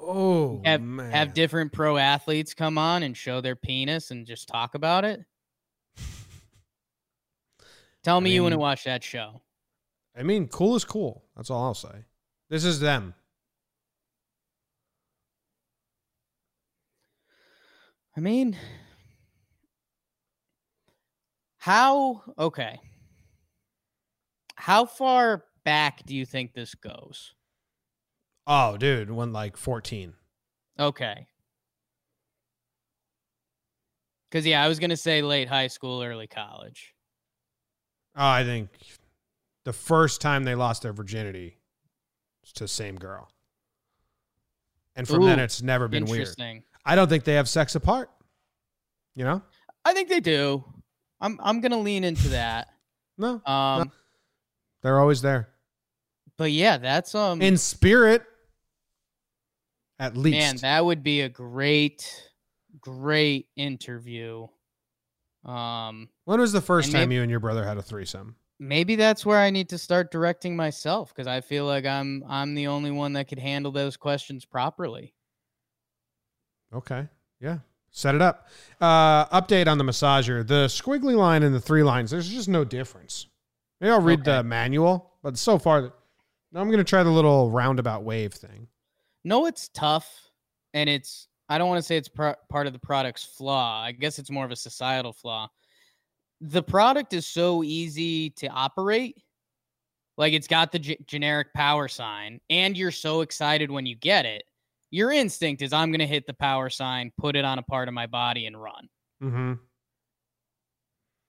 Oh, 0.00 0.60
Have 0.64 0.82
man. 0.82 1.10
have 1.12 1.32
different 1.32 1.72
pro 1.72 1.96
athletes 1.96 2.54
come 2.54 2.76
on 2.76 3.02
and 3.02 3.16
show 3.16 3.40
their 3.40 3.56
penis 3.56 4.10
and 4.10 4.26
just 4.26 4.48
talk 4.48 4.74
about 4.74 5.04
it. 5.04 5.20
Tell 8.02 8.16
I 8.18 8.20
me 8.20 8.32
you 8.34 8.42
want 8.42 8.52
to 8.52 8.58
watch 8.58 8.84
that 8.84 9.02
show. 9.04 9.40
I 10.18 10.22
mean, 10.22 10.48
cool 10.48 10.74
is 10.76 10.84
cool. 10.84 11.24
That's 11.36 11.50
all 11.50 11.64
I'll 11.64 11.74
say. 11.74 12.04
This 12.50 12.64
is 12.64 12.80
them. 12.80 13.14
I 18.16 18.20
mean, 18.20 18.56
how 21.66 22.22
okay? 22.38 22.78
How 24.54 24.84
far 24.84 25.42
back 25.64 26.06
do 26.06 26.14
you 26.14 26.24
think 26.24 26.54
this 26.54 26.76
goes? 26.76 27.34
Oh, 28.46 28.76
dude, 28.76 29.10
when 29.10 29.32
like 29.32 29.56
14. 29.56 30.12
Okay. 30.78 31.26
Because 34.30 34.46
yeah, 34.46 34.62
I 34.62 34.68
was 34.68 34.78
gonna 34.78 34.96
say 34.96 35.22
late 35.22 35.48
high 35.48 35.66
school, 35.66 36.04
early 36.04 36.28
college. 36.28 36.94
Oh, 38.14 38.28
I 38.28 38.44
think 38.44 38.68
the 39.64 39.72
first 39.72 40.20
time 40.20 40.44
they 40.44 40.54
lost 40.54 40.82
their 40.82 40.92
virginity 40.92 41.58
to 42.54 42.62
the 42.62 42.68
same 42.68 42.94
girl. 42.94 43.28
And 44.94 45.08
from 45.08 45.24
then 45.24 45.40
it's 45.40 45.62
never 45.62 45.88
been 45.88 46.04
weird. 46.04 46.28
I 46.84 46.94
don't 46.94 47.08
think 47.08 47.24
they 47.24 47.34
have 47.34 47.48
sex 47.48 47.74
apart. 47.74 48.08
You 49.16 49.24
know? 49.24 49.42
I 49.84 49.94
think 49.94 50.08
they 50.08 50.20
do. 50.20 50.64
I'm 51.26 51.38
I'm 51.42 51.60
gonna 51.60 51.78
lean 51.80 52.04
into 52.04 52.28
that. 52.28 52.68
No. 53.18 53.40
Um, 53.46 53.90
They're 54.82 55.00
always 55.00 55.22
there. 55.22 55.48
but 56.36 56.52
yeah, 56.52 56.76
that's 56.76 57.14
um, 57.14 57.40
In 57.40 57.56
spirit. 57.56 58.22
At 59.98 60.18
least. 60.18 60.36
man, 60.36 60.56
that 60.58 60.84
would 60.84 61.02
be 61.02 61.22
a 61.22 61.28
great, 61.30 62.30
great 62.78 63.46
interview. 63.56 64.46
Um, 65.46 66.10
when 66.26 66.40
was 66.40 66.52
the 66.52 66.60
first 66.60 66.92
time 66.92 67.00
maybe- 67.02 67.14
you 67.14 67.22
and 67.22 67.30
your 67.30 67.40
brother 67.40 67.64
had 67.64 67.78
a 67.78 67.82
threesome? 67.82 68.36
maybe 68.58 68.96
that's 68.96 69.24
where 69.24 69.38
I 69.38 69.48
need 69.48 69.70
to 69.70 69.78
start 69.78 70.10
directing 70.10 70.54
myself 70.54 71.14
because 71.14 71.26
I 71.26 71.40
feel 71.40 71.64
like 71.64 71.86
I'm 71.86 72.22
I'm 72.28 72.54
the 72.54 72.66
only 72.66 72.90
one 72.90 73.14
that 73.14 73.28
could 73.28 73.38
handle 73.38 73.72
those 73.72 73.96
questions 73.96 74.44
properly. 74.44 75.14
Okay. 76.74 77.08
Yeah. 77.40 77.58
Set 77.96 78.14
it 78.14 78.20
up. 78.20 78.46
Uh, 78.78 79.24
update 79.28 79.68
on 79.68 79.78
the 79.78 79.84
massager. 79.84 80.46
The 80.46 80.66
squiggly 80.66 81.16
line 81.16 81.42
and 81.42 81.54
the 81.54 81.60
three 81.60 81.82
lines, 81.82 82.10
there's 82.10 82.28
just 82.28 82.46
no 82.46 82.62
difference. 82.62 83.26
Maybe 83.80 83.90
I'll 83.90 84.02
read 84.02 84.22
the 84.22 84.42
manual, 84.42 85.12
but 85.22 85.38
so 85.38 85.58
far, 85.58 85.94
I'm 86.54 86.68
going 86.68 86.76
to 86.76 86.84
try 86.84 87.02
the 87.02 87.10
little 87.10 87.50
roundabout 87.50 88.04
wave 88.04 88.34
thing. 88.34 88.68
No, 89.24 89.46
it's 89.46 89.68
tough, 89.68 90.30
and 90.74 90.90
it's 90.90 91.28
I 91.48 91.56
don't 91.56 91.70
want 91.70 91.78
to 91.78 91.82
say 91.82 91.96
it's 91.96 92.08
pro- 92.08 92.34
part 92.50 92.66
of 92.66 92.74
the 92.74 92.78
product's 92.78 93.24
flaw. 93.24 93.82
I 93.82 93.92
guess 93.92 94.18
it's 94.18 94.30
more 94.30 94.44
of 94.44 94.50
a 94.50 94.56
societal 94.56 95.14
flaw. 95.14 95.48
The 96.42 96.62
product 96.62 97.14
is 97.14 97.26
so 97.26 97.64
easy 97.64 98.28
to 98.30 98.48
operate. 98.48 99.22
Like 100.18 100.34
it's 100.34 100.46
got 100.46 100.70
the 100.70 100.80
g- 100.80 100.98
generic 101.06 101.54
power 101.54 101.88
sign, 101.88 102.42
and 102.50 102.76
you're 102.76 102.90
so 102.90 103.22
excited 103.22 103.70
when 103.70 103.86
you 103.86 103.96
get 103.96 104.26
it. 104.26 104.44
Your 104.90 105.12
instinct 105.12 105.62
is, 105.62 105.72
I'm 105.72 105.90
going 105.90 106.00
to 106.00 106.06
hit 106.06 106.26
the 106.26 106.34
power 106.34 106.70
sign, 106.70 107.12
put 107.18 107.36
it 107.36 107.44
on 107.44 107.58
a 107.58 107.62
part 107.62 107.88
of 107.88 107.94
my 107.94 108.06
body, 108.06 108.46
and 108.46 108.60
run. 108.60 108.88
Mm-hmm. 109.22 109.52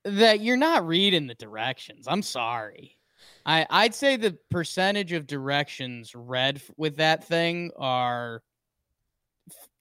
that 0.06 0.42
you're 0.42 0.58
not 0.58 0.88
reading 0.88 1.28
the 1.28 1.36
directions. 1.36 2.06
I'm 2.08 2.22
sorry. 2.22 2.98
I 3.46 3.66
I'd 3.70 3.96
say 3.96 4.16
the 4.16 4.38
percentage 4.50 5.12
of 5.12 5.28
directions 5.28 6.14
read 6.16 6.62
with 6.78 6.98
that 6.98 7.24
thing 7.26 7.72
are 7.78 8.42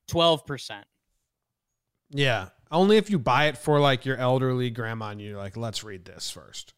twelve 0.08 0.46
percent. 0.46 0.86
Yeah. 2.10 2.48
Only 2.70 2.96
if 2.96 3.10
you 3.10 3.18
buy 3.18 3.46
it 3.46 3.58
for 3.58 3.78
like 3.78 4.04
your 4.04 4.16
elderly 4.16 4.70
grandma 4.70 5.10
and 5.10 5.20
you're 5.20 5.36
like, 5.36 5.56
let's 5.56 5.84
read 5.84 6.04
this 6.04 6.30
first. 6.30 6.74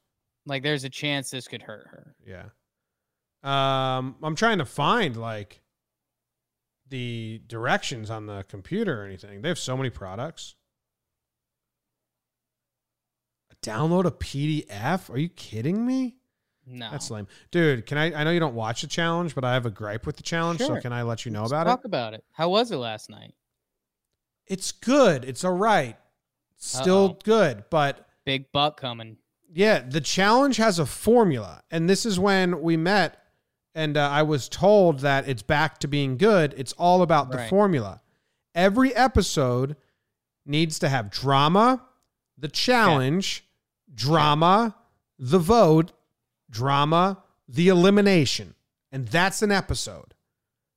Like 0.46 0.62
there's 0.62 0.84
a 0.84 0.90
chance 0.90 1.30
this 1.30 1.48
could 1.48 1.62
hurt 1.62 1.86
her. 1.90 2.14
Yeah. 2.26 2.46
Um, 3.42 4.16
I'm 4.22 4.34
trying 4.34 4.58
to 4.58 4.64
find 4.64 5.16
like 5.16 5.62
the 6.90 7.40
directions 7.46 8.10
on 8.10 8.26
the 8.26 8.44
computer 8.48 9.02
or 9.02 9.04
anything. 9.06 9.42
They 9.42 9.48
have 9.48 9.58
so 9.58 9.76
many 9.76 9.90
products. 9.90 10.54
Download 13.62 14.04
a 14.06 14.10
PDF? 14.10 15.10
Are 15.10 15.18
you 15.18 15.28
kidding 15.28 15.84
me? 15.84 16.16
No, 16.64 16.90
That's 16.90 17.10
lame. 17.10 17.26
Dude, 17.50 17.86
can 17.86 17.98
I 17.98 18.12
I 18.14 18.24
know 18.24 18.30
you 18.30 18.40
don't 18.40 18.54
watch 18.54 18.82
the 18.82 18.86
challenge, 18.86 19.34
but 19.34 19.44
I 19.44 19.54
have 19.54 19.66
a 19.66 19.70
gripe 19.70 20.06
with 20.06 20.16
the 20.16 20.22
challenge, 20.22 20.60
so 20.60 20.78
can 20.80 20.92
I 20.92 21.02
let 21.02 21.24
you 21.24 21.32
know 21.32 21.40
Let's 21.40 21.52
about 21.52 21.64
talk 21.64 21.78
it? 21.80 21.82
Talk 21.82 21.84
about 21.86 22.14
it. 22.14 22.24
How 22.32 22.50
was 22.50 22.70
it 22.70 22.76
last 22.76 23.10
night? 23.10 23.34
It's 24.46 24.70
good. 24.70 25.24
It's 25.24 25.44
all 25.44 25.56
right. 25.56 25.96
Still 26.56 27.04
Uh-oh. 27.06 27.18
good, 27.24 27.64
but 27.70 28.06
Big 28.24 28.52
buck 28.52 28.78
coming. 28.78 29.16
Yeah, 29.50 29.80
the 29.80 30.00
challenge 30.02 30.58
has 30.58 30.78
a 30.78 30.84
formula, 30.86 31.62
and 31.70 31.88
this 31.88 32.04
is 32.04 32.20
when 32.20 32.60
we 32.60 32.76
met, 32.76 33.18
and 33.74 33.96
uh, 33.96 34.08
I 34.08 34.22
was 34.22 34.48
told 34.48 35.00
that 35.00 35.28
it's 35.28 35.42
back 35.42 35.78
to 35.80 35.88
being 35.88 36.16
good. 36.16 36.54
It's 36.56 36.72
all 36.74 37.02
about 37.02 37.30
the 37.30 37.38
Right. 37.38 37.50
formula. 37.50 38.00
Every 38.54 38.94
episode 38.94 39.76
needs 40.46 40.78
to 40.80 40.88
have 40.88 41.10
drama, 41.10 41.84
the 42.36 42.48
challenge, 42.48 43.44
drama, 43.92 44.74
the 45.18 45.38
vote, 45.38 45.92
drama, 46.50 47.22
the 47.48 47.68
elimination, 47.68 48.54
and 48.90 49.06
that's 49.08 49.42
an 49.42 49.52
episode. 49.52 50.14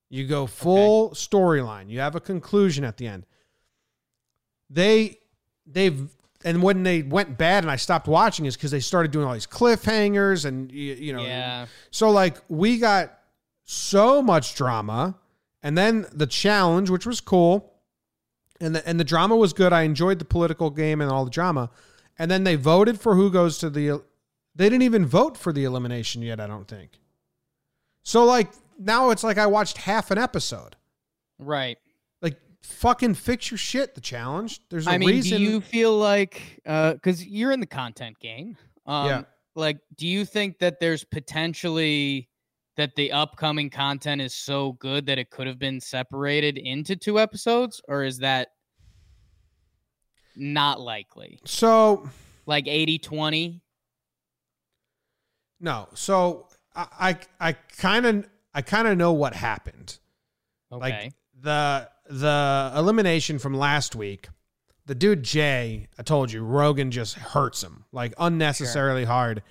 You 0.10 0.28
go 0.28 0.46
full 0.46 1.12
storyline. 1.12 1.90
You 1.90 2.00
have 2.02 2.16
a 2.16 2.20
conclusion 2.20 2.84
at 2.84 2.98
the 2.98 3.08
end. 3.08 3.26
They 4.70 5.20
they've 5.66 6.10
and 6.44 6.64
when 6.64 6.84
they 6.84 7.02
went 7.02 7.38
bad 7.38 7.64
and 7.64 7.72
I 7.72 7.76
stopped 7.76 8.08
watching 8.08 8.46
is 8.46 8.56
because 8.56 8.72
they 8.72 8.80
started 8.80 9.12
doing 9.12 9.26
all 9.26 9.34
these 9.34 9.48
cliffhangers 9.48 10.46
and 10.46 10.72
you, 10.72 10.94
you 10.94 11.14
know 11.14 11.22
yeah. 11.22 11.68
so 11.92 12.10
like 12.10 12.38
we 12.50 12.78
got 12.78 13.18
so 13.64 14.22
much 14.22 14.56
drama 14.56 15.18
and 15.64 15.78
then 15.78 16.06
the 16.12 16.28
challenge 16.28 16.90
which 16.90 17.06
was 17.06 17.22
cool 17.22 17.72
and 18.62 18.76
the 18.76 18.88
and 18.88 19.00
the 19.00 19.04
drama 19.04 19.36
was 19.36 19.52
good. 19.52 19.74
I 19.74 19.82
enjoyed 19.82 20.20
the 20.20 20.26
political 20.26 20.70
game 20.70 21.02
and 21.02 21.12
all 21.12 21.26
the 21.26 21.32
drama. 21.32 21.70
And 22.18 22.30
then 22.30 22.44
they 22.44 22.56
voted 22.56 23.02
for 23.02 23.16
who 23.16 23.32
goes 23.32 23.58
to 23.58 23.70
the 23.70 24.04
they 24.56 24.66
didn't 24.66 24.84
even 24.84 25.06
vote 25.06 25.38
for 25.38 25.52
the 25.52 25.64
elimination 25.64 26.22
yet, 26.22 26.40
I 26.40 26.48
don't 26.48 26.68
think. 26.68 27.00
So 28.04 28.24
like 28.24 28.52
now 28.80 29.10
it's 29.10 29.24
like 29.24 29.38
I 29.38 29.48
watched 29.48 29.78
half 29.78 30.12
an 30.12 30.18
episode. 30.18 30.76
Right. 31.40 31.80
Fucking 32.64 33.16
fix 33.16 33.50
your 33.50 33.58
shit, 33.58 33.96
the 33.96 34.02
challenge. 34.02 34.62
There's 34.70 34.88
a 34.88 34.92
I 34.92 34.98
mean, 34.98 35.10
reason 35.10 35.38
do 35.40 35.44
you 35.44 35.62
feel 35.62 35.98
like 35.98 36.62
because 36.64 37.26
you're 37.26 37.52
in 37.52 37.60
the 37.60 37.66
content 37.66 38.20
game? 38.20 38.58
Um, 38.86 39.08
Yeah. 39.08 39.22
Like, 39.54 39.80
do 39.98 40.08
you 40.08 40.24
think 40.24 40.60
that 40.60 40.80
there's 40.80 41.04
potentially 41.04 42.30
that 42.78 42.96
the 42.96 43.12
upcoming 43.12 43.70
content 43.70 44.22
is 44.22 44.34
so 44.34 44.74
good 44.74 45.06
that 45.08 45.20
it 45.20 45.30
could 45.30 45.46
have 45.46 45.60
been 45.60 45.82
separated 45.82 46.58
into 46.58 46.96
two 46.96 47.20
episodes, 47.20 47.82
or 47.90 48.04
is 48.04 48.20
that 48.20 48.50
not 50.36 50.80
likely? 50.80 51.40
So 51.46 52.10
Like 52.46 52.68
80 52.68 53.00
20? 53.00 53.62
no. 55.60 55.90
So 55.94 56.48
I 56.76 56.88
I 57.40 57.50
I 57.50 57.54
kind 57.54 58.06
of 58.06 58.30
I 58.54 58.62
kind 58.62 58.88
of 58.88 58.98
know 58.98 59.12
what 59.14 59.34
happened. 59.34 60.00
Okay. 60.72 60.80
Like 61.04 61.14
the 61.42 61.90
the 62.12 62.72
elimination 62.76 63.40
from 63.40 63.54
last 63.54 63.96
week, 63.96 64.28
the 64.86 64.96
dude 64.96 65.24
Jay, 65.24 65.88
I 65.98 66.04
told 66.04 66.32
you, 66.32 66.44
Rogan 66.44 66.92
just 66.92 67.16
hurts 67.16 67.64
him 67.64 67.86
like 67.92 68.14
unnecessarily 68.18 69.06
hard. 69.06 69.44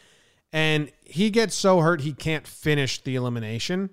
And 0.53 0.91
he 1.05 1.31
gets 1.31 1.55
so 1.55 1.81
hurt 1.81 2.01
he 2.01 2.13
can't 2.13 2.47
finish 2.47 3.03
the 3.03 3.15
elimination. 3.17 3.91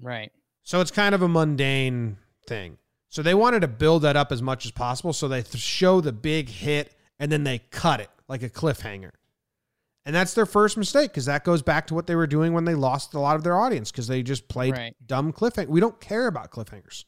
right. 0.00 0.30
So 0.66 0.80
it's 0.80 0.90
kind 0.90 1.14
of 1.14 1.20
a 1.20 1.28
mundane 1.28 2.16
thing. 2.46 2.78
So 3.10 3.22
they 3.22 3.34
wanted 3.34 3.60
to 3.60 3.68
build 3.68 4.00
that 4.02 4.16
up 4.16 4.32
as 4.32 4.40
much 4.40 4.64
as 4.64 4.70
possible. 4.72 5.12
So 5.12 5.28
they 5.28 5.42
th- 5.42 5.62
show 5.62 6.00
the 6.00 6.10
big 6.10 6.48
hit 6.48 6.94
and 7.18 7.30
then 7.30 7.44
they 7.44 7.58
cut 7.70 8.00
it 8.00 8.08
like 8.28 8.42
a 8.42 8.48
cliffhanger. 8.48 9.10
And 10.06 10.14
that's 10.16 10.32
their 10.32 10.46
first 10.46 10.78
mistake 10.78 11.10
because 11.10 11.26
that 11.26 11.44
goes 11.44 11.60
back 11.60 11.86
to 11.88 11.94
what 11.94 12.06
they 12.06 12.14
were 12.16 12.26
doing 12.26 12.54
when 12.54 12.64
they 12.64 12.74
lost 12.74 13.12
a 13.12 13.20
lot 13.20 13.36
of 13.36 13.44
their 13.44 13.58
audience 13.58 13.90
because 13.90 14.06
they 14.06 14.22
just 14.22 14.48
played 14.48 14.72
Right. 14.72 14.96
dumb 15.06 15.32
cliffhanger. 15.34 15.68
We 15.68 15.80
don't 15.80 16.00
care 16.00 16.26
about 16.28 16.50
cliffhangers. 16.50 17.04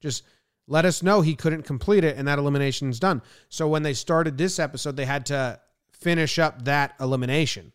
Just 0.00 0.22
let 0.70 0.84
us 0.84 1.02
know 1.02 1.20
he 1.20 1.34
couldn't 1.34 1.64
complete 1.64 2.04
it 2.04 2.16
and 2.16 2.28
that 2.28 2.38
elimination 2.38 2.88
is 2.90 3.00
done. 3.00 3.22
So 3.48 3.66
when 3.66 3.82
they 3.82 3.92
started 3.92 4.38
this 4.38 4.60
episode, 4.60 4.96
they 4.96 5.04
had 5.04 5.26
to 5.26 5.60
finish 5.90 6.38
up 6.38 6.64
that 6.64 6.94
elimination. 7.00 7.72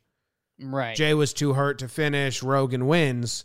Right. 0.61 0.95
Jay 0.95 1.13
was 1.13 1.33
too 1.33 1.53
hurt 1.53 1.79
to 1.79 1.89
finish. 1.89 2.41
Rogan 2.41 2.87
wins. 2.87 3.43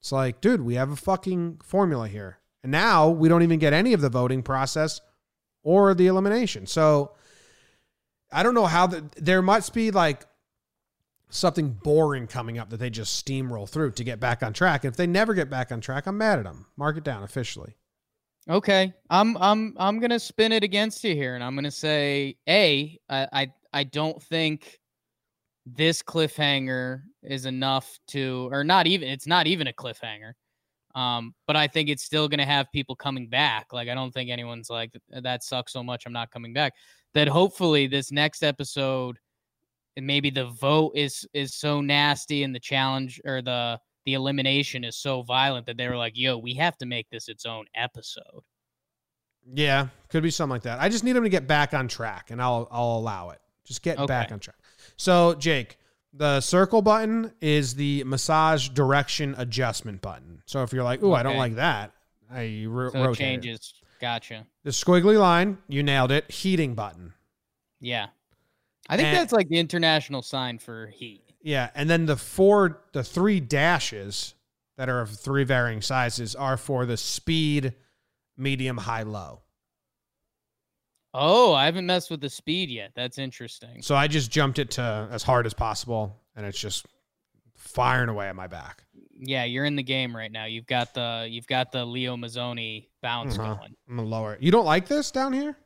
It's 0.00 0.12
like, 0.12 0.42
dude, 0.42 0.60
we 0.60 0.74
have 0.74 0.90
a 0.90 0.96
fucking 0.96 1.62
formula 1.64 2.08
here. 2.08 2.40
And 2.62 2.70
now 2.70 3.08
we 3.08 3.30
don't 3.30 3.42
even 3.42 3.58
get 3.58 3.72
any 3.72 3.94
of 3.94 4.02
the 4.02 4.10
voting 4.10 4.42
process 4.42 5.00
or 5.62 5.94
the 5.94 6.06
elimination. 6.06 6.66
So 6.66 7.12
I 8.30 8.42
don't 8.42 8.54
know 8.54 8.66
how 8.66 8.86
the, 8.86 9.08
there 9.16 9.40
must 9.40 9.72
be 9.72 9.90
like 9.90 10.26
something 11.30 11.70
boring 11.70 12.26
coming 12.26 12.58
up 12.58 12.68
that 12.68 12.76
they 12.76 12.90
just 12.90 13.24
steamroll 13.24 13.66
through 13.66 13.92
to 13.92 14.04
get 14.04 14.20
back 14.20 14.42
on 14.42 14.52
track. 14.52 14.84
And 14.84 14.92
if 14.92 14.98
they 14.98 15.06
never 15.06 15.32
get 15.32 15.48
back 15.48 15.72
on 15.72 15.80
track, 15.80 16.06
I'm 16.06 16.18
mad 16.18 16.38
at 16.38 16.44
them. 16.44 16.66
Mark 16.76 16.98
it 16.98 17.04
down 17.04 17.22
officially. 17.22 17.76
Okay, 18.48 18.92
I'm 19.10 19.36
I'm 19.36 19.74
I'm 19.78 20.00
gonna 20.00 20.18
spin 20.18 20.52
it 20.52 20.64
against 20.64 21.04
you 21.04 21.14
here, 21.14 21.34
and 21.34 21.44
I'm 21.44 21.54
gonna 21.54 21.70
say 21.70 22.36
a 22.48 22.98
I 23.08 23.28
I, 23.32 23.52
I 23.72 23.84
don't 23.84 24.20
think 24.22 24.80
this 25.66 26.02
cliffhanger 26.02 27.02
is 27.22 27.44
enough 27.44 27.98
to, 28.08 28.48
or 28.50 28.64
not 28.64 28.86
even 28.86 29.08
it's 29.08 29.26
not 29.26 29.46
even 29.46 29.66
a 29.66 29.72
cliffhanger. 29.72 30.32
Um, 30.94 31.34
but 31.46 31.54
I 31.54 31.68
think 31.68 31.88
it's 31.88 32.02
still 32.02 32.28
gonna 32.28 32.46
have 32.46 32.72
people 32.72 32.96
coming 32.96 33.28
back. 33.28 33.72
Like 33.72 33.88
I 33.88 33.94
don't 33.94 34.12
think 34.12 34.30
anyone's 34.30 34.70
like 34.70 34.92
that 35.10 35.44
sucks 35.44 35.72
so 35.72 35.82
much 35.82 36.06
I'm 36.06 36.12
not 36.12 36.30
coming 36.30 36.52
back. 36.52 36.74
That 37.14 37.28
hopefully 37.28 37.86
this 37.86 38.10
next 38.10 38.42
episode, 38.42 39.18
and 39.96 40.06
maybe 40.06 40.30
the 40.30 40.46
vote 40.46 40.92
is 40.96 41.26
is 41.34 41.54
so 41.54 41.80
nasty 41.80 42.42
and 42.42 42.54
the 42.54 42.60
challenge 42.60 43.20
or 43.24 43.42
the 43.42 43.78
the 44.04 44.14
elimination 44.14 44.84
is 44.84 44.96
so 44.96 45.22
violent 45.22 45.66
that 45.66 45.76
they 45.76 45.88
were 45.88 45.96
like, 45.96 46.16
"Yo, 46.16 46.38
we 46.38 46.54
have 46.54 46.76
to 46.78 46.86
make 46.86 47.08
this 47.10 47.28
its 47.28 47.44
own 47.46 47.66
episode." 47.74 48.42
Yeah, 49.54 49.88
could 50.08 50.22
be 50.22 50.30
something 50.30 50.52
like 50.52 50.62
that. 50.62 50.80
I 50.80 50.88
just 50.88 51.02
need 51.04 51.12
them 51.12 51.24
to 51.24 51.30
get 51.30 51.46
back 51.46 51.74
on 51.74 51.88
track, 51.88 52.30
and 52.30 52.40
I'll 52.42 52.68
I'll 52.70 52.98
allow 52.98 53.30
it. 53.30 53.40
Just 53.64 53.82
get 53.82 54.04
back 54.06 54.32
on 54.32 54.38
track. 54.40 54.56
So, 54.96 55.34
Jake, 55.34 55.78
the 56.12 56.40
circle 56.40 56.82
button 56.82 57.32
is 57.40 57.74
the 57.74 58.04
massage 58.04 58.68
direction 58.68 59.34
adjustment 59.38 60.02
button. 60.02 60.42
So 60.46 60.62
if 60.62 60.72
you're 60.72 60.84
like, 60.84 61.02
"Ooh, 61.02 61.14
I 61.14 61.22
don't 61.22 61.36
like 61.36 61.54
that," 61.56 61.92
I 62.30 62.64
ro- 62.68 62.90
So 62.90 62.98
it 63.02 63.06
rotate 63.06 63.12
it. 63.12 63.16
changes. 63.42 63.74
Gotcha. 64.00 64.46
The 64.64 64.70
squiggly 64.70 65.18
line, 65.18 65.58
you 65.68 65.82
nailed 65.82 66.10
it. 66.10 66.30
Heating 66.30 66.74
button. 66.74 67.12
Yeah. 67.80 68.08
I 68.88 68.96
think 68.96 69.08
And- 69.08 69.16
that's 69.18 69.32
like 69.32 69.48
the 69.48 69.58
international 69.58 70.22
sign 70.22 70.58
for 70.58 70.86
heat. 70.88 71.22
Yeah, 71.42 71.70
and 71.74 71.88
then 71.88 72.06
the 72.06 72.16
four, 72.16 72.82
the 72.92 73.02
three 73.02 73.40
dashes 73.40 74.34
that 74.76 74.88
are 74.88 75.00
of 75.00 75.10
three 75.10 75.44
varying 75.44 75.80
sizes 75.82 76.34
are 76.34 76.56
for 76.56 76.84
the 76.86 76.96
speed, 76.96 77.74
medium, 78.36 78.76
high, 78.78 79.02
low. 79.02 79.40
Oh, 81.12 81.52
I 81.54 81.64
haven't 81.64 81.86
messed 81.86 82.10
with 82.10 82.20
the 82.20 82.30
speed 82.30 82.70
yet. 82.70 82.92
That's 82.94 83.18
interesting. 83.18 83.82
So 83.82 83.96
I 83.96 84.06
just 84.06 84.30
jumped 84.30 84.58
it 84.58 84.70
to 84.72 85.08
as 85.10 85.22
hard 85.22 85.44
as 85.46 85.54
possible, 85.54 86.16
and 86.36 86.46
it's 86.46 86.58
just 86.58 86.86
firing 87.56 88.08
away 88.08 88.28
at 88.28 88.36
my 88.36 88.46
back. 88.46 88.84
Yeah, 89.18 89.44
you're 89.44 89.64
in 89.64 89.76
the 89.76 89.82
game 89.82 90.14
right 90.16 90.30
now. 90.30 90.44
You've 90.44 90.66
got 90.66 90.94
the 90.94 91.26
you've 91.28 91.46
got 91.48 91.72
the 91.72 91.84
Leo 91.84 92.16
Mazzoni 92.16 92.86
bounce 93.02 93.38
Uh-huh. 93.38 93.54
going. 93.54 93.74
I'm 93.88 93.96
gonna 93.96 94.08
lower 94.08 94.34
it. 94.34 94.42
You 94.42 94.50
don't 94.52 94.64
like 94.64 94.86
this 94.86 95.10
down 95.10 95.32
here? 95.32 95.56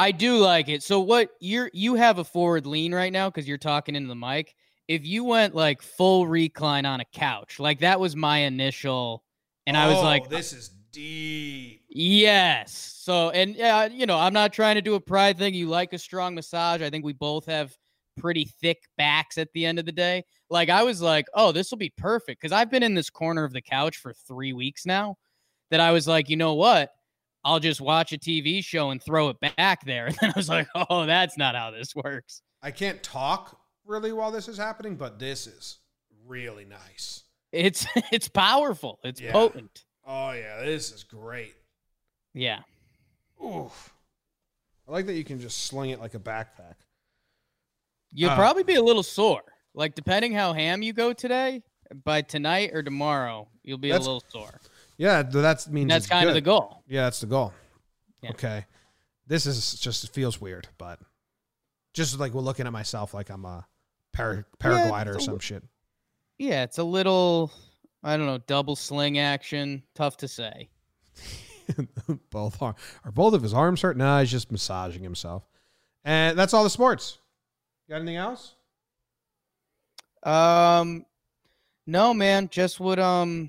I 0.00 0.12
do 0.12 0.38
like 0.38 0.70
it. 0.70 0.82
So 0.82 1.00
what 1.00 1.28
you're 1.40 1.70
you 1.74 1.94
have 1.94 2.18
a 2.18 2.24
forward 2.24 2.64
lean 2.64 2.94
right 2.94 3.12
now 3.12 3.28
because 3.28 3.46
you're 3.46 3.58
talking 3.58 3.94
into 3.94 4.08
the 4.08 4.14
mic. 4.14 4.54
If 4.88 5.04
you 5.04 5.24
went 5.24 5.54
like 5.54 5.82
full 5.82 6.26
recline 6.26 6.86
on 6.86 7.00
a 7.00 7.04
couch, 7.04 7.60
like 7.60 7.80
that 7.80 8.00
was 8.00 8.16
my 8.16 8.38
initial, 8.38 9.22
and 9.66 9.76
I 9.76 9.88
was 9.88 9.98
Oh, 9.98 10.02
like, 10.02 10.30
this 10.30 10.54
is 10.54 10.70
deep. 10.90 11.82
Yes. 11.90 12.72
So, 12.96 13.28
and 13.28 13.54
yeah, 13.54 13.86
you 13.86 14.06
know, 14.06 14.16
I'm 14.16 14.32
not 14.32 14.54
trying 14.54 14.76
to 14.76 14.82
do 14.82 14.94
a 14.94 15.00
pride 15.00 15.36
thing. 15.36 15.52
You 15.52 15.68
like 15.68 15.92
a 15.92 15.98
strong 15.98 16.34
massage. 16.34 16.80
I 16.80 16.88
think 16.88 17.04
we 17.04 17.12
both 17.12 17.44
have 17.44 17.76
pretty 18.16 18.46
thick 18.46 18.78
backs 18.96 19.36
at 19.36 19.52
the 19.52 19.66
end 19.66 19.78
of 19.78 19.84
the 19.84 19.92
day. 19.92 20.24
Like, 20.48 20.70
I 20.70 20.82
was 20.82 21.02
like, 21.02 21.26
oh, 21.34 21.52
this 21.52 21.70
will 21.70 21.78
be 21.78 21.92
perfect 21.98 22.40
because 22.40 22.52
I've 22.52 22.70
been 22.70 22.82
in 22.82 22.94
this 22.94 23.10
corner 23.10 23.44
of 23.44 23.52
the 23.52 23.62
couch 23.62 23.98
for 23.98 24.14
three 24.14 24.54
weeks 24.54 24.86
now 24.86 25.16
that 25.70 25.80
I 25.80 25.92
was 25.92 26.08
like, 26.08 26.30
you 26.30 26.38
know 26.38 26.54
what? 26.54 26.90
I'll 27.44 27.60
just 27.60 27.80
watch 27.80 28.12
a 28.12 28.18
TV 28.18 28.62
show 28.64 28.90
and 28.90 29.02
throw 29.02 29.28
it 29.30 29.36
back 29.40 29.84
there. 29.84 30.06
And 30.08 30.16
then 30.20 30.30
I 30.30 30.32
was 30.36 30.48
like, 30.48 30.68
oh, 30.74 31.06
that's 31.06 31.36
not 31.38 31.54
how 31.54 31.70
this 31.70 31.94
works. 31.94 32.42
I 32.62 32.70
can't 32.70 33.02
talk 33.02 33.58
really 33.86 34.12
while 34.12 34.30
this 34.30 34.48
is 34.48 34.58
happening, 34.58 34.96
but 34.96 35.18
this 35.18 35.46
is 35.46 35.78
really 36.26 36.64
nice. 36.64 37.24
It's 37.52 37.86
it's 38.12 38.28
powerful. 38.28 38.98
It's 39.04 39.20
Yeah. 39.20 39.32
potent. 39.32 39.84
Oh 40.06 40.32
yeah, 40.32 40.62
this 40.64 40.92
is 40.92 41.02
great. 41.04 41.54
Yeah. 42.34 42.60
Oof. 43.44 43.92
I 44.88 44.92
like 44.92 45.06
that 45.06 45.14
you 45.14 45.24
can 45.24 45.40
just 45.40 45.64
sling 45.66 45.90
it 45.90 46.00
like 46.00 46.14
a 46.14 46.18
backpack. 46.18 46.74
You'll 48.12 48.30
Uh, 48.30 48.36
probably 48.36 48.64
be 48.64 48.74
a 48.74 48.82
little 48.82 49.02
sore. 49.02 49.42
Like 49.74 49.94
depending 49.94 50.32
how 50.34 50.52
ham 50.52 50.82
you 50.82 50.92
go 50.92 51.12
today, 51.12 51.62
by 52.04 52.22
tonight 52.22 52.70
or 52.72 52.82
tomorrow, 52.82 53.48
you'll 53.62 53.78
be 53.78 53.90
a 53.90 53.98
little 53.98 54.22
sore. 54.28 54.60
Yeah, 55.00 55.22
th- 55.22 55.32
that 55.32 55.66
means 55.72 55.88
that's 55.88 56.06
kind 56.06 56.28
of 56.28 56.34
the 56.34 56.42
goal. 56.42 56.82
Yeah, 56.86 57.04
that's 57.04 57.20
the 57.20 57.26
goal. 57.26 57.54
Yeah. 58.20 58.30
Okay. 58.32 58.66
This 59.26 59.46
is 59.46 59.80
just 59.80 60.12
feels 60.12 60.42
weird, 60.42 60.68
but 60.76 60.98
just 61.94 62.20
like 62.20 62.34
we're 62.34 62.42
looking 62.42 62.66
at 62.66 62.72
myself 62.74 63.14
like 63.14 63.30
I'm 63.30 63.46
a 63.46 63.66
para, 64.12 64.44
paraglider 64.58 65.06
or 65.06 65.14
it's 65.14 65.22
a 65.22 65.24
some 65.24 65.38
shit. 65.38 65.62
Yeah, 66.36 66.64
it's 66.64 66.76
a 66.76 66.84
little 66.84 67.50
I 68.02 68.18
don't 68.18 68.26
know, 68.26 68.42
double 68.46 68.76
sling 68.76 69.18
action. 69.18 69.84
Tough 69.94 70.18
to 70.18 70.28
say. 70.28 70.68
both 72.30 72.60
are 72.60 72.74
are 73.02 73.10
both 73.10 73.32
of 73.32 73.42
his 73.42 73.54
arms 73.54 73.80
hurt? 73.80 73.96
No, 73.96 74.20
he's 74.20 74.30
just 74.30 74.52
massaging 74.52 75.02
himself. 75.02 75.48
And 76.04 76.38
that's 76.38 76.52
all 76.52 76.62
the 76.62 76.68
sports. 76.68 77.16
Got 77.88 77.96
anything 77.96 78.16
else? 78.16 78.52
Um 80.24 81.06
no 81.86 82.12
man, 82.12 82.50
just 82.50 82.80
would 82.80 82.98
um 82.98 83.48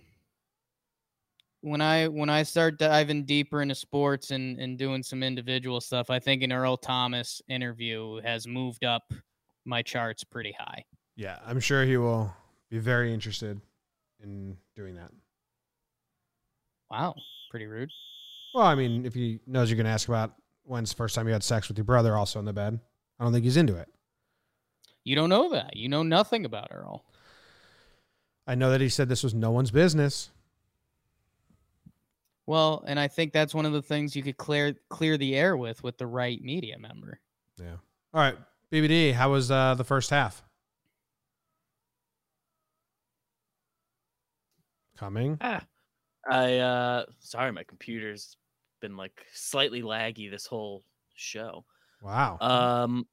when 1.61 1.79
I 1.79 2.07
when 2.07 2.29
I 2.29 2.43
start 2.43 2.77
diving 2.77 3.23
deeper 3.25 3.61
into 3.61 3.75
sports 3.75 4.31
and, 4.31 4.59
and 4.59 4.77
doing 4.77 5.03
some 5.03 5.23
individual 5.23 5.79
stuff, 5.79 6.09
I 6.09 6.19
think 6.19 6.43
an 6.43 6.51
Earl 6.51 6.77
Thomas 6.77 7.41
interview 7.47 8.19
has 8.21 8.47
moved 8.47 8.83
up 8.83 9.13
my 9.65 9.81
charts 9.81 10.23
pretty 10.23 10.55
high. 10.57 10.83
Yeah, 11.15 11.37
I'm 11.45 11.59
sure 11.59 11.85
he 11.85 11.97
will 11.97 12.33
be 12.69 12.79
very 12.79 13.13
interested 13.13 13.61
in 14.23 14.57
doing 14.75 14.95
that. 14.95 15.11
Wow, 16.89 17.15
pretty 17.49 17.67
rude. 17.67 17.91
Well, 18.53 18.65
I 18.65 18.75
mean, 18.75 19.05
if 19.05 19.13
he 19.13 19.39
knows 19.45 19.69
you're 19.69 19.77
going 19.77 19.85
to 19.85 19.91
ask 19.91 20.07
about 20.07 20.33
when's 20.63 20.89
the 20.89 20.95
first 20.95 21.15
time 21.15 21.27
you 21.27 21.33
had 21.33 21.43
sex 21.43 21.67
with 21.67 21.77
your 21.77 21.85
brother, 21.85 22.17
also 22.17 22.39
in 22.39 22.45
the 22.45 22.53
bed, 22.53 22.79
I 23.19 23.23
don't 23.23 23.31
think 23.31 23.45
he's 23.45 23.55
into 23.55 23.77
it. 23.77 23.87
You 25.03 25.15
don't 25.15 25.29
know 25.29 25.49
that. 25.51 25.75
You 25.77 25.89
know 25.89 26.03
nothing 26.03 26.43
about 26.43 26.69
Earl. 26.71 27.05
I 28.45 28.55
know 28.55 28.71
that 28.71 28.81
he 28.81 28.89
said 28.89 29.07
this 29.07 29.23
was 29.23 29.33
no 29.33 29.51
one's 29.51 29.71
business. 29.71 30.31
Well, 32.51 32.83
and 32.85 32.99
I 32.99 33.07
think 33.07 33.31
that's 33.31 33.55
one 33.55 33.65
of 33.65 33.71
the 33.71 33.81
things 33.81 34.13
you 34.13 34.21
could 34.21 34.35
clear 34.35 34.75
clear 34.89 35.17
the 35.17 35.37
air 35.37 35.55
with 35.55 35.81
with 35.85 35.97
the 35.97 36.05
right 36.05 36.37
media 36.41 36.77
member. 36.77 37.21
Yeah. 37.57 37.77
All 38.13 38.19
right, 38.19 38.35
BBD. 38.69 39.13
How 39.13 39.31
was 39.31 39.49
uh, 39.49 39.75
the 39.75 39.85
first 39.85 40.09
half? 40.09 40.43
Coming. 44.97 45.37
Ah, 45.39 45.65
I 46.29 46.57
uh 46.57 47.05
sorry, 47.19 47.53
my 47.53 47.63
computer's 47.63 48.35
been 48.81 48.97
like 48.97 49.25
slightly 49.31 49.81
laggy 49.81 50.29
this 50.29 50.45
whole 50.45 50.83
show. 51.15 51.63
Wow. 52.01 52.37
Um, 52.41 53.07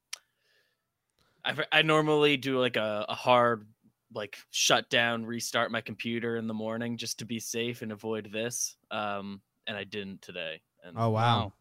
I 1.44 1.52
fr- 1.52 1.62
I 1.70 1.82
normally 1.82 2.38
do 2.38 2.58
like 2.58 2.74
a, 2.74 3.06
a 3.08 3.14
hard 3.14 3.68
like 4.14 4.38
shut 4.50 4.88
down, 4.90 5.26
restart 5.26 5.70
my 5.70 5.80
computer 5.80 6.36
in 6.36 6.46
the 6.46 6.54
morning 6.54 6.96
just 6.96 7.18
to 7.18 7.24
be 7.24 7.38
safe 7.40 7.82
and 7.82 7.92
avoid 7.92 8.30
this. 8.32 8.76
Um, 8.90 9.40
and 9.66 9.76
I 9.76 9.84
didn't 9.84 10.22
today. 10.22 10.60
And 10.84 10.96
oh 10.98 11.10
wow. 11.10 11.38
Wow. 11.40 11.52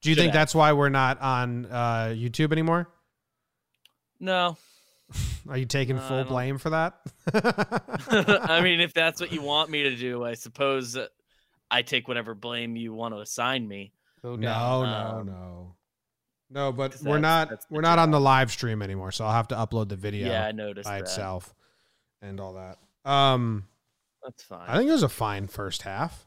Do 0.00 0.10
you 0.10 0.16
think 0.16 0.32
have. 0.32 0.40
that's 0.40 0.54
why 0.54 0.72
we're 0.72 0.88
not 0.88 1.20
on 1.20 1.66
uh, 1.66 2.06
YouTube 2.16 2.50
anymore? 2.52 2.88
no, 4.18 4.56
Are 5.48 5.56
you 5.58 5.66
taking 5.66 5.98
Uh, 5.98 6.08
full 6.08 6.24
blame 6.24 6.58
for 6.58 6.70
that? 6.70 7.00
I 8.48 8.60
mean, 8.62 8.80
if 8.80 8.94
that's 8.94 9.20
what 9.20 9.32
you 9.32 9.42
want 9.42 9.70
me 9.70 9.82
to 9.84 9.94
do, 9.96 10.24
I 10.24 10.34
suppose 10.34 10.96
uh, 10.96 11.06
I 11.70 11.82
take 11.82 12.08
whatever 12.08 12.34
blame 12.34 12.76
you 12.76 12.92
want 12.94 13.14
to 13.14 13.20
assign 13.20 13.66
me. 13.68 13.92
Go 14.22 14.36
no, 14.36 14.46
down. 14.46 14.86
no, 14.86 14.92
Um, 15.20 15.26
no, 15.26 15.74
no. 16.50 16.72
but 16.72 16.96
we're 17.02 17.18
not. 17.18 17.50
We're 17.70 17.80
not 17.80 17.98
on 17.98 18.10
the 18.10 18.20
live 18.20 18.50
stream 18.52 18.80
anymore, 18.82 19.12
so 19.12 19.24
I'll 19.24 19.32
have 19.32 19.48
to 19.48 19.54
upload 19.56 19.88
the 19.88 19.96
video 19.96 20.28
Yeah, 20.28 20.46
I 20.46 20.52
noticed 20.52 20.88
by 20.88 20.98
that. 20.98 21.02
itself 21.02 21.52
and 22.22 22.40
all 22.40 22.54
that. 22.54 22.78
Um, 23.10 23.66
That's 24.22 24.42
fine. 24.42 24.68
I 24.68 24.76
think 24.78 24.88
it 24.88 24.92
was 24.92 25.02
a 25.02 25.08
fine 25.08 25.48
first 25.48 25.82
half. 25.82 26.26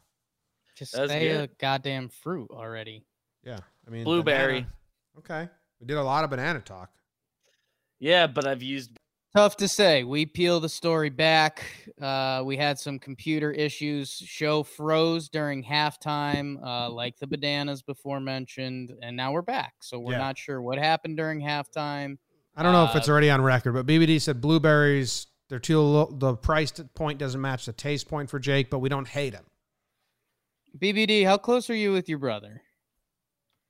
Just 0.78 0.94
That 0.94 1.02
was 1.04 1.12
say 1.12 1.30
a 1.30 1.48
goddamn 1.60 2.10
fruit 2.10 2.52
already. 2.52 3.06
Yeah, 3.44 3.60
I 3.88 3.90
mean 3.90 4.04
Blueberry. 4.04 4.62
banana. 4.62 4.74
Okay, 5.20 5.50
we 5.80 5.88
did 5.88 5.98
a 5.98 6.04
lot 6.04 6.24
of 6.26 6.30
banana 6.30 6.60
talk. 6.60 6.92
Yeah, 8.00 8.28
but 8.28 8.46
I've 8.46 8.62
used 8.62 8.92
Tough 9.36 9.58
to 9.58 9.68
say. 9.68 10.06
We 10.06 10.26
peel 10.26 10.62
the 10.62 10.70
story 10.70 11.10
back. 11.10 11.66
Uh, 12.02 12.42
we 12.46 12.56
had 12.56 12.80
some 12.80 12.98
computer 13.00 13.52
issues. 13.52 14.10
Show 14.12 14.64
froze 14.64 15.28
during 15.28 15.62
halftime, 15.62 16.56
uh, 16.66 16.90
like 16.90 17.18
the 17.18 17.28
bananas 17.28 17.82
before 17.82 18.22
mentioned, 18.22 18.94
and 19.02 19.18
now 19.18 19.34
we're 19.34 19.42
back. 19.42 19.74
So 19.82 20.00
we're 20.00 20.14
Yeah. 20.14 20.20
not 20.20 20.38
sure 20.38 20.62
what 20.62 20.78
happened 20.78 21.18
during 21.18 21.42
halftime. 21.42 22.18
I 22.56 22.64
don't 22.64 22.72
know 22.72 22.86
if 22.86 22.96
it's 22.96 23.10
Uh, 23.10 23.12
already 23.12 23.30
on 23.30 23.42
record, 23.42 23.74
but 23.74 23.86
BBD 23.86 24.20
said 24.20 24.40
blueberries. 24.40 25.28
They're 25.50 25.60
too 25.60 25.80
low. 25.80 26.10
The 26.12 26.36
price 26.36 26.72
point 26.96 27.20
doesn't 27.20 27.40
match 27.40 27.66
the 27.66 27.74
taste 27.74 28.08
point 28.08 28.30
for 28.30 28.40
Jake, 28.40 28.70
but 28.70 28.80
we 28.80 28.90
don't 28.90 29.08
hate 29.08 29.34
him. 29.34 29.46
BBD, 30.78 31.26
how 31.26 31.38
close 31.38 31.70
are 31.70 31.76
you 31.76 31.92
with 31.92 32.10
your 32.10 32.20
brother? 32.20 32.62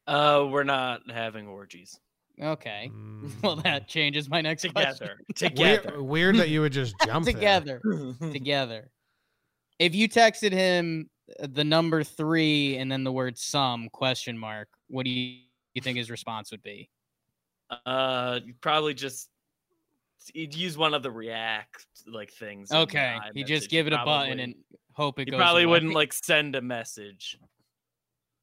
uh 0.07 0.45
we're 0.51 0.63
not 0.63 1.01
having 1.09 1.47
orgies. 1.47 1.99
Okay. 2.41 2.91
Well, 3.41 3.57
Mm. 3.57 3.63
that 3.63 3.87
changes 3.87 4.29
my 4.29 4.39
next 4.41 4.61
Together. 4.63 4.85
question. 4.85 5.17
Together. 5.35 5.91
Weird, 5.95 6.01
weird 6.07 6.35
that 6.37 6.49
you 6.49 6.61
would 6.61 6.73
just 6.73 6.95
jump 7.05 7.25
together. 7.25 7.81
together. 8.31 8.91
If 9.79 9.95
you 9.95 10.07
texted 10.07 10.51
him 10.51 11.09
uh, 11.41 11.47
the 11.51 11.63
number 11.63 12.03
three 12.03 12.77
and 12.77 12.91
then 12.91 13.03
the 13.03 13.11
word 13.11 13.37
some 13.37 13.89
question 13.89 14.37
mark, 14.37 14.67
what 14.89 15.05
do 15.05 15.09
you, 15.11 15.39
you 15.73 15.81
think 15.81 15.97
his 15.97 16.11
response 16.11 16.51
would 16.51 16.61
be? 16.63 16.87
Uh, 17.85 18.39
probably 18.61 18.93
just 18.93 19.29
you'd 20.33 20.55
use 20.55 20.77
one 20.77 20.93
of 20.93 21.03
the 21.03 21.11
React 21.11 21.85
like 22.07 22.31
things. 22.31 22.71
Okay, 22.71 23.17
he 23.33 23.43
just 23.43 23.69
give 23.69 23.87
it 23.87 23.93
a 23.93 24.01
button 24.05 24.39
and 24.39 24.55
hope 24.93 25.19
it 25.19 25.25
goes. 25.25 25.27
He 25.27 25.31
goes. 25.31 25.39
probably 25.39 25.63
away. 25.63 25.71
wouldn't 25.71 25.93
like 25.93 26.13
send 26.13 26.55
a 26.55 26.61
message. 26.61 27.37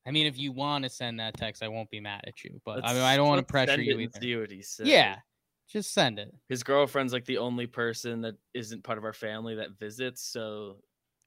I 0.07 0.11
mean, 0.11 0.27
if 0.27 0.37
you 0.37 0.51
want 0.53 0.83
to 0.85 0.91
send 0.91 1.21
that 1.21 1.37
text, 1.37 1.63
I 1.63 1.69
won't 1.69 1.89
be 1.91 2.01
mad 2.01 2.23
at 2.27 2.43
you. 2.43 2.61
But 2.65 2.79
I 2.85 2.89
Let's- 2.89 2.95
mean, 2.95 3.03
I 3.05 3.17
don't 3.17 3.29
want 3.29 3.39
to 3.39 3.51
pressure 3.51 3.73
send 3.73 3.85
you 3.85 3.99
it 3.99 4.03
either. 4.03 4.21
See 4.21 4.37
what 4.37 4.51
he 4.51 4.63
says. 4.63 4.87
Yeah, 4.89 5.17
just 5.71 5.93
send 5.95 6.19
it. 6.19 6.33
his 6.49 6.63
girlfriend's 6.65 7.13
like 7.13 7.25
the 7.25 7.39
only 7.39 7.67
person 7.67 8.23
that 8.23 8.35
isn't 8.55 8.83
part 8.85 8.99
of 8.99 9.05
our 9.05 9.13
family 9.13 9.55
that 9.57 9.79
visits. 9.79 10.23
So 10.23 10.79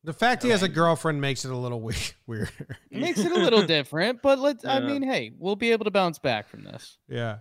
The 0.04 0.12
fact 0.14 0.44
he 0.44 0.50
has 0.50 0.62
a 0.62 0.68
girlfriend 0.70 1.22
makes 1.22 1.46
it 1.46 1.52
a 1.52 1.58
little 1.58 1.80
weird. 1.88 2.14
weirder. 2.28 2.78
It 2.92 3.00
makes 3.00 3.20
it 3.20 3.32
a 3.32 3.36
little 3.36 3.64
different, 3.66 4.22
but 4.22 4.40
let's. 4.40 4.66
I 4.66 4.82
mean, 4.82 5.02
hey, 5.04 5.32
we'll 5.38 5.56
be 5.56 5.72
able 5.72 5.86
to 5.86 5.92
bounce 5.92 6.20
back 6.20 6.50
from 6.50 6.64
this. 6.66 6.98
yeah. 7.08 7.36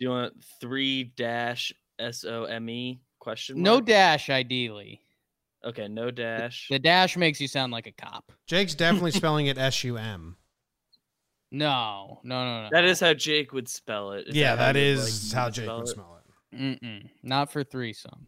do 0.00 0.06
you 0.06 0.10
want 0.10 0.34
three 0.60 1.04
dash 1.04 1.72
S 2.00 2.24
O 2.24 2.44
M 2.44 2.68
E 2.70 3.00
question? 3.18 3.56
mark? 3.56 3.64
No 3.64 3.80
dash, 3.80 4.30
ideally. 4.30 5.00
Okay, 5.64 5.88
no 5.88 6.10
dash. 6.10 6.68
The 6.70 6.78
dash 6.78 7.16
makes 7.16 7.40
you 7.40 7.46
sound 7.46 7.72
like 7.72 7.86
a 7.86 7.92
cop. 7.92 8.32
Jake's 8.46 8.74
definitely 8.74 9.10
spelling 9.12 9.46
it 9.46 9.58
S 9.58 9.84
U 9.84 9.96
M. 9.96 10.36
No, 11.52 12.20
no, 12.22 12.44
no, 12.44 12.62
no. 12.62 12.68
That 12.70 12.84
is 12.84 13.00
how 13.00 13.12
Jake 13.12 13.52
would 13.52 13.68
spell 13.68 14.12
it. 14.12 14.28
Is 14.28 14.36
Yeah, 14.36 14.50
how 14.50 14.72
that 14.72 14.76
you'd 14.76 14.98
like 14.98 15.12
how 15.32 15.46
to 15.46 15.50
Jake 15.50 15.64
spell 15.64 15.78
would 15.78 15.88
it? 15.88 15.92
smell 15.92 16.20
it. 16.52 16.56
Mm-mm, 16.56 17.08
not 17.22 17.52
for 17.52 17.62
threesome. 17.64 18.26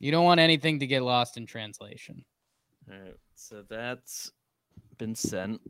You 0.00 0.10
don't 0.10 0.24
want 0.24 0.40
anything 0.40 0.80
to 0.80 0.86
get 0.86 1.02
lost 1.02 1.36
in 1.36 1.46
translation. 1.46 2.24
All 2.90 2.98
right, 2.98 3.16
so 3.34 3.62
that's 3.68 4.32
been 4.98 5.14
sent. 5.14 5.60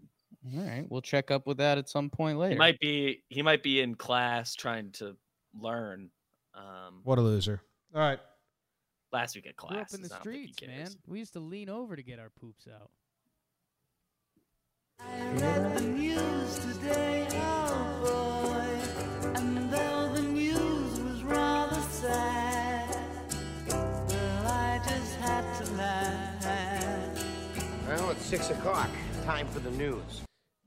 All 0.56 0.62
right, 0.64 0.86
we'll 0.88 1.02
check 1.02 1.30
up 1.30 1.46
with 1.46 1.58
that 1.58 1.78
at 1.78 1.88
some 1.88 2.10
point 2.10 2.38
later. 2.38 2.54
He 2.54 2.58
might 2.58 2.80
be 2.80 3.22
he 3.28 3.42
might 3.42 3.62
be 3.62 3.80
in 3.80 3.94
class 3.94 4.54
trying 4.54 4.90
to 4.92 5.16
learn. 5.60 6.10
Um, 6.54 7.00
What 7.04 7.18
a 7.18 7.22
loser. 7.22 7.62
All 7.94 8.00
right. 8.00 8.18
last 9.12 9.34
week 9.34 9.46
at 9.46 9.56
Grew 9.56 9.68
class. 9.68 9.92
up 9.92 9.98
in 9.98 10.02
the 10.02 10.08
streets, 10.08 10.60
man. 10.66 10.88
We 11.06 11.18
used 11.18 11.32
to 11.34 11.40
lean 11.40 11.68
over 11.68 11.96
to 11.96 12.02
get 12.02 12.18
our 12.18 12.30
poops 12.30 12.66
out. 12.72 12.90
I 15.00 15.20
read 15.34 15.76
the 15.76 15.80
news 15.82 16.58
today, 16.60 17.26
oh 17.32 18.44
boy, 19.24 19.30
and 19.40 19.70
though 19.72 20.12
the 20.14 20.22
news 20.22 21.00
was 21.00 21.22
rather 21.24 21.80
sad, 21.80 22.96
well, 23.68 24.46
I 24.46 24.80
just 24.88 25.16
had 25.16 25.64
to 25.64 25.72
laugh. 25.72 27.18
Well, 27.88 28.10
it's 28.10 28.24
six 28.24 28.50
o'clock. 28.50 28.88
Time 29.24 29.46
for 29.48 29.58
the 29.58 29.70
news. 29.72 30.22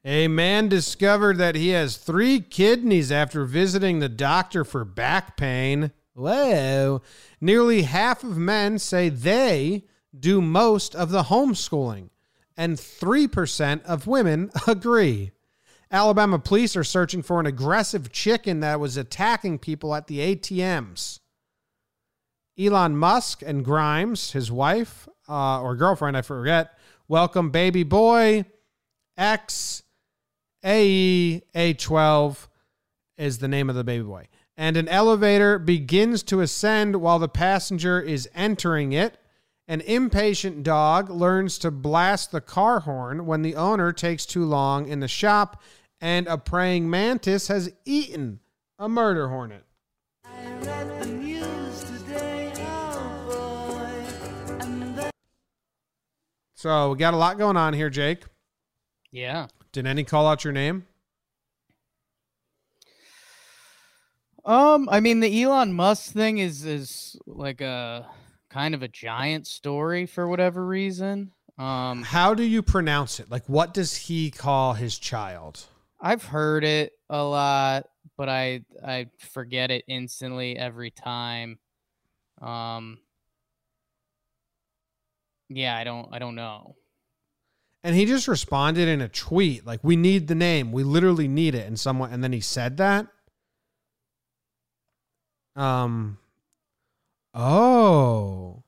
A 0.08 0.28
man 0.28 0.70
discovered 0.70 1.39
that 1.39 1.56
he 1.56 1.70
has 1.70 1.97
three 1.97 2.39
kidneys 2.39 3.12
after 3.12 3.43
visiting 3.43 3.99
the 3.99 4.08
doctor 4.08 4.64
for 4.64 4.86
back 4.86 5.36
pain. 5.36 5.91
Whoa. 6.14 7.01
Nearly 7.41 7.82
half 7.82 8.24
of 8.24 8.38
men 8.38 8.78
say 8.78 9.10
they 9.10 9.86
do 10.18 10.41
most 10.41 10.93
of 10.93 11.10
the 11.10 11.24
homeschooling, 11.24 12.12
and 12.56 12.78
3% 12.78 13.84
of 13.84 14.06
women 14.06 14.51
agree. 14.68 15.32
Alabama 15.89 16.38
police 16.38 16.76
are 16.76 16.84
searching 16.84 17.24
for 17.24 17.39
an 17.39 17.47
aggressive 17.47 18.12
chicken 18.12 18.60
that 18.60 18.80
was 18.80 18.97
attacking 18.97 19.58
people 19.58 19.95
at 19.95 20.06
the 20.06 20.36
ATMs. 20.36 21.20
Elon 22.60 22.95
Musk 22.95 23.41
and 23.43 23.66
Grimes, 23.66 24.34
his 24.34 24.51
wife 24.51 25.10
uh, 25.28 25.62
or 25.62 25.76
girlfriend, 25.76 26.16
I 26.16 26.22
forget, 26.22 26.78
welcome 27.08 27.49
baby 27.49 27.82
boy 27.82 28.45
X 29.18 29.82
AE 30.66 31.43
A12 31.53 32.47
is 33.18 33.38
the 33.38 33.47
name 33.47 33.70
of 33.70 33.76
the 33.76 33.84
baby 33.84 34.03
boy. 34.03 34.28
And 34.57 34.78
an 34.78 34.88
elevator 34.88 35.59
begins 35.59 36.24
to 36.24 36.41
ascend 36.41 36.95
while 36.95 37.20
the 37.20 37.30
passenger 37.30 37.99
is 38.01 38.28
entering 38.34 38.93
it. 38.93 39.18
An 39.68 39.82
impatient 39.82 40.63
dog 40.63 41.09
learns 41.09 41.57
to 41.59 41.72
blast 41.72 42.32
the 42.32 42.41
car 42.41 42.82
horn 42.82 43.26
when 43.26 43.41
the 43.41 43.55
owner 43.55 43.91
takes 43.91 44.26
too 44.26 44.45
long 44.45 44.88
in 44.88 45.01
the 45.01 45.07
shop. 45.07 45.61
And 46.01 46.28
a 46.28 46.38
praying 46.38 46.89
mantis 46.89 47.47
has 47.47 47.72
eaten 47.86 48.39
a 48.80 48.89
murder 48.89 49.30
hornet. 49.30 49.66
So 56.55 56.91
we 56.91 56.97
got 56.97 57.13
a 57.13 57.18
lot 57.18 57.38
going 57.38 57.57
on 57.57 57.74
here, 57.74 57.89
Jake. 57.89 58.24
yeah. 59.11 59.47
Did 59.76 59.88
any 59.88 60.05
call 60.05 60.26
out 60.26 60.45
your 60.45 60.53
name? 60.53 60.88
Um, 64.45 64.88
I 64.89 65.01
mean, 65.01 65.19
the 65.19 65.43
Elon 65.43 65.73
Musk 65.73 66.13
thing 66.13 66.38
is 66.38 66.63
is 66.63 67.17
like 67.28 67.59
a 67.59 68.07
kind 68.49 68.73
of 68.73 68.84
a 68.84 68.88
giant 68.88 69.47
story 69.47 70.05
for 70.05 70.30
whatever 70.30 70.65
reason. 70.65 71.34
Um, 71.57 72.03
How 72.03 72.34
do 72.34 72.43
you 72.43 72.61
pronounce 72.61 73.19
it? 73.19 73.30
Like, 73.30 73.49
what 73.49 73.73
does 73.73 73.97
he 73.97 74.32
call 74.32 74.76
his 74.76 74.97
child? 74.97 75.65
I've 75.99 76.23
heard 76.23 76.63
it 76.63 76.93
a 77.09 77.21
lot, 77.21 77.88
but 78.15 78.30
I 78.30 78.61
I 78.82 79.07
forget 79.19 79.71
it 79.71 79.84
instantly 79.89 80.55
every 80.57 80.91
time. 80.91 81.59
Um, 82.41 82.99
yeah, 85.49 85.76
I 85.76 85.84
don't 85.84 86.07
I 86.13 86.19
don't 86.19 86.36
know. 86.36 86.78
And 87.86 87.96
he 87.96 88.08
just 88.08 88.28
responded 88.28 88.88
in 88.88 89.00
a 89.00 89.08
tweet 89.08 89.64
like, 89.64 89.80
"We 89.84 89.96
need 89.96 90.28
the 90.28 90.34
name. 90.34 90.72
We 90.72 90.84
literally 90.84 91.28
need 91.28 91.54
it." 91.54 91.68
And 91.68 91.80
someone, 91.80 92.12
and 92.12 92.24
then 92.24 92.34
he 92.34 92.42
said 92.42 92.78
that. 92.78 93.06
Um. 95.56 96.18
Oh. 97.36 98.64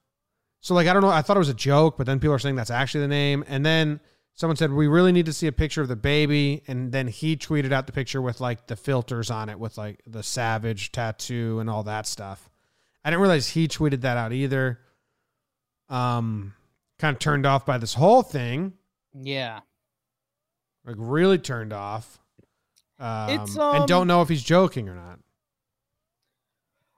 So 0.61 0.76
like 0.76 0.86
I 0.86 0.93
don't 0.93 1.01
know. 1.01 1.09
I 1.09 1.24
thought 1.24 1.36
it 1.36 1.39
was 1.39 1.49
a 1.49 1.55
joke, 1.55 1.97
but 1.97 2.05
then 2.05 2.20
people 2.20 2.36
are 2.36 2.39
saying 2.39 2.57
that's 2.57 2.70
actually 2.70 3.01
the 3.01 3.07
name. 3.07 3.43
And 3.47 3.65
then 3.65 4.01
someone 4.36 4.55
said 4.55 4.72
we 4.72 4.88
really 4.88 5.11
need 5.11 5.26
to 5.26 5.34
see 5.34 5.47
a 5.47 5.51
picture 5.51 5.82
of 5.82 5.88
the 5.88 5.95
baby, 5.95 6.61
and 6.68 6.91
then 6.91 7.07
he 7.07 7.36
tweeted 7.36 7.72
out 7.72 7.88
the 7.88 7.93
picture 7.93 8.22
with 8.22 8.39
like 8.39 8.68
the 8.68 8.76
filters 8.76 9.32
on 9.32 9.49
it, 9.49 9.57
with 9.59 9.80
like 9.80 9.99
the 10.05 10.22
savage 10.22 10.91
tattoo 10.91 11.59
and 11.59 11.72
all 11.72 11.82
that 11.84 12.05
stuff. 12.05 12.51
I 13.03 13.09
didn't 13.09 13.22
realize 13.22 13.47
he 13.47 13.68
tweeted 13.68 14.01
that 14.01 14.15
out 14.15 14.32
either. 14.32 14.80
Um, 15.89 16.53
kind 16.99 17.15
of 17.15 17.20
turned 17.20 17.47
off 17.47 17.65
by 17.65 17.80
this 17.80 17.95
whole 17.95 18.22
thing. 18.22 18.74
Yeah. 19.22 19.61
Like 20.86 20.95
really 20.97 21.38
turned 21.38 21.74
off. 21.74 22.20
Um, 22.99 23.30
It's, 23.30 23.51
and 23.55 23.61
um, 23.61 23.86
don't 23.86 24.07
know 24.07 24.22
if 24.22 24.30
he's 24.30 24.43
joking 24.43 24.89
or 24.89 24.95
not. 24.95 25.20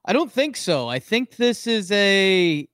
I 0.05 0.13
don't 0.13 0.31
think 0.31 0.55
so. 0.55 0.87
I 0.87 0.99
think 0.99 1.35
this 1.35 1.67
is 1.67 1.91
a 1.91 2.67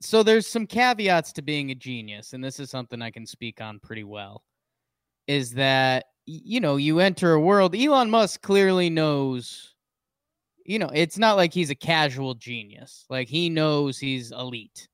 so 0.00 0.22
there's 0.22 0.46
some 0.46 0.66
caveats 0.66 1.32
to 1.32 1.42
being 1.42 1.70
a 1.70 1.74
genius, 1.74 2.34
and 2.34 2.44
this 2.44 2.60
is 2.60 2.70
something 2.70 3.00
I 3.00 3.10
can 3.10 3.26
speak 3.26 3.60
on 3.60 3.80
pretty 3.80 4.04
well. 4.04 4.44
Is 5.26 5.52
that 5.52 6.04
you 6.26 6.60
know, 6.60 6.76
you 6.76 7.00
enter 7.00 7.32
a 7.32 7.40
world, 7.40 7.74
Elon 7.74 8.10
Musk 8.10 8.40
clearly 8.42 8.88
knows, 8.88 9.74
you 10.64 10.78
know, 10.78 10.90
it's 10.94 11.18
not 11.18 11.36
like 11.36 11.52
he's 11.52 11.70
a 11.70 11.74
casual 11.74 12.34
genius. 12.34 13.04
Like 13.10 13.28
he 13.28 13.50
knows 13.50 13.98
he's 13.98 14.32
elite. 14.32 14.88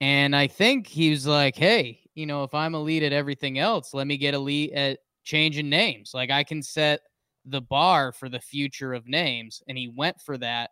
And 0.00 0.34
I 0.34 0.46
think 0.46 0.86
he 0.86 1.10
was 1.10 1.26
like, 1.26 1.56
hey, 1.56 2.00
you 2.14 2.26
know, 2.26 2.44
if 2.44 2.54
I'm 2.54 2.74
elite 2.74 3.02
at 3.02 3.12
everything 3.12 3.58
else, 3.58 3.94
let 3.94 4.06
me 4.06 4.16
get 4.16 4.34
elite 4.34 4.72
at 4.72 4.98
changing 5.24 5.68
names. 5.68 6.12
Like 6.14 6.30
I 6.30 6.44
can 6.44 6.62
set 6.62 7.00
the 7.44 7.60
bar 7.60 8.12
for 8.12 8.28
the 8.28 8.40
future 8.40 8.94
of 8.94 9.08
names. 9.08 9.62
And 9.68 9.76
he 9.76 9.88
went 9.88 10.20
for 10.20 10.38
that. 10.38 10.70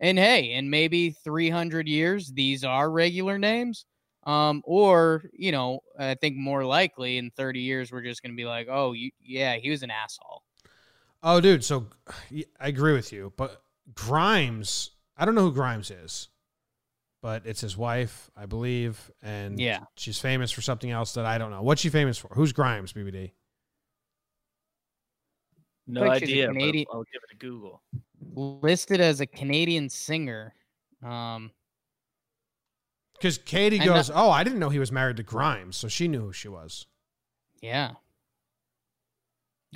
And 0.00 0.18
hey, 0.18 0.52
in 0.52 0.70
maybe 0.70 1.10
300 1.10 1.88
years, 1.88 2.30
these 2.32 2.62
are 2.62 2.90
regular 2.90 3.38
names. 3.38 3.84
Um, 4.24 4.62
or, 4.64 5.24
you 5.32 5.52
know, 5.52 5.80
I 5.98 6.14
think 6.14 6.36
more 6.36 6.64
likely 6.64 7.18
in 7.18 7.30
30 7.30 7.60
years, 7.60 7.90
we're 7.90 8.02
just 8.02 8.22
going 8.22 8.32
to 8.32 8.36
be 8.36 8.44
like, 8.44 8.68
oh, 8.70 8.92
you, 8.92 9.10
yeah, 9.20 9.56
he 9.56 9.70
was 9.70 9.82
an 9.82 9.90
asshole. 9.90 10.42
Oh, 11.22 11.40
dude. 11.40 11.64
So 11.64 11.86
I 12.60 12.68
agree 12.68 12.92
with 12.92 13.12
you, 13.12 13.32
but 13.36 13.62
Grimes, 13.94 14.90
I 15.16 15.24
don't 15.24 15.34
know 15.34 15.42
who 15.42 15.52
Grimes 15.52 15.90
is, 15.90 16.28
but 17.20 17.44
it's 17.46 17.60
his 17.60 17.76
wife, 17.76 18.30
I 18.36 18.46
believe, 18.46 19.10
and 19.22 19.58
Yeah. 19.58 19.84
she's 19.96 20.18
famous 20.18 20.50
for 20.52 20.60
something 20.62 20.90
else 20.90 21.14
that 21.14 21.24
I 21.26 21.38
don't 21.38 21.50
know. 21.50 21.62
What's 21.62 21.80
she 21.80 21.88
famous 21.90 22.18
for? 22.18 22.28
Who's 22.28 22.52
Grimes, 22.52 22.92
BBD? 22.92 23.32
No 25.86 26.02
Like 26.02 26.20
she's 26.20 26.28
idea. 26.30 26.46
But 26.48 26.52
Canadian- 26.54 26.86
I'll 26.92 27.04
give 27.04 27.22
it 27.28 27.32
a 27.34 27.36
Google. 27.36 27.82
Listed 28.34 29.00
as 29.00 29.20
a 29.20 29.26
Canadian 29.26 29.88
singer. 29.88 30.54
Um, 31.02 31.52
Because 33.14 33.38
Katie 33.38 33.78
goes, 33.78 34.10
not- 34.10 34.16
"Oh, 34.16 34.30
I 34.30 34.44
didn't 34.44 34.60
know 34.60 34.68
he 34.68 34.78
was 34.78 34.92
married 34.92 35.16
to 35.16 35.22
Grimes," 35.24 35.76
so 35.76 35.88
she 35.88 36.06
knew 36.08 36.20
who 36.20 36.32
she 36.32 36.48
was. 36.48 36.86
yeah. 37.60 37.94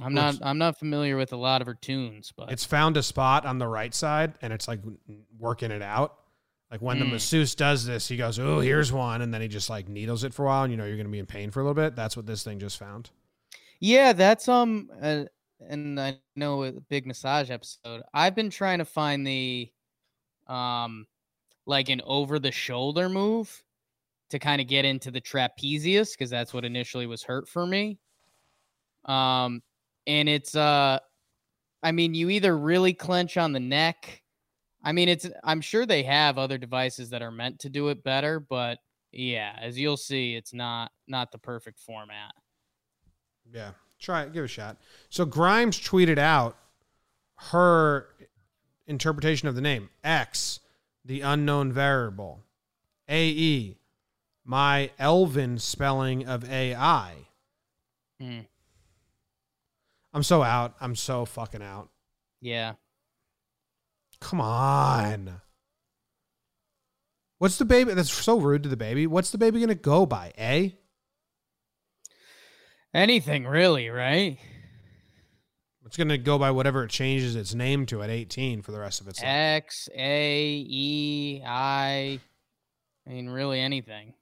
I'm 0.01 0.16
Oops. 0.16 0.38
not 0.40 0.47
I'm 0.49 0.57
not 0.59 0.78
familiar 0.78 1.18
with 1.18 1.32
a 1.34 1.36
lot 1.36 1.61
of 1.61 1.66
her 1.66 1.74
tunes, 1.74 2.32
but 2.34 2.51
It's 2.51 2.64
found 2.64 2.97
a 2.97 3.03
spot 3.03 3.45
on 3.45 3.59
the 3.59 3.66
right 3.68 3.93
side, 3.93 4.38
and 4.40 4.51
it's 4.53 4.66
like 4.66 4.80
working 5.38 5.70
it 5.70 5.82
out. 5.82 6.18
Like 6.73 6.83
when 6.83 6.99
the 6.99 7.05
Mm. 7.05 7.07
masseuse 7.07 7.55
does 7.55 7.87
this, 7.87 8.09
he 8.09 8.16
goes, 8.16 8.39
"Oh, 8.41 8.61
here's 8.61 8.93
one," 8.93 9.23
and 9.23 9.33
then 9.35 9.43
he 9.43 9.49
just 9.49 9.70
like 9.70 9.89
needles 9.89 10.25
it 10.25 10.35
for 10.35 10.45
a 10.45 10.49
while, 10.49 10.64
and 10.64 10.73
you 10.73 10.77
know 10.79 10.87
you're 10.87 10.97
going 10.97 11.07
to 11.07 11.12
be 11.12 11.20
in 11.20 11.27
pain 11.27 11.51
for 11.53 11.61
a 11.61 11.64
little 11.64 11.75
bit. 11.75 11.95
That's 11.97 12.16
what 12.16 12.27
this 12.27 12.43
thing 12.45 12.59
just 12.61 12.79
found. 12.79 13.11
Yeah, 13.81 14.12
that's 14.12 14.49
um, 14.49 14.91
uh, 15.01 15.25
and 15.61 15.99
I 16.01 16.20
know 16.37 16.64
a 16.64 16.73
big 16.73 17.07
massage 17.07 17.51
episode. 17.51 18.03
I've 18.14 18.35
been 18.35 18.51
trying 18.51 18.79
to 18.79 18.85
find 18.85 19.27
the, 19.27 19.73
um, 20.49 21.07
like 21.66 21.89
an 21.91 22.03
over 22.05 22.39
the 22.39 22.53
shoulder 22.53 23.09
move 23.09 23.64
to 24.31 24.39
kind 24.41 24.61
of 24.61 24.68
get 24.68 24.85
into 24.87 25.11
the 25.12 25.20
trapezius 25.23 26.12
because 26.14 26.31
that's 26.31 26.55
what 26.55 26.64
initially 26.64 27.07
was 27.07 27.23
hurt 27.25 27.49
for 27.49 27.66
me. 27.66 28.01
Um, 29.05 29.62
and 30.07 30.29
it's 30.29 30.55
uh, 30.55 30.99
I 31.83 31.93
mean, 31.93 32.14
you 32.14 32.31
either 32.31 32.57
really 32.57 32.95
clench 32.95 33.37
on 33.39 33.53
the 33.53 33.61
neck. 33.61 34.22
I 34.85 34.93
mean, 34.93 35.09
it's 35.09 35.26
I'm 35.45 35.61
sure 35.61 35.87
they 35.87 36.03
have 36.03 36.39
other 36.39 36.59
devices 36.59 37.11
that 37.11 37.22
are 37.22 37.30
meant 37.30 37.61
to 37.61 37.68
do 37.68 37.89
it 37.89 38.03
better, 38.03 38.41
but 38.41 38.78
yeah, 39.12 39.57
as 39.61 39.78
you'll 39.78 39.97
see, 39.97 40.35
it's 40.35 40.53
not 40.53 40.91
not 41.07 41.33
the 41.33 41.39
perfect 41.39 41.78
format. 41.78 42.33
Yeah, 43.53 43.72
try 43.99 44.22
it. 44.22 44.33
Give 44.33 44.43
it 44.43 44.47
a 44.47 44.49
shot. 44.49 44.78
So 45.09 45.24
Grimes 45.24 45.78
tweeted 45.78 46.18
out 46.18 46.57
her 47.51 48.09
interpretation 48.87 49.49
of 49.49 49.55
the 49.55 49.61
name 49.61 49.91
X, 50.03 50.61
the 51.05 51.20
unknown 51.20 51.72
variable, 51.72 52.41
AE, 53.09 53.76
my 54.45 54.91
elven 54.99 55.59
spelling 55.59 56.26
of 56.26 56.49
AI. 56.51 57.14
Hmm. 58.20 58.41
I'm 60.14 60.22
so 60.22 60.43
out. 60.43 60.74
I'm 60.80 60.95
so 60.95 61.24
fucking 61.24 61.62
out. 61.62 61.89
Yeah. 62.41 62.74
Come 64.23 64.41
on. 64.41 65.41
What's 67.39 67.59
the 67.59 67.64
baby? 67.64 67.93
That's 67.93 68.12
so 68.12 68.39
rude 68.39 68.62
to 68.62 68.68
the 68.68 68.77
baby. 68.77 69.09
What's 69.09 69.31
the 69.31 69.39
baby 69.39 69.59
going 69.59 69.68
to 69.68 69.75
go 69.75 70.07
by? 70.07 70.33
A? 70.39 70.79
Anything 72.95 73.47
really, 73.47 73.89
right? 73.89 74.39
It's 75.85 75.97
going 75.97 76.09
to 76.09 76.18
go 76.18 76.39
by 76.39 76.53
whatever 76.53 76.85
it 76.85 76.91
changes 76.91 77.35
its 77.35 77.53
name 77.53 77.85
to 77.87 78.01
at 78.03 78.11
18 78.11 78.62
for 78.62 78.70
the 78.70 78.79
rest 78.79 79.01
of 79.01 79.09
its 79.09 79.20
life. 79.20 79.29
X, 79.29 79.89
A, 79.93 80.64
E, 80.68 81.43
I. 81.45 82.20
I 83.05 83.11
mean, 83.11 83.29
really 83.29 83.59
anything. 83.59 84.14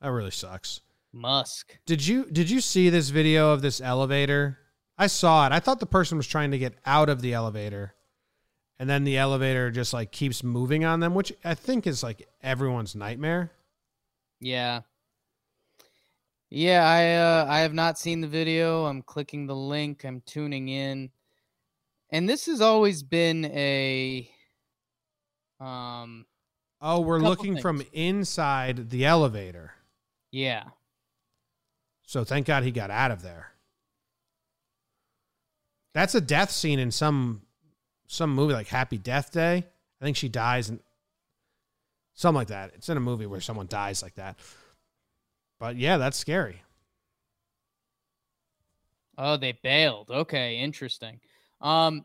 That 0.00 0.12
really 0.12 0.30
sucks. 0.30 0.80
Musk. 1.12 1.76
Did 1.86 2.06
you 2.06 2.26
did 2.30 2.48
you 2.48 2.60
see 2.60 2.88
this 2.88 3.10
video 3.10 3.50
of 3.50 3.62
this 3.62 3.80
elevator? 3.80 4.58
I 4.96 5.08
saw 5.08 5.44
it. 5.46 5.52
I 5.52 5.58
thought 5.58 5.80
the 5.80 5.86
person 5.86 6.16
was 6.16 6.26
trying 6.28 6.52
to 6.52 6.58
get 6.58 6.78
out 6.86 7.08
of 7.08 7.20
the 7.20 7.32
elevator. 7.32 7.94
And 8.78 8.90
then 8.90 9.04
the 9.04 9.16
elevator 9.18 9.70
just 9.70 9.92
like 9.92 10.10
keeps 10.10 10.42
moving 10.42 10.84
on 10.84 11.00
them, 11.00 11.14
which 11.14 11.32
I 11.44 11.54
think 11.54 11.86
is 11.86 12.02
like 12.02 12.28
everyone's 12.42 12.94
nightmare. 12.96 13.52
Yeah. 14.40 14.80
Yeah, 16.50 16.84
I 16.84 17.14
uh, 17.14 17.46
I 17.48 17.60
have 17.60 17.74
not 17.74 17.98
seen 17.98 18.20
the 18.20 18.28
video. 18.28 18.84
I'm 18.86 19.02
clicking 19.02 19.46
the 19.46 19.56
link. 19.56 20.04
I'm 20.04 20.20
tuning 20.26 20.68
in. 20.68 21.10
And 22.10 22.28
this 22.28 22.46
has 22.46 22.60
always 22.60 23.02
been 23.02 23.44
a 23.46 24.28
um 25.60 26.26
Oh, 26.80 27.00
we're 27.00 27.18
looking 27.18 27.58
from 27.60 27.82
inside 27.92 28.90
the 28.90 29.06
elevator. 29.06 29.72
yeah. 30.30 30.64
So 32.06 32.22
thank 32.22 32.46
God 32.46 32.64
he 32.64 32.70
got 32.70 32.90
out 32.90 33.10
of 33.10 33.22
there. 33.22 33.52
That's 35.94 36.14
a 36.14 36.20
death 36.20 36.50
scene 36.50 36.78
in 36.78 36.90
some 36.90 37.42
some 38.06 38.34
movie 38.34 38.52
like 38.52 38.68
Happy 38.68 38.98
Death 38.98 39.32
Day. 39.32 39.64
I 40.00 40.04
think 40.04 40.16
she 40.16 40.28
dies 40.28 40.68
and 40.68 40.80
something 42.14 42.36
like 42.36 42.48
that. 42.48 42.72
It's 42.74 42.88
in 42.88 42.96
a 42.96 43.00
movie 43.00 43.26
where 43.26 43.40
someone 43.40 43.66
dies 43.66 44.02
like 44.02 44.14
that. 44.14 44.38
But 45.58 45.76
yeah, 45.76 45.96
that's 45.96 46.18
scary. 46.18 46.62
Oh, 49.16 49.36
they 49.36 49.52
bailed. 49.62 50.10
Okay, 50.10 50.58
interesting. 50.58 51.20
Um 51.60 52.04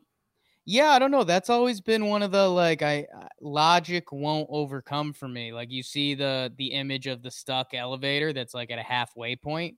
yeah, 0.65 0.89
I 0.91 0.99
don't 0.99 1.09
know. 1.09 1.23
That's 1.23 1.49
always 1.49 1.81
been 1.81 2.05
one 2.05 2.21
of 2.21 2.31
the 2.31 2.47
like 2.47 2.83
I 2.83 3.07
logic 3.41 4.11
won't 4.11 4.47
overcome 4.51 5.13
for 5.13 5.27
me. 5.27 5.51
Like 5.51 5.71
you 5.71 5.81
see 5.81 6.13
the 6.13 6.53
the 6.57 6.67
image 6.67 7.07
of 7.07 7.23
the 7.23 7.31
stuck 7.31 7.73
elevator 7.73 8.33
that's 8.33 8.53
like 8.53 8.69
at 8.69 8.79
a 8.79 8.83
halfway 8.83 9.35
point 9.35 9.77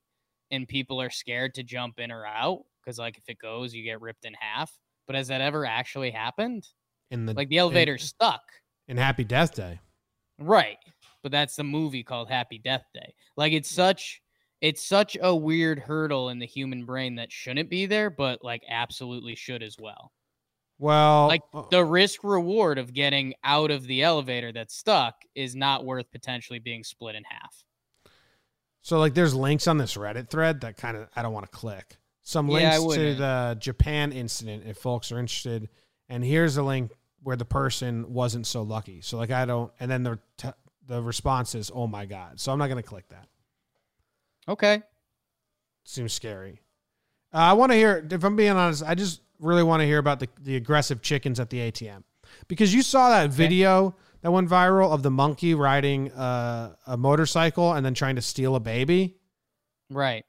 and 0.50 0.68
people 0.68 1.00
are 1.00 1.10
scared 1.10 1.54
to 1.54 1.62
jump 1.62 1.98
in 1.98 2.12
or 2.12 2.26
out 2.26 2.64
cuz 2.84 2.98
like 2.98 3.16
if 3.16 3.28
it 3.28 3.38
goes 3.38 3.74
you 3.74 3.82
get 3.82 4.00
ripped 4.00 4.24
in 4.24 4.34
half. 4.34 4.70
But 5.06 5.16
has 5.16 5.28
that 5.28 5.40
ever 5.40 5.66
actually 5.66 6.10
happened? 6.10 6.66
In 7.10 7.26
the 7.26 7.34
Like 7.34 7.48
the 7.48 7.58
elevator's 7.58 8.04
stuck. 8.04 8.40
in 8.88 8.96
Happy 8.96 9.24
Death 9.24 9.54
Day. 9.54 9.80
Right. 10.38 10.78
But 11.22 11.32
that's 11.32 11.56
the 11.56 11.64
movie 11.64 12.02
called 12.02 12.28
Happy 12.30 12.58
Death 12.58 12.84
Day. 12.94 13.14
Like 13.36 13.52
it's 13.52 13.70
such 13.70 14.20
it's 14.60 14.82
such 14.86 15.16
a 15.20 15.34
weird 15.34 15.78
hurdle 15.80 16.28
in 16.28 16.38
the 16.38 16.46
human 16.46 16.84
brain 16.84 17.16
that 17.16 17.32
shouldn't 17.32 17.68
be 17.68 17.86
there, 17.86 18.10
but 18.10 18.42
like 18.44 18.62
absolutely 18.68 19.34
should 19.34 19.62
as 19.62 19.76
well. 19.78 20.12
Well, 20.78 21.28
Like 21.28 21.42
uh, 21.54 21.62
the 21.70 21.84
risk 21.84 22.24
reward 22.24 22.78
of 22.78 22.92
getting 22.92 23.34
out 23.44 23.70
of 23.70 23.86
the 23.86 24.02
elevator 24.02 24.52
that's 24.52 24.74
stuck 24.76 25.14
is 25.34 25.54
not 25.54 25.84
worth 25.84 26.10
potentially 26.10 26.58
being 26.58 26.82
split 26.82 27.14
in 27.14 27.22
half. 27.28 27.54
so 28.82 28.98
like 28.98 29.14
there's 29.14 29.34
links 29.34 29.66
on 29.68 29.78
this 29.78 29.96
Reddit 29.96 30.28
thread 30.28 30.60
that 30.62 30.76
kind 30.76 30.96
of 30.96 31.08
I 31.14 31.22
don't 31.22 31.32
want 31.32 31.46
to 31.50 31.56
click. 31.56 31.98
Some 32.22 32.48
Yeah, 32.48 32.78
links 32.78 32.94
to 32.94 33.14
the 33.14 33.56
Japan 33.58 34.12
incident 34.12 34.64
if 34.66 34.78
folks 34.78 35.10
are 35.12 35.18
interested. 35.18 35.68
And 36.08 36.24
here's 36.24 36.56
a 36.56 36.62
link 36.62 36.92
where 37.22 37.36
the 37.36 37.44
person 37.44 38.12
wasn't 38.12 38.46
so 38.46 38.62
lucky. 38.62 39.00
So 39.00 39.16
like 39.18 39.30
I 39.30 39.44
don't 39.44 39.72
and 39.80 39.90
then 39.90 40.02
the 40.02 40.18
t- 40.36 40.48
the 40.86 41.02
response 41.02 41.54
is 41.54 41.70
oh 41.74 41.86
my 41.86 42.06
god. 42.06 42.40
So 42.40 42.52
I'm 42.52 42.58
not 42.58 42.68
going 42.68 42.82
to 42.82 42.88
click 42.88 43.08
that. 43.08 43.28
Okay. 44.48 44.82
Seems 45.84 46.12
scary. 46.12 46.60
Uh, 47.34 47.38
I 47.38 47.52
want 47.54 47.72
to 47.72 47.76
hear. 47.76 48.06
If 48.10 48.24
I'm 48.24 48.36
being 48.36 48.52
honest, 48.52 48.82
I 48.86 48.94
just 48.94 49.20
really 49.38 49.62
want 49.62 49.80
to 49.80 49.86
hear 49.86 49.98
about 49.98 50.20
the 50.20 50.28
the 50.40 50.56
aggressive 50.56 51.02
chickens 51.02 51.40
at 51.40 51.50
the 51.50 51.58
ATM 51.58 52.04
because 52.46 52.72
you 52.74 52.82
saw 52.82 53.08
that 53.10 53.30
video 53.30 53.96
that 54.20 54.30
went 54.30 54.48
viral 54.48 54.92
of 54.92 55.02
the 55.02 55.10
monkey 55.10 55.54
riding 55.54 56.12
uh, 56.12 56.74
a 56.86 56.96
motorcycle 56.96 57.72
and 57.72 57.84
then 57.84 57.94
trying 57.94 58.16
to 58.16 58.22
steal 58.22 58.54
a 58.54 58.60
baby. 58.60 59.16
Right. 59.90 60.24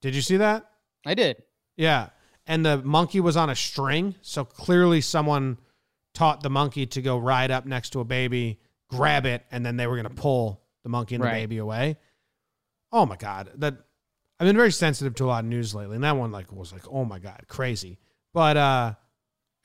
Did 0.00 0.14
you 0.14 0.22
see 0.22 0.38
that? 0.38 0.64
I 1.06 1.14
did. 1.14 1.42
Yeah. 1.76 2.08
And 2.46 2.64
the 2.64 2.78
monkey 2.78 3.20
was 3.20 3.36
on 3.36 3.50
a 3.50 3.56
string. 3.56 4.14
So 4.20 4.44
clearly 4.44 5.00
someone 5.00 5.58
taught 6.12 6.42
the 6.42 6.50
monkey 6.50 6.86
to 6.86 7.02
go 7.02 7.18
ride 7.18 7.50
up 7.50 7.66
next 7.66 7.90
to 7.90 8.00
a 8.00 8.04
baby, 8.04 8.60
grab 8.88 9.26
it, 9.26 9.44
and 9.50 9.64
then 9.64 9.76
they 9.76 9.86
were 9.86 9.96
going 9.96 10.14
to 10.14 10.20
pull 10.22 10.62
the 10.82 10.88
monkey 10.88 11.14
and 11.14 11.24
the 11.24 11.28
baby 11.28 11.58
away. 11.58 11.96
Oh 12.92 13.06
my 13.06 13.16
God. 13.16 13.50
That 13.56 13.74
I've 14.38 14.46
been 14.46 14.56
very 14.56 14.72
sensitive 14.72 15.14
to 15.16 15.24
a 15.24 15.26
lot 15.26 15.44
of 15.44 15.50
news 15.50 15.74
lately. 15.74 15.94
And 15.96 16.04
that 16.04 16.16
one 16.16 16.32
like 16.32 16.52
was 16.52 16.72
like, 16.72 16.86
oh 16.90 17.04
my 17.04 17.18
God, 17.18 17.44
crazy. 17.48 17.98
But 18.32 18.56
uh 18.56 18.94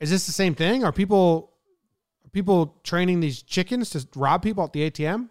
is 0.00 0.10
this 0.10 0.26
the 0.26 0.32
same 0.32 0.54
thing? 0.54 0.82
Are 0.82 0.92
people 0.92 1.52
are 2.24 2.30
people 2.30 2.80
training 2.82 3.20
these 3.20 3.42
chickens 3.42 3.90
to 3.90 4.06
rob 4.16 4.42
people 4.42 4.64
at 4.64 4.72
the 4.72 4.90
ATM? 4.90 5.28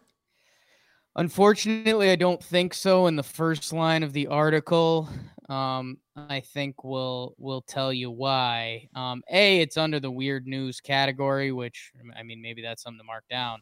Unfortunately, 1.16 2.12
I 2.12 2.16
don't 2.16 2.41
think 2.41 2.74
so. 2.74 3.07
In 3.07 3.16
the 3.16 3.24
first 3.24 3.74
line 3.74 4.03
of 4.03 4.14
the 4.14 4.28
article, 4.28 5.10
um, 5.50 5.97
I 6.16 6.39
think 6.39 6.84
we'll 6.84 7.36
will 7.38 7.62
tell 7.62 7.91
you 7.91 8.12
why. 8.12 8.88
Um, 8.95 9.24
a, 9.32 9.60
it's 9.62 9.78
under 9.78 10.00
the 10.00 10.12
weird 10.12 10.47
news 10.47 10.80
category, 10.80 11.52
which 11.52 11.91
I 12.18 12.24
mean, 12.24 12.41
maybe 12.41 12.62
that's 12.62 12.84
something 12.84 13.00
to 13.00 13.04
mark 13.04 13.26
down. 13.30 13.62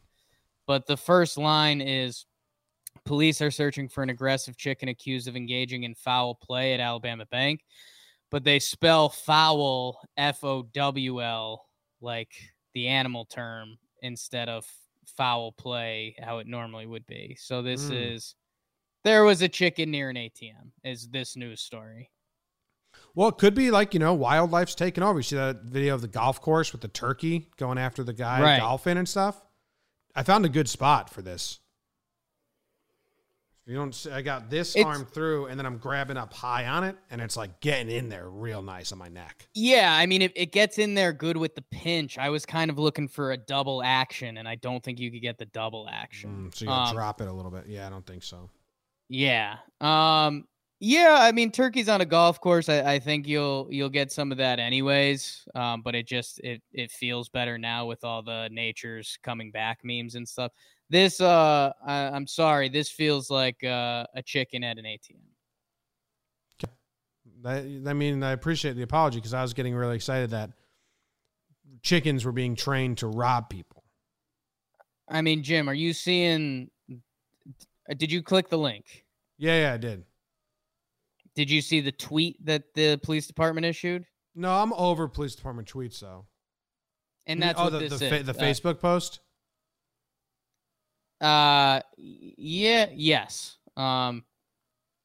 But 0.66 0.86
the 0.86 0.96
first 0.96 1.38
line 1.38 1.80
is 1.80 2.26
police 3.04 3.40
are 3.40 3.50
searching 3.50 3.88
for 3.88 4.02
an 4.02 4.10
aggressive 4.10 4.56
chicken 4.56 4.88
accused 4.88 5.28
of 5.28 5.36
engaging 5.36 5.84
in 5.84 5.94
foul 5.94 6.34
play 6.34 6.74
at 6.74 6.80
Alabama 6.80 7.26
Bank, 7.26 7.64
but 8.30 8.44
they 8.44 8.58
spell 8.58 9.08
foul 9.08 10.00
F 10.16 10.44
O 10.44 10.62
W 10.62 11.22
L 11.22 11.64
like 12.00 12.32
the 12.74 12.86
animal 12.88 13.24
term 13.24 13.78
instead 14.02 14.48
of 14.48 14.66
foul 15.16 15.52
play 15.52 16.14
how 16.20 16.38
it 16.38 16.46
normally 16.46 16.86
would 16.86 17.06
be. 17.06 17.34
So 17.40 17.62
this 17.62 17.88
Mm. 17.88 18.14
is 18.14 18.34
there 19.08 19.24
was 19.24 19.40
a 19.40 19.48
chicken 19.48 19.90
near 19.90 20.10
an 20.10 20.16
ATM 20.16 20.72
is 20.84 21.08
this 21.08 21.34
news 21.34 21.62
story. 21.62 22.10
Well, 23.14 23.28
it 23.30 23.38
could 23.38 23.54
be 23.54 23.70
like, 23.70 23.94
you 23.94 24.00
know, 24.00 24.14
wildlife's 24.14 24.74
taking 24.74 25.02
over. 25.02 25.18
You 25.18 25.22
see 25.22 25.36
that 25.36 25.62
video 25.62 25.94
of 25.94 26.02
the 26.02 26.08
golf 26.08 26.42
course 26.42 26.72
with 26.72 26.82
the 26.82 26.88
turkey 26.88 27.48
going 27.56 27.78
after 27.78 28.04
the 28.04 28.12
guy 28.12 28.42
Right. 28.42 28.60
golfing 28.60 28.98
and 28.98 29.08
stuff? 29.08 29.40
I 30.14 30.22
found 30.24 30.44
a 30.44 30.48
good 30.50 30.68
spot 30.68 31.08
for 31.08 31.22
this. 31.22 31.58
You 33.66 33.74
don't 33.76 33.94
see, 33.94 34.10
I 34.10 34.20
got 34.22 34.48
this 34.50 34.76
It's- 34.76 34.86
arm 34.86 35.04
through 35.06 35.46
and 35.46 35.58
then 35.58 35.64
I'm 35.66 35.78
grabbing 35.78 36.16
up 36.18 36.32
high 36.34 36.66
on 36.66 36.84
it 36.84 36.96
and 37.10 37.20
it's 37.20 37.36
like 37.36 37.60
getting 37.60 37.90
in 37.94 38.08
there 38.10 38.28
real 38.28 38.62
nice 38.62 38.92
on 38.92 38.98
my 38.98 39.08
neck. 39.08 39.46
Yeah, 39.54 39.92
I 39.94 40.04
mean 40.06 40.20
it, 40.22 40.32
it 40.36 40.52
gets 40.52 40.78
in 40.78 40.94
there 40.94 41.12
good 41.14 41.36
with 41.38 41.54
the 41.54 41.62
pinch. 41.62 42.18
I 42.18 42.28
was 42.30 42.44
kind 42.46 42.70
of 42.70 42.78
looking 42.78 43.08
for 43.08 43.32
a 43.32 43.36
double 43.38 43.82
action 43.82 44.36
and 44.38 44.46
I 44.48 44.54
don't 44.54 44.82
think 44.82 44.98
you 45.00 45.10
could 45.10 45.22
get 45.22 45.38
the 45.38 45.46
double 45.46 45.86
action. 45.90 46.50
Mm, 46.50 46.54
so 46.54 46.64
you 46.66 46.70
Um, 46.70 46.94
drop 46.94 47.20
it 47.22 47.28
a 47.28 47.32
little 47.32 47.50
bit. 47.50 47.66
Yeah, 47.68 47.86
I 47.86 47.90
don't 47.90 48.06
think 48.06 48.22
so. 48.22 48.50
Yeah. 49.08 49.56
Um 49.80 50.44
yeah, 50.80 51.18
I 51.20 51.32
mean 51.32 51.50
turkey's 51.50 51.88
on 51.88 52.00
a 52.00 52.04
golf 52.04 52.40
course. 52.40 52.68
I, 52.68 52.94
I 52.94 52.98
think 53.00 53.26
you'll 53.26 53.66
you'll 53.70 53.88
get 53.88 54.12
some 54.12 54.30
of 54.30 54.38
that 54.38 54.60
anyways. 54.60 55.46
Um, 55.54 55.82
but 55.82 55.94
it 55.94 56.06
just 56.06 56.38
it 56.40 56.62
it 56.72 56.92
feels 56.92 57.28
better 57.28 57.58
now 57.58 57.86
with 57.86 58.04
all 58.04 58.22
the 58.22 58.48
nature's 58.52 59.18
coming 59.22 59.50
back 59.50 59.80
memes 59.82 60.14
and 60.14 60.28
stuff. 60.28 60.52
This 60.88 61.20
uh 61.20 61.72
I, 61.84 61.94
I'm 62.08 62.28
sorry, 62.28 62.68
this 62.68 62.90
feels 62.90 63.28
like 63.28 63.62
uh, 63.64 64.06
a 64.14 64.22
chicken 64.22 64.62
at 64.62 64.78
an 64.78 64.84
ATM. 64.84 65.16
That, 67.42 67.64
I 67.86 67.92
mean, 67.92 68.22
I 68.22 68.32
appreciate 68.32 68.74
the 68.74 68.82
apology 68.82 69.18
because 69.18 69.34
I 69.34 69.42
was 69.42 69.54
getting 69.54 69.74
really 69.74 69.96
excited 69.96 70.30
that 70.30 70.50
chickens 71.82 72.24
were 72.24 72.32
being 72.32 72.56
trained 72.56 72.98
to 72.98 73.06
rob 73.06 73.48
people. 73.48 73.84
I 75.08 75.22
mean, 75.22 75.42
Jim, 75.42 75.68
are 75.68 75.74
you 75.74 75.92
seeing 75.92 76.70
did 77.96 78.12
you 78.12 78.22
click 78.22 78.48
the 78.48 78.58
link? 78.58 79.04
Yeah, 79.38 79.60
yeah, 79.60 79.74
I 79.74 79.76
did. 79.76 80.04
Did 81.34 81.50
you 81.50 81.62
see 81.62 81.80
the 81.80 81.92
tweet 81.92 82.44
that 82.44 82.74
the 82.74 82.98
police 83.02 83.26
department 83.26 83.64
issued? 83.64 84.04
No, 84.34 84.52
I'm 84.52 84.72
over 84.72 85.08
police 85.08 85.34
department 85.34 85.72
tweets 85.72 86.00
though. 86.00 86.26
And 87.26 87.42
that's 87.42 87.60
oh, 87.60 87.64
what 87.64 87.72
the, 87.72 87.78
this 87.80 87.98
the, 87.98 88.06
is. 88.06 88.26
fa- 88.26 88.32
the 88.32 88.38
Uh, 88.38 88.42
Facebook 88.42 88.80
post. 88.80 89.20
Uh, 91.20 91.80
yeah, 91.96 92.86
yes. 92.92 93.58
Um, 93.76 94.24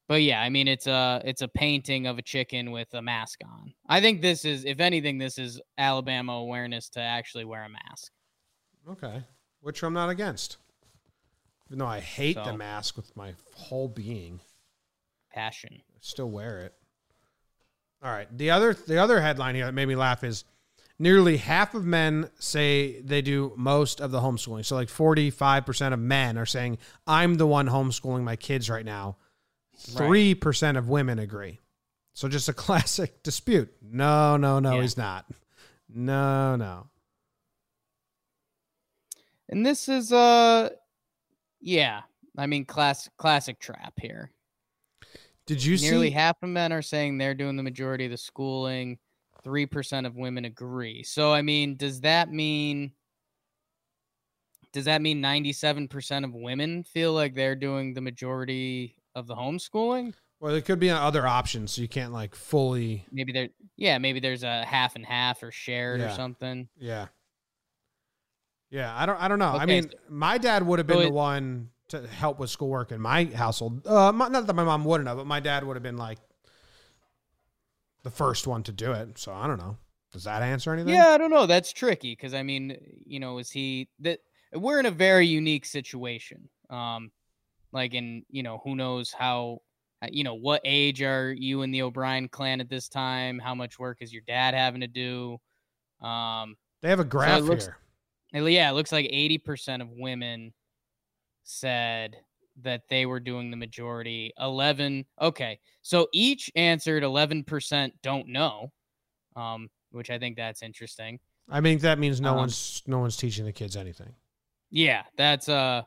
but 0.07 0.21
yeah, 0.21 0.41
I 0.41 0.49
mean, 0.49 0.67
it's 0.67 0.87
a 0.87 1.21
it's 1.25 1.41
a 1.41 1.47
painting 1.47 2.07
of 2.07 2.17
a 2.17 2.21
chicken 2.21 2.71
with 2.71 2.93
a 2.93 3.01
mask 3.01 3.39
on. 3.45 3.73
I 3.87 4.01
think 4.01 4.21
this 4.21 4.45
is, 4.45 4.65
if 4.65 4.79
anything, 4.79 5.17
this 5.17 5.37
is 5.37 5.61
Alabama 5.77 6.33
awareness 6.33 6.89
to 6.89 6.99
actually 6.99 7.45
wear 7.45 7.63
a 7.63 7.69
mask. 7.69 8.11
Okay. 8.89 9.23
Which 9.61 9.81
I'm 9.83 9.93
not 9.93 10.09
against. 10.09 10.57
Even 11.73 11.79
though 11.79 11.87
I 11.87 12.01
hate 12.01 12.35
the 12.35 12.55
mask 12.55 12.95
with 12.97 13.17
my 13.17 13.33
whole 13.55 13.87
being, 13.87 14.41
Passion. 15.33 15.81
I 15.91 15.97
still 16.01 16.29
wear 16.29 16.59
it. 16.59 16.73
All 18.03 18.11
right. 18.11 18.27
The 18.37 18.51
other 18.51 18.75
the 18.75 18.99
other 18.99 19.19
headline 19.19 19.55
here 19.55 19.65
that 19.65 19.71
made 19.71 19.87
me 19.87 19.95
laugh 19.95 20.23
is 20.23 20.43
nearly 20.99 21.37
half 21.37 21.73
of 21.73 21.83
men 21.83 22.29
say 22.37 23.01
they 23.01 23.23
do 23.23 23.53
most 23.57 24.01
of 24.01 24.11
the 24.11 24.19
homeschooling. 24.19 24.63
So 24.63 24.75
like 24.75 24.87
45% 24.87 25.93
of 25.93 25.99
men 25.99 26.37
are 26.37 26.45
saying 26.45 26.77
I'm 27.07 27.37
the 27.37 27.47
one 27.47 27.67
homeschooling 27.67 28.21
my 28.21 28.35
kids 28.35 28.69
right 28.69 28.85
now. 28.85 29.17
3% 29.79 30.77
of 30.77 30.89
women 30.89 31.17
agree. 31.17 31.59
So 32.13 32.27
just 32.27 32.49
a 32.49 32.53
classic 32.65 33.23
dispute. 33.23 33.73
No, 33.81 34.37
no, 34.37 34.59
no, 34.59 34.75
Yeah. 34.75 34.81
he's 34.83 34.95
not. 34.95 35.25
No, 35.89 36.55
no. 36.55 36.85
And 39.49 39.65
this 39.65 39.89
is 39.89 40.13
uh, 40.13 40.69
yeah. 41.63 42.01
I 42.37 42.45
mean, 42.45 42.65
class 42.65 43.09
classic 43.17 43.59
trap 43.59 43.93
here. 43.97 44.31
Did 45.45 45.63
you 45.63 45.77
see 45.77 45.89
Nearly 45.89 46.07
see 46.07 46.13
half 46.13 46.37
of 46.41 46.49
men 46.49 46.71
are 46.71 46.81
saying 46.81 47.17
they're 47.17 47.33
doing 47.33 47.57
the 47.57 47.63
majority 47.63 48.05
of 48.05 48.11
the 48.11 48.17
schooling. 48.17 48.97
Three 49.43 49.65
percent 49.65 50.07
of 50.07 50.15
women 50.15 50.45
agree. 50.45 51.03
So 51.03 51.33
I 51.33 51.41
mean, 51.41 51.75
does 51.75 52.01
that 52.01 52.31
mean? 52.31 52.93
Does 54.71 54.85
that 54.85 55.01
mean 55.01 55.21
ninety-seven 55.21 55.89
percent 55.89 56.25
of 56.25 56.33
women 56.33 56.83
feel 56.83 57.13
like 57.13 57.35
they're 57.35 57.55
doing 57.55 57.93
the 57.93 58.01
majority 58.01 58.95
of 59.15 59.27
the 59.27 59.35
homeschooling? 59.35 60.13
Well, 60.39 60.51
there 60.51 60.61
could 60.61 60.79
be 60.79 60.89
other 60.89 61.27
options, 61.27 61.73
so 61.73 61.81
you 61.81 61.87
can't 61.87 62.11
like 62.11 62.35
fully. 62.35 63.05
Maybe 63.11 63.31
there, 63.31 63.49
yeah, 63.77 63.97
maybe 63.97 64.19
there's 64.19 64.43
a 64.43 64.65
half 64.65 64.95
and 64.95 65.05
half 65.05 65.43
or 65.43 65.51
shared 65.51 66.01
or 66.01 66.09
something. 66.09 66.67
Yeah. 66.77 67.07
Yeah, 68.73 68.91
I 68.97 69.05
don't. 69.05 69.21
I 69.21 69.27
don't 69.27 69.37
know. 69.37 69.51
I 69.51 69.67
mean, 69.67 69.91
my 70.09 70.39
dad 70.39 70.65
would 70.65 70.79
have 70.79 70.87
been 70.87 70.97
so 70.97 71.03
the 71.03 71.11
one 71.11 71.69
to 71.89 72.07
help 72.07 72.39
with 72.39 72.49
schoolwork 72.49 72.91
in 72.91 72.99
my 72.99 73.25
household. 73.25 73.85
Uh, 73.85 74.11
my, 74.11 74.29
not 74.29 74.47
that 74.47 74.55
my 74.55 74.63
mom 74.63 74.83
wouldn't 74.83 75.07
have, 75.07 75.17
but 75.17 75.27
my 75.27 75.39
dad 75.39 75.63
would 75.63 75.75
have 75.75 75.83
been 75.83 75.95
like 75.95 76.17
the 78.01 78.09
first 78.09 78.47
one 78.47 78.63
to 78.63 78.71
do 78.71 78.91
it. 78.93 79.19
So 79.19 79.31
I 79.31 79.45
don't 79.45 79.59
know. 79.59 79.77
Does 80.11 80.23
that 80.23 80.41
answer 80.41 80.73
anything? 80.73 80.95
Yeah, 80.95 81.09
I 81.09 81.19
don't 81.19 81.29
know. 81.29 81.45
That's 81.45 81.71
tricky 81.71 82.13
because 82.13 82.33
I 82.33 82.41
mean, 82.41 82.75
you 83.05 83.19
know, 83.19 83.37
is 83.37 83.51
he 83.51 83.89
that 83.99 84.21
we're 84.55 84.79
in 84.79 84.87
a 84.87 84.91
very 84.91 85.27
unique 85.27 85.65
situation. 85.67 86.49
Um, 86.71 87.11
like 87.73 87.93
in 87.93 88.25
you 88.31 88.41
know, 88.41 88.59
who 88.63 88.75
knows 88.75 89.11
how, 89.11 89.59
uh, 90.01 90.07
you 90.11 90.23
know, 90.23 90.33
what 90.33 90.61
age 90.65 91.03
are 91.03 91.31
you 91.31 91.61
in 91.61 91.69
the 91.69 91.83
O'Brien 91.83 92.27
clan 92.27 92.59
at 92.59 92.69
this 92.71 92.89
time? 92.89 93.37
How 93.37 93.53
much 93.53 93.77
work 93.77 93.99
is 94.01 94.11
your 94.11 94.23
dad 94.25 94.55
having 94.55 94.81
to 94.81 94.87
do? 94.87 95.37
Um, 96.01 96.55
They 96.81 96.89
have 96.89 96.99
a 96.99 97.05
graph 97.05 97.41
looks- 97.41 97.65
here. 97.65 97.77
Yeah, 98.33 98.69
it 98.69 98.73
looks 98.73 98.91
like 98.91 99.07
eighty 99.09 99.37
percent 99.37 99.81
of 99.81 99.89
women 99.91 100.53
said 101.43 102.15
that 102.61 102.83
they 102.89 103.05
were 103.05 103.19
doing 103.19 103.51
the 103.51 103.57
majority. 103.57 104.33
Eleven, 104.39 105.05
okay, 105.21 105.59
so 105.81 106.07
each 106.13 106.51
answered 106.55 107.03
eleven 107.03 107.43
percent 107.43 107.93
don't 108.01 108.27
know, 108.27 108.71
um, 109.35 109.69
which 109.91 110.09
I 110.09 110.19
think 110.19 110.37
that's 110.37 110.63
interesting. 110.63 111.19
I 111.49 111.59
mean, 111.61 111.79
that 111.79 111.99
means 111.99 112.21
no 112.21 112.31
Um, 112.31 112.37
one's 112.37 112.81
no 112.87 112.99
one's 112.99 113.17
teaching 113.17 113.45
the 113.45 113.51
kids 113.51 113.75
anything. 113.75 114.13
Yeah, 114.69 115.03
that's 115.17 115.49
uh 115.49 115.83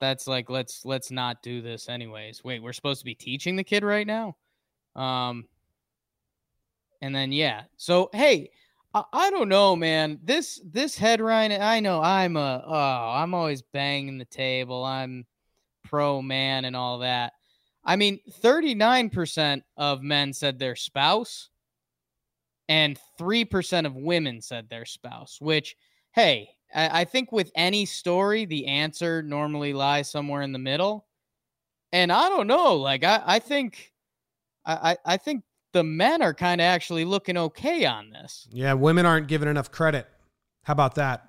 that's 0.00 0.26
like 0.26 0.50
let's 0.50 0.84
let's 0.84 1.10
not 1.10 1.42
do 1.42 1.62
this 1.62 1.88
anyways. 1.88 2.44
Wait, 2.44 2.62
we're 2.62 2.72
supposed 2.72 3.00
to 3.00 3.04
be 3.04 3.14
teaching 3.14 3.56
the 3.56 3.64
kid 3.64 3.82
right 3.82 4.06
now? 4.06 4.36
Um 4.94 5.48
and 7.00 7.14
then 7.14 7.32
yeah. 7.32 7.62
So 7.76 8.10
hey, 8.12 8.50
I, 8.94 9.30
don't 9.30 9.48
know, 9.48 9.74
man. 9.74 10.20
This 10.22 10.60
this 10.64 10.96
headline 10.96 11.50
I 11.52 11.80
know 11.80 12.00
I'm 12.00 12.36
a 12.36 12.62
oh, 12.64 13.10
I'm 13.20 13.34
always 13.34 13.62
banging 13.62 14.18
the 14.18 14.24
table. 14.24 14.84
I'm 14.84 15.26
pro 15.84 16.22
man 16.22 16.64
and 16.64 16.76
all 16.76 17.00
that. 17.00 17.32
I 17.84 17.96
mean, 17.96 18.20
39% 18.40 19.62
of 19.76 20.02
men 20.02 20.32
said 20.32 20.58
their 20.58 20.76
spouse 20.76 21.50
and 22.68 22.98
3% 23.20 23.86
of 23.86 23.94
women 23.94 24.40
said 24.40 24.68
their 24.68 24.86
spouse, 24.86 25.38
which 25.40 25.76
hey, 26.12 26.50
I, 26.74 27.00
I 27.00 27.04
think 27.04 27.32
with 27.32 27.50
any 27.56 27.84
story, 27.86 28.44
the 28.46 28.66
answer 28.66 29.22
normally 29.22 29.72
lies 29.72 30.10
somewhere 30.10 30.42
in 30.42 30.52
the 30.52 30.58
middle. 30.58 31.06
and 31.92 32.12
I 32.12 32.28
don't 32.28 32.46
know. 32.46 32.76
Like 32.76 33.04
I, 33.04 33.22
I 33.24 33.38
think, 33.40 33.92
I 34.66 34.96
I 35.04 35.16
think 35.18 35.44
the 35.74 35.84
men 35.84 36.22
are 36.22 36.32
kind 36.32 36.62
of 36.62 36.64
actually 36.64 37.04
looking 37.04 37.36
okay 37.36 37.84
on 37.84 38.08
this. 38.10 38.48
Yeah, 38.50 38.72
women 38.72 39.04
aren't 39.04 39.28
given 39.28 39.46
enough 39.48 39.70
credit. 39.70 40.06
How 40.62 40.72
about 40.72 40.94
that? 40.94 41.28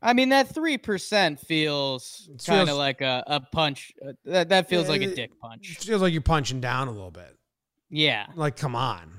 I 0.00 0.12
mean, 0.14 0.30
that 0.30 0.48
three 0.48 0.78
percent 0.78 1.38
feels 1.40 2.30
kind 2.46 2.70
of 2.70 2.76
like 2.76 3.00
a, 3.02 3.22
a 3.26 3.40
punch. 3.40 3.92
uh, 4.06 4.12
That 4.24 4.48
that 4.50 4.68
feels 4.68 4.88
like 4.88 5.02
a 5.02 5.10
it- 5.10 5.16
dick 5.16 5.30
It 5.32 5.40
punch. 5.40 5.76
feels 5.80 6.00
like 6.00 6.12
you're 6.14 6.22
punching 6.22 6.60
down 6.60 6.88
a 6.88 6.92
little 6.92 7.10
bit. 7.10 7.36
Yeah. 7.90 8.26
Like, 8.34 8.56
come 8.56 8.74
on. 8.74 9.12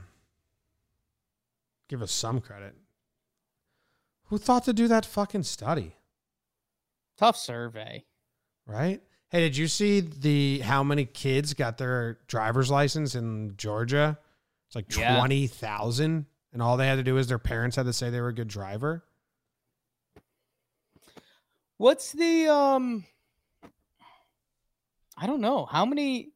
Give 1.90 2.02
us 2.02 2.12
some 2.12 2.42
credit. 2.42 2.76
Who 4.26 4.38
thought 4.38 4.66
to 4.66 4.74
do 4.74 4.88
that 4.90 5.06
fucking 5.06 5.44
study? 5.44 5.96
Tough 7.18 7.38
survey. 7.38 8.04
Right? 8.66 9.02
Hey, 9.30 9.40
did 9.42 9.58
you 9.58 9.68
see 9.68 10.00
the 10.02 10.60
how 10.60 10.84
many 10.84 11.06
kids 11.06 11.54
got 11.54 11.78
their 11.78 12.20
driver's 12.28 12.70
license 12.70 13.16
in 13.16 13.54
Georgia? 13.58 14.20
It's 14.68 14.76
like 14.76 14.96
Yeah. 14.96 15.18
twenty 15.18 15.48
thousand, 15.48 16.26
and 16.54 16.62
all 16.62 16.78
they 16.78 16.88
had 16.88 16.96
to 16.96 17.04
do 17.04 17.18
is 17.18 17.28
their 17.28 17.40
parents 17.40 17.76
had 17.76 17.86
to 17.86 17.94
say 17.94 18.10
they 18.10 18.22
were 18.22 18.28
a 18.30 18.34
good 18.34 18.48
driver. 18.48 19.04
What's 21.78 22.12
the 22.12 22.48
um? 22.48 23.06
I 25.16 25.26
don't 25.26 25.42
know 25.42 25.66
how 25.66 25.86
many, 25.86 26.30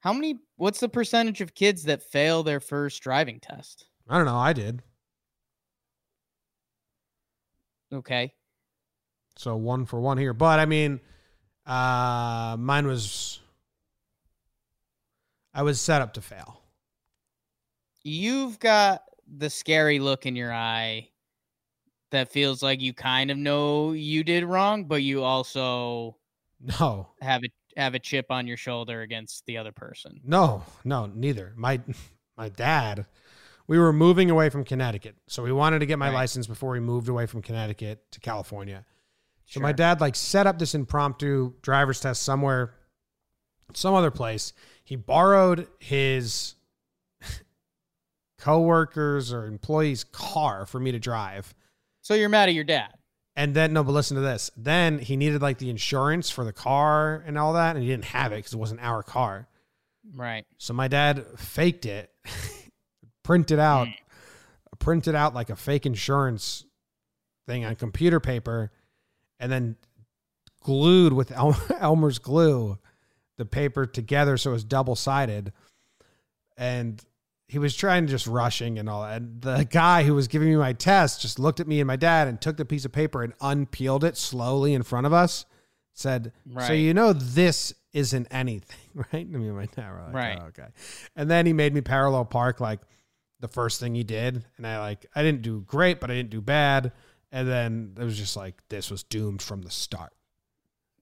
how 0.00 0.12
many. 0.12 0.40
What's 0.56 0.80
the 0.80 0.88
percentage 0.88 1.40
of 1.40 1.54
kids 1.54 1.84
that 1.84 2.02
fail 2.02 2.42
their 2.42 2.60
first 2.60 3.02
driving 3.02 3.40
test? 3.40 3.86
I 4.08 4.16
don't 4.16 4.26
know. 4.26 4.36
I 4.36 4.52
did. 4.52 4.82
Okay. 7.92 8.32
So 9.36 9.54
one 9.56 9.84
for 9.84 10.00
one 10.00 10.18
here. 10.18 10.32
But 10.32 10.58
I 10.60 10.66
mean, 10.66 11.00
uh 11.66 12.56
mine 12.58 12.86
was 12.86 13.40
I 15.52 15.62
was 15.62 15.80
set 15.80 16.00
up 16.00 16.14
to 16.14 16.20
fail. 16.20 16.62
You've 18.06 18.60
got 18.60 19.02
the 19.26 19.50
scary 19.50 19.98
look 19.98 20.26
in 20.26 20.36
your 20.36 20.52
eye 20.52 21.08
that 22.12 22.30
feels 22.30 22.62
like 22.62 22.80
you 22.80 22.94
kind 22.94 23.32
of 23.32 23.36
know 23.36 23.92
you 23.92 24.22
did 24.22 24.44
wrong, 24.44 24.84
but 24.84 25.02
you 25.02 25.24
also 25.24 26.16
No. 26.60 27.08
have 27.20 27.42
a 27.42 27.48
have 27.76 27.94
a 27.94 27.98
chip 27.98 28.26
on 28.30 28.46
your 28.46 28.56
shoulder 28.56 29.02
against 29.02 29.44
the 29.46 29.58
other 29.58 29.72
person. 29.72 30.20
No, 30.24 30.62
no, 30.84 31.06
neither. 31.06 31.52
My 31.56 31.80
my 32.36 32.48
dad, 32.48 33.06
we 33.66 33.76
were 33.78 33.92
moving 33.92 34.30
away 34.30 34.50
from 34.50 34.64
Connecticut. 34.64 35.16
So 35.26 35.42
we 35.42 35.50
wanted 35.50 35.80
to 35.80 35.86
get 35.86 35.98
my 35.98 36.06
Right. 36.06 36.14
license 36.14 36.46
before 36.46 36.70
we 36.70 36.80
moved 36.80 37.08
away 37.08 37.26
from 37.26 37.42
Connecticut 37.42 38.10
to 38.12 38.20
California. 38.20 38.86
So 39.46 39.58
my 39.60 39.72
dad 39.72 40.00
like 40.00 40.14
set 40.14 40.46
up 40.46 40.58
this 40.60 40.74
impromptu 40.76 41.54
driver's 41.62 42.00
test 42.00 42.22
somewhere, 42.22 42.74
some 43.74 43.94
other 43.94 44.10
place. 44.12 44.52
He 44.84 44.96
borrowed 44.96 45.68
his 45.80 46.55
coworkers 48.38 49.32
or 49.32 49.46
employee's 49.46 50.04
car 50.04 50.66
for 50.66 50.80
me 50.80 50.92
to 50.92 50.98
drive. 50.98 51.54
So 52.02 52.14
you're 52.14 52.28
mad 52.28 52.48
at 52.48 52.54
your 52.54 52.64
dad. 52.64 52.92
And 53.34 53.54
then 53.54 53.72
no, 53.72 53.84
but 53.84 53.92
listen 53.92 54.14
to 54.14 54.22
this. 54.22 54.50
Then 54.56 54.98
he 54.98 55.16
needed 55.16 55.42
like 55.42 55.58
the 55.58 55.68
insurance 55.68 56.30
for 56.30 56.44
the 56.44 56.52
car 56.52 57.22
and 57.26 57.36
all 57.36 57.52
that, 57.52 57.76
and 57.76 57.84
he 57.84 57.90
didn't 57.90 58.06
have 58.06 58.32
it 58.32 58.36
because 58.36 58.54
it 58.54 58.58
wasn't 58.58 58.80
our 58.80 59.02
car. 59.02 59.46
Right. 60.14 60.46
So 60.58 60.72
my 60.72 60.88
dad 60.88 61.24
faked 61.36 61.84
it, 61.84 62.10
printed 63.22 63.58
out, 63.58 63.88
mm. 63.88 63.94
printed 64.78 65.14
out 65.14 65.34
like 65.34 65.50
a 65.50 65.56
fake 65.56 65.84
insurance 65.84 66.64
thing 67.46 67.64
on 67.64 67.76
computer 67.76 68.20
paper, 68.20 68.70
and 69.38 69.52
then 69.52 69.76
glued 70.60 71.12
with 71.12 71.30
El- 71.32 71.60
Elmer's 71.80 72.18
glue 72.18 72.78
the 73.36 73.44
paper 73.44 73.84
together 73.86 74.36
so 74.36 74.50
it 74.50 74.54
was 74.54 74.64
double 74.64 74.96
sided. 74.96 75.52
And 76.56 77.04
he 77.48 77.58
was 77.58 77.76
trying 77.76 78.06
to 78.06 78.10
just 78.10 78.26
rushing 78.26 78.78
and 78.78 78.88
all 78.88 79.02
that. 79.02 79.22
And 79.22 79.40
the 79.40 79.64
guy 79.64 80.02
who 80.02 80.14
was 80.14 80.26
giving 80.26 80.48
me 80.48 80.56
my 80.56 80.72
test 80.72 81.20
just 81.22 81.38
looked 81.38 81.60
at 81.60 81.68
me 81.68 81.80
and 81.80 81.86
my 81.86 81.96
dad 81.96 82.26
and 82.26 82.40
took 82.40 82.56
the 82.56 82.64
piece 82.64 82.84
of 82.84 82.92
paper 82.92 83.22
and 83.22 83.32
unpeeled 83.40 84.02
it 84.02 84.16
slowly 84.16 84.74
in 84.74 84.82
front 84.82 85.06
of 85.06 85.12
us. 85.12 85.44
Said, 85.92 86.32
"So 86.66 86.72
you 86.74 86.92
know 86.92 87.12
this 87.14 87.72
isn't 87.92 88.26
anything, 88.30 88.76
right?" 88.94 89.06
I 89.14 89.36
mean, 89.36 89.54
my 89.54 89.66
dad 89.66 89.90
were 89.90 90.02
like, 90.02 90.14
Right. 90.14 90.38
"Oh, 90.40 90.46
okay." 90.48 90.66
And 91.14 91.30
then 91.30 91.46
he 91.46 91.52
made 91.52 91.72
me 91.72 91.80
parallel 91.80 92.24
park 92.26 92.60
like 92.60 92.80
the 93.40 93.48
first 93.48 93.80
thing 93.80 93.94
he 93.94 94.04
did, 94.04 94.44
and 94.58 94.66
I 94.66 94.78
like 94.80 95.06
I 95.14 95.22
didn't 95.22 95.42
do 95.42 95.60
great, 95.62 96.00
but 96.00 96.10
I 96.10 96.14
didn't 96.14 96.30
do 96.30 96.40
bad. 96.42 96.92
And 97.32 97.48
then 97.48 97.94
it 97.98 98.04
was 98.04 98.16
just 98.18 98.36
like 98.36 98.56
this 98.68 98.90
was 98.90 99.04
doomed 99.04 99.40
from 99.40 99.62
the 99.62 99.70
start. 99.70 100.12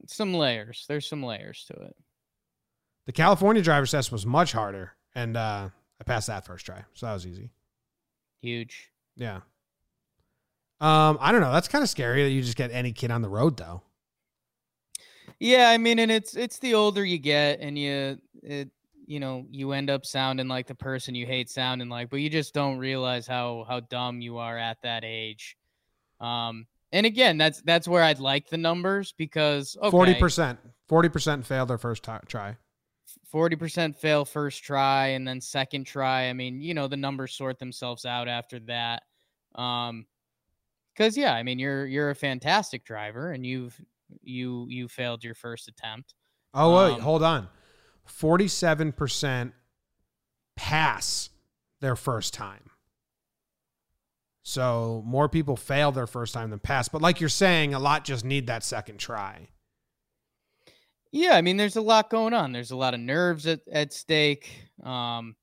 Some 0.07 0.35
layers. 0.35 0.85
There's 0.89 1.09
some 1.09 1.23
layers 1.23 1.65
to 1.69 1.75
it. 1.87 1.97
The 3.07 3.13
California 3.13 3.63
driver's 3.63 3.91
test 3.91 4.13
was 4.13 4.25
much 4.25 4.53
harder, 4.53 4.93
and 5.15 5.37
uh, 5.37 5.69
I 6.01 6.05
passed 6.05 6.27
that 6.27 6.45
first 6.45 6.67
try, 6.67 6.85
so 6.95 7.07
that 7.07 7.13
was 7.13 7.27
easy. 7.27 7.51
Huge. 8.41 8.91
Yeah. 9.17 9.41
Um, 10.81 11.19
I 11.21 11.33
don't 11.33 11.41
know. 11.41 11.53
That's 11.53 11.69
kind 11.69 11.83
of 11.83 11.89
scary 11.89 12.25
that 12.25 12.31
you 12.31 12.43
just 12.43 12.57
get 12.57 12.71
any 12.73 12.93
kid 12.93 13.11
on 13.11 13.23
the 13.23 13.29
road, 13.29 13.57
though. 13.57 13.83
Yeah, 15.39 15.71
I 15.71 15.79
mean, 15.79 15.99
and 15.99 16.11
it's 16.11 16.37
it's 16.37 16.59
the 16.59 16.75
older 16.75 17.05
you 17.05 17.19
get, 17.19 17.61
and 17.61 17.79
you 17.79 18.19
it 18.43 18.71
you 19.07 19.21
know 19.21 19.47
you 19.51 19.73
end 19.73 19.91
up 19.91 20.05
sounding 20.05 20.49
like 20.49 20.67
the 20.67 20.75
person 20.75 21.15
you 21.15 21.27
hate 21.27 21.51
sounding 21.51 21.89
like, 21.89 22.11
but 22.11 22.17
you 22.17 22.31
just 22.31 22.55
don't 22.55 22.79
realize 22.79 23.27
how 23.27 23.65
how 23.69 23.81
dumb 23.81 24.21
you 24.21 24.39
are 24.39 24.59
at 24.59 24.79
that 24.83 25.05
age. 25.05 25.57
Um, 26.21 26.67
and 26.93 27.07
again, 27.07 27.39
that's 27.39 27.63
that's 27.63 27.89
where 27.89 28.03
I'd 28.03 28.21
like 28.21 28.49
the 28.49 28.57
numbers 28.57 29.13
because 29.17 29.77
forty 29.91 30.15
percent, 30.15 30.59
forty 30.89 31.09
percent 31.09 31.47
failed 31.47 31.69
their 31.69 31.79
first 31.79 32.05
ti 32.05 32.13
try. 32.27 32.57
Forty 33.35 33.57
percent 33.57 33.97
fail 33.97 34.25
first 34.25 34.63
try, 34.63 35.09
and 35.09 35.27
then 35.27 35.41
second 35.41 35.85
try. 35.85 36.29
I 36.29 36.33
mean, 36.33 36.61
you 36.61 36.73
know, 36.73 36.87
the 36.87 36.97
numbers 36.97 37.35
sort 37.35 37.59
themselves 37.59 38.05
out 38.05 38.29
after 38.29 38.61
that. 38.61 39.03
Um, 39.57 40.07
because 40.95 41.17
yeah, 41.17 41.35
I 41.35 41.43
mean, 41.43 41.59
you're 41.59 41.85
you're 41.85 42.11
a 42.11 42.15
fantastic 42.15 42.85
driver, 42.85 43.33
and 43.33 43.45
you've 43.45 43.77
you 44.23 44.69
you 44.71 44.87
failed 44.87 45.25
your 45.25 45.35
first 45.35 45.67
attempt. 45.67 46.15
Oh 46.55 46.77
wait, 46.77 46.95
Um, 46.95 47.01
hold 47.01 47.25
on. 47.25 47.49
Forty-seven 48.05 48.93
percent 48.93 49.53
pass 50.55 51.31
their 51.81 51.97
first 51.97 52.35
time. 52.35 52.71
So 54.45 55.03
more 55.05 55.29
people 55.29 55.57
fail 55.57 55.91
their 55.91 56.07
first 56.07 56.35
time 56.35 56.51
than 56.51 56.61
pass. 56.61 56.87
But 56.87 57.03
like 57.03 57.19
you're 57.19 57.29
saying, 57.29 57.75
a 57.75 57.81
lot 57.81 58.05
just 58.05 58.25
need 58.25 58.47
that 58.47 58.63
second 58.63 58.99
try. 58.99 59.49
Yeah, 61.15 61.37
I 61.37 61.43
mean, 61.43 61.57
there's 61.57 61.77
a 61.77 61.81
lot 61.81 62.11
going 62.11 62.35
on. 62.35 62.51
There's 62.51 62.73
a 62.73 62.77
lot 62.77 62.93
of 62.93 62.99
nerves 62.99 63.47
at, 63.47 63.61
at 63.71 63.93
stake. 63.93 64.51
Um, 64.83 65.37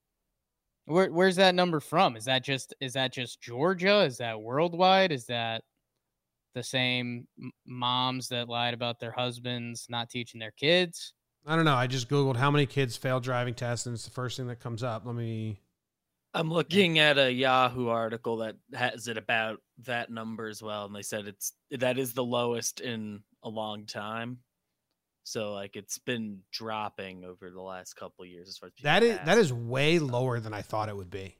where 0.83 1.09
where's 1.09 1.37
that 1.37 1.55
number 1.55 1.79
from? 1.79 2.17
Is 2.17 2.25
that 2.25 2.43
just 2.43 2.73
is 2.81 2.91
that 2.93 3.13
just 3.13 3.39
Georgia? 3.39 4.01
Is 4.01 4.17
that 4.17 4.41
worldwide? 4.41 5.13
Is 5.13 5.27
that 5.27 5.63
the 6.55 6.61
same 6.61 7.25
moms 7.65 8.27
that 8.27 8.49
lied 8.49 8.73
about 8.73 8.99
their 8.99 9.13
husbands 9.13 9.85
not 9.87 10.09
teaching 10.09 10.41
their 10.41 10.51
kids? 10.51 11.13
I 11.45 11.55
don't 11.55 11.63
know. 11.63 11.75
I 11.75 11.87
just 11.87 12.09
googled 12.09 12.35
how 12.35 12.51
many 12.51 12.65
kids 12.65 12.97
fail 12.97 13.21
driving 13.21 13.53
tests, 13.53 13.85
and 13.85 13.93
it's 13.93 14.03
the 14.03 14.11
first 14.11 14.35
thing 14.35 14.47
that 14.47 14.59
comes 14.59 14.83
up. 14.83 15.05
Let 15.05 15.15
me. 15.15 15.61
I'm 16.33 16.51
looking 16.51 16.99
at 16.99 17.17
a 17.17 17.31
Yahoo 17.31 17.87
article 17.87 18.35
that 18.37 18.57
has 18.73 19.07
it 19.07 19.17
about 19.17 19.59
that 19.85 20.09
number 20.09 20.49
as 20.49 20.61
well, 20.61 20.83
and 20.83 20.93
they 20.93 21.01
said 21.01 21.27
it's 21.27 21.53
that 21.71 21.97
is 21.97 22.11
the 22.11 22.25
lowest 22.25 22.81
in 22.81 23.21
a 23.41 23.49
long 23.49 23.85
time. 23.85 24.39
So 25.23 25.53
like 25.53 25.75
it's 25.75 25.97
been 25.99 26.41
dropping 26.51 27.23
over 27.23 27.49
the 27.51 27.61
last 27.61 27.93
couple 27.95 28.23
of 28.23 28.29
years 28.29 28.49
as 28.49 28.57
far 28.57 28.67
as 28.67 28.73
people 28.73 28.89
That 28.89 29.03
is 29.03 29.17
that 29.19 29.25
pass. 29.25 29.51
way 29.51 29.99
lower 29.99 30.39
than 30.39 30.53
I 30.53 30.61
thought 30.61 30.89
it 30.89 30.95
would 30.95 31.11
be. 31.11 31.37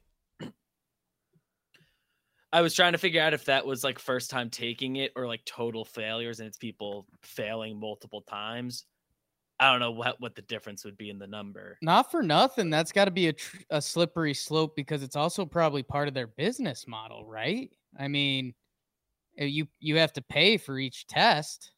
I 2.52 2.60
was 2.60 2.74
trying 2.74 2.92
to 2.92 2.98
figure 2.98 3.22
out 3.22 3.32
if 3.32 3.46
that 3.46 3.66
was 3.66 3.82
like 3.82 3.98
first 3.98 4.30
time 4.30 4.50
taking 4.50 4.96
it 4.96 5.12
or 5.16 5.26
like 5.26 5.44
total 5.46 5.84
failures 5.84 6.38
and 6.38 6.46
it's 6.46 6.58
people 6.58 7.06
failing 7.22 7.80
multiple 7.80 8.20
times. 8.22 8.84
I 9.58 9.70
don't 9.70 9.80
know 9.80 9.92
what 9.92 10.20
what 10.20 10.34
the 10.34 10.42
difference 10.42 10.84
would 10.84 10.98
be 10.98 11.08
in 11.08 11.18
the 11.18 11.26
number. 11.26 11.78
Not 11.82 12.10
for 12.10 12.22
nothing. 12.22 12.68
That's 12.68 12.92
got 12.92 13.06
to 13.06 13.10
be 13.10 13.28
a 13.28 13.32
tr- 13.32 13.58
a 13.70 13.80
slippery 13.80 14.34
slope 14.34 14.76
because 14.76 15.02
it's 15.02 15.16
also 15.16 15.46
probably 15.46 15.82
part 15.82 16.08
of 16.08 16.14
their 16.14 16.26
business 16.26 16.86
model, 16.86 17.24
right? 17.26 17.70
I 17.98 18.08
mean, 18.08 18.54
uh, 19.40 19.44
you 19.44 19.68
you 19.80 19.96
have 19.96 20.12
to 20.14 20.22
pay 20.22 20.56
for 20.58 20.78
each 20.78 21.06
test. 21.06 21.72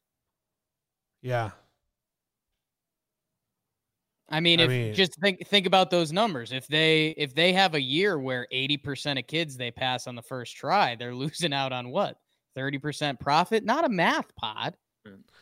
Yeah. 1.21 1.51
I 4.29 4.39
mean, 4.39 4.59
I 4.59 4.63
if 4.63 4.69
mean- 4.69 4.93
just 4.93 5.15
think 5.19 5.45
think 5.47 5.67
about 5.67 5.89
those 5.91 6.11
numbers. 6.11 6.51
If 6.51 6.67
they 6.67 7.09
if 7.17 7.35
they 7.35 7.53
have 7.53 7.75
a 7.75 7.81
year 7.81 8.17
where 8.19 8.47
80% 8.51 9.19
of 9.19 9.27
kids 9.27 9.55
they 9.57 9.71
pass 9.71 10.07
on 10.07 10.15
the 10.15 10.21
first 10.23 10.55
try, 10.55 10.95
they're 10.95 11.13
losing 11.25 11.53
out 11.53 11.71
on 11.71 11.89
what? 11.89 12.17
30% 12.57 13.19
profit? 13.19 13.65
Not 13.65 13.83
a 13.85 13.89
math 13.89 14.33
pod. 14.35 14.75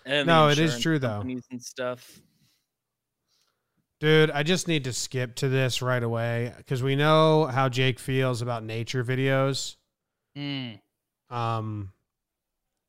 And 0.05 0.25
No, 0.27 0.49
it 0.49 0.57
is 0.59 0.79
true, 0.79 0.97
though. 0.99 1.09
companies 1.09 1.45
And 1.51 1.61
stuff. 1.63 2.19
Dude, 3.99 4.31
I 4.31 4.43
just 4.43 4.67
need 4.67 4.83
to 4.85 4.91
skip 4.93 5.35
to 5.35 5.47
this 5.47 5.81
right 5.81 6.03
away 6.03 6.51
because 6.57 6.83
we 6.83 6.95
know 6.95 7.45
how 7.45 7.69
Jake 7.69 7.99
feels 7.99 8.41
about 8.41 8.63
nature 8.65 9.03
videos. 9.03 9.77
Mm. 10.37 10.79
Um, 11.29 11.93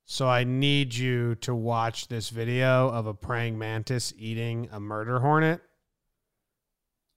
so 0.05 0.27
I 0.27 0.43
need 0.43 0.93
you 0.93 1.35
to 1.35 1.55
watch 1.55 2.09
this 2.09 2.29
video 2.29 2.89
of 2.89 3.07
a 3.07 3.13
praying 3.13 3.57
mantis 3.57 4.13
eating 4.17 4.67
a 4.73 4.79
murder 4.79 5.19
hornet 5.19 5.61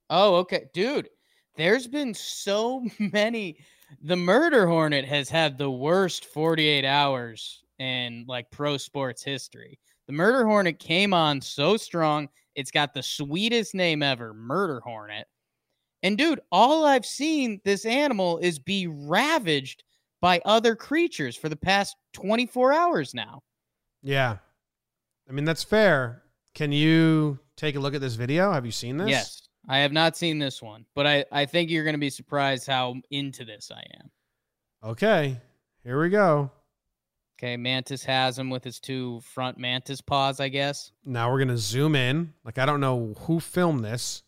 Oh, 0.09 0.35
okay. 0.37 0.65
Dude, 0.73 1.09
there's 1.55 1.87
been 1.87 2.13
so 2.13 2.85
many. 2.99 3.57
The 4.03 4.15
Murder 4.15 4.67
Hornet 4.67 5.05
has 5.05 5.29
had 5.29 5.57
the 5.57 5.69
worst 5.71 6.25
48 6.25 6.85
hours 6.85 7.63
in 7.79 8.25
like 8.27 8.51
pro 8.51 8.77
sports 8.77 9.23
history. 9.23 9.79
The 10.07 10.13
Murder 10.13 10.45
Hornet 10.45 10.79
came 10.79 11.13
on 11.13 11.41
so 11.41 11.77
strong. 11.77 12.29
It's 12.55 12.71
got 12.71 12.93
the 12.93 13.03
sweetest 13.03 13.75
name 13.75 14.03
ever, 14.03 14.33
Murder 14.33 14.79
Hornet. 14.79 15.27
And 16.01 16.17
dude, 16.17 16.39
all 16.51 16.85
I've 16.85 17.05
seen 17.05 17.59
this 17.65 17.85
animal 17.85 18.37
is 18.39 18.57
be 18.57 18.87
ravaged 18.87 19.83
by 20.21 20.41
other 20.45 20.75
creatures 20.75 21.35
for 21.35 21.49
the 21.49 21.55
past 21.55 21.95
24 22.13 22.73
hours 22.73 23.13
now. 23.13 23.41
Yeah. 24.01 24.37
I 25.27 25.31
mean, 25.31 25.45
that's 25.45 25.63
fair. 25.63 26.23
Can 26.55 26.71
you 26.71 27.39
take 27.55 27.75
a 27.75 27.79
look 27.79 27.93
at 27.93 28.01
this 28.01 28.15
video? 28.15 28.51
Have 28.51 28.65
you 28.65 28.71
seen 28.71 28.97
this? 28.97 29.09
Yes. 29.09 29.48
I 29.69 29.79
have 29.79 29.93
not 29.93 30.17
seen 30.17 30.39
this 30.39 30.61
one, 30.61 30.85
but 30.95 31.05
I, 31.05 31.25
I 31.31 31.45
think 31.45 31.69
you're 31.69 31.83
going 31.83 31.93
to 31.93 31.99
be 31.99 32.09
surprised 32.09 32.65
how 32.65 32.95
into 33.11 33.45
this 33.45 33.71
I 33.71 33.83
am. 34.01 34.09
Okay. 34.83 35.39
Here 35.83 36.01
we 36.01 36.09
go. 36.09 36.49
Okay, 37.37 37.55
Mantis 37.55 38.03
has 38.03 38.37
him 38.37 38.49
with 38.49 38.63
his 38.63 38.79
two 38.79 39.21
front 39.21 39.59
Mantis 39.59 40.01
paws, 40.01 40.39
I 40.39 40.49
guess. 40.49 40.91
Now 41.05 41.31
we're 41.31 41.37
going 41.37 41.49
to 41.49 41.57
zoom 41.57 41.95
in. 41.95 42.33
Like, 42.43 42.57
I 42.57 42.65
don't 42.65 42.81
know 42.81 43.13
who 43.19 43.39
filmed 43.39 43.85
this. 43.85 44.23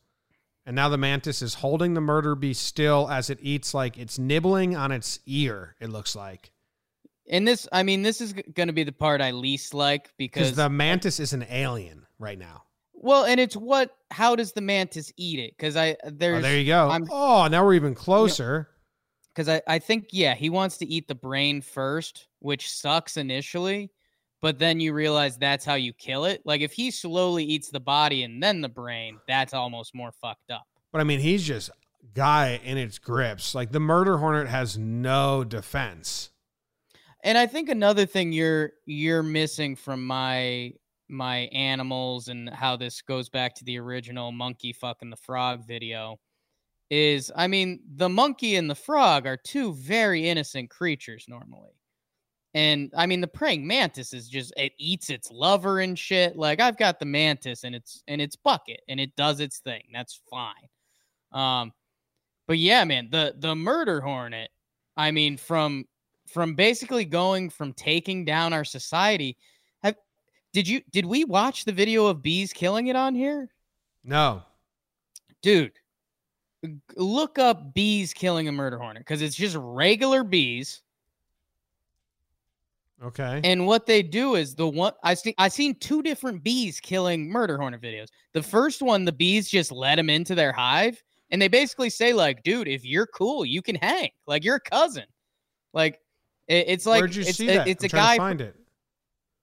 And 0.65 0.75
now 0.75 0.89
the 0.89 0.97
mantis 0.97 1.41
is 1.41 1.55
holding 1.55 1.95
the 1.95 2.01
murder 2.01 2.35
bee 2.35 2.53
still 2.53 3.09
as 3.09 3.31
it 3.31 3.39
eats, 3.41 3.73
like 3.73 3.97
it's 3.97 4.19
nibbling 4.19 4.75
on 4.75 4.91
its 4.91 5.19
ear, 5.25 5.75
it 5.81 5.89
looks 5.89 6.15
like. 6.15 6.51
And 7.27 7.47
this, 7.47 7.67
I 7.71 7.81
mean, 7.81 8.03
this 8.03 8.21
is 8.21 8.33
going 8.33 8.67
to 8.67 8.73
be 8.73 8.83
the 8.83 8.91
part 8.91 9.21
I 9.21 9.31
least 9.31 9.73
like 9.73 10.11
because 10.17 10.51
Because 10.51 10.55
the 10.55 10.69
mantis 10.69 11.19
is 11.19 11.33
an 11.33 11.45
alien 11.49 12.05
right 12.19 12.37
now. 12.37 12.63
Well, 13.01 13.25
and 13.25 13.39
it's 13.39 13.55
what, 13.55 13.91
how 14.11 14.35
does 14.35 14.53
the 14.53 14.61
mantis 14.61 15.11
eat 15.17 15.39
it? 15.39 15.53
Because 15.57 15.75
I, 15.75 15.97
Oh, 16.03 16.09
there 16.11 16.57
you 16.57 16.65
go. 16.67 16.87
I'm- 16.89 17.05
oh, 17.11 17.47
now 17.47 17.65
we're 17.65 17.73
even 17.73 17.95
closer. 17.95 18.69
because 19.33 19.49
I, 19.49 19.61
I 19.67 19.79
think 19.79 20.07
yeah 20.11 20.35
he 20.35 20.49
wants 20.49 20.77
to 20.77 20.85
eat 20.85 21.07
the 21.07 21.15
brain 21.15 21.61
first 21.61 22.27
which 22.39 22.69
sucks 22.71 23.15
initially 23.17 23.89
but 24.41 24.57
then 24.59 24.79
you 24.81 24.91
realize 24.91 25.37
that's 25.37 25.63
how 25.63 25.75
you 25.75 25.93
kill 25.93 26.25
it 26.25 26.41
like 26.45 26.59
if 26.61 26.73
he 26.73 26.91
slowly 26.91 27.43
eats 27.45 27.69
the 27.69 27.79
body 27.79 28.23
and 28.23 28.41
then 28.43 28.59
the 28.59 28.67
brain 28.67 29.19
that's 29.29 29.53
almost 29.53 29.95
more 29.95 30.11
fucked 30.11 30.51
up 30.51 30.65
But 30.91 30.99
I 30.99 31.05
mean, 31.05 31.19
he's 31.21 31.45
just 31.47 31.69
guy 32.13 32.59
in 32.63 32.77
its 32.77 32.97
grips. 32.99 33.55
Like 33.55 33.71
the 33.71 33.79
murder 33.79 34.17
hornet 34.17 34.47
has 34.49 34.77
no 34.77 35.43
defense. 35.45 36.31
and 37.23 37.37
i 37.37 37.45
think 37.47 37.69
another 37.69 38.05
thing 38.05 38.33
you're 38.33 38.73
you're 38.85 39.23
missing 39.23 39.75
from 39.77 40.05
my 40.05 40.73
my 41.11 41.39
animals 41.51 42.27
and 42.27 42.49
how 42.49 42.75
this 42.75 43.01
goes 43.01 43.29
back 43.29 43.53
to 43.55 43.63
the 43.65 43.77
original 43.77 44.31
monkey 44.31 44.73
fucking 44.73 45.09
the 45.09 45.15
frog 45.15 45.67
video 45.67 46.19
is 46.89 47.31
i 47.35 47.47
mean 47.47 47.79
the 47.95 48.09
monkey 48.09 48.55
and 48.55 48.69
the 48.69 48.75
frog 48.75 49.25
are 49.25 49.37
two 49.37 49.73
very 49.75 50.27
innocent 50.27 50.69
creatures 50.69 51.25
normally. 51.27 51.71
And 52.53 52.91
i 52.97 53.05
mean 53.05 53.21
the 53.21 53.27
praying 53.27 53.65
mantis 53.65 54.13
is 54.13 54.27
just 54.27 54.53
it 54.57 54.73
eats 54.77 55.09
its 55.09 55.31
lover 55.31 55.79
and 55.79 55.97
shit. 55.97 56.35
Like 56.35 56.59
i've 56.59 56.77
got 56.77 56.99
the 56.99 57.05
mantis 57.05 57.63
and 57.63 57.75
it's 57.75 58.03
and 58.07 58.21
its 58.21 58.35
bucket 58.35 58.81
and 58.89 58.99
it 58.99 59.15
does 59.15 59.39
its 59.39 59.59
thing. 59.59 59.83
That's 59.93 60.19
fine. 60.29 60.53
Um 61.31 61.71
but 62.47 62.57
yeah 62.57 62.83
man 62.83 63.07
the 63.09 63.33
the 63.37 63.55
murder 63.55 64.01
hornet 64.01 64.49
i 64.97 65.09
mean 65.09 65.37
from 65.37 65.85
from 66.27 66.55
basically 66.55 67.05
going 67.05 67.49
from 67.49 67.71
taking 67.73 68.25
down 68.25 68.51
our 68.51 68.65
society 68.65 69.37
did 70.53 70.67
you 70.67 70.81
did 70.91 71.05
we 71.05 71.23
watch 71.23 71.65
the 71.65 71.71
video 71.71 72.05
of 72.07 72.21
bees 72.21 72.51
killing 72.53 72.87
it 72.87 72.95
on 72.95 73.15
here 73.15 73.49
No. 74.03 74.43
dude 75.41 75.71
look 76.95 77.39
up 77.39 77.73
bees 77.73 78.13
killing 78.13 78.47
a 78.47 78.51
murder 78.51 78.77
hornet 78.77 79.01
because 79.01 79.21
it's 79.21 79.35
just 79.35 79.55
regular 79.59 80.23
bees 80.23 80.81
Okay. 83.03 83.41
and 83.43 83.65
what 83.65 83.87
they 83.87 84.03
do 84.03 84.35
is 84.35 84.53
the 84.53 84.67
one 84.67 84.93
i 85.03 85.15
see 85.15 85.33
i 85.39 85.47
seen 85.47 85.73
two 85.79 86.03
different 86.03 86.43
bees 86.43 86.79
killing 86.79 87.27
murder 87.27 87.57
hornet 87.57 87.81
videos 87.81 88.09
the 88.33 88.43
first 88.43 88.83
one 88.83 89.05
the 89.05 89.11
bees 89.11 89.49
just 89.49 89.71
let 89.71 89.95
them 89.95 90.07
into 90.07 90.35
their 90.35 90.51
hive 90.51 91.01
and 91.31 91.41
they 91.41 91.47
basically 91.47 91.89
say 91.89 92.13
like 92.13 92.43
dude 92.43 92.67
if 92.67 92.85
you're 92.85 93.07
cool 93.07 93.43
you 93.43 93.59
can 93.63 93.73
hang 93.75 94.11
like 94.27 94.43
you're 94.43 94.57
a 94.57 94.59
cousin 94.59 95.05
like 95.73 95.99
it- 96.47 96.65
it's 96.67 96.85
like 96.85 96.99
Where'd 97.01 97.15
you 97.15 97.23
it's, 97.23 97.37
see 97.37 97.49
a- 97.49 97.53
that? 97.55 97.67
it's 97.67 97.83
I'm 97.85 97.87
a 97.87 97.89
guy 97.89 98.15
to 98.17 98.21
find 98.21 98.41
it. 98.41 98.55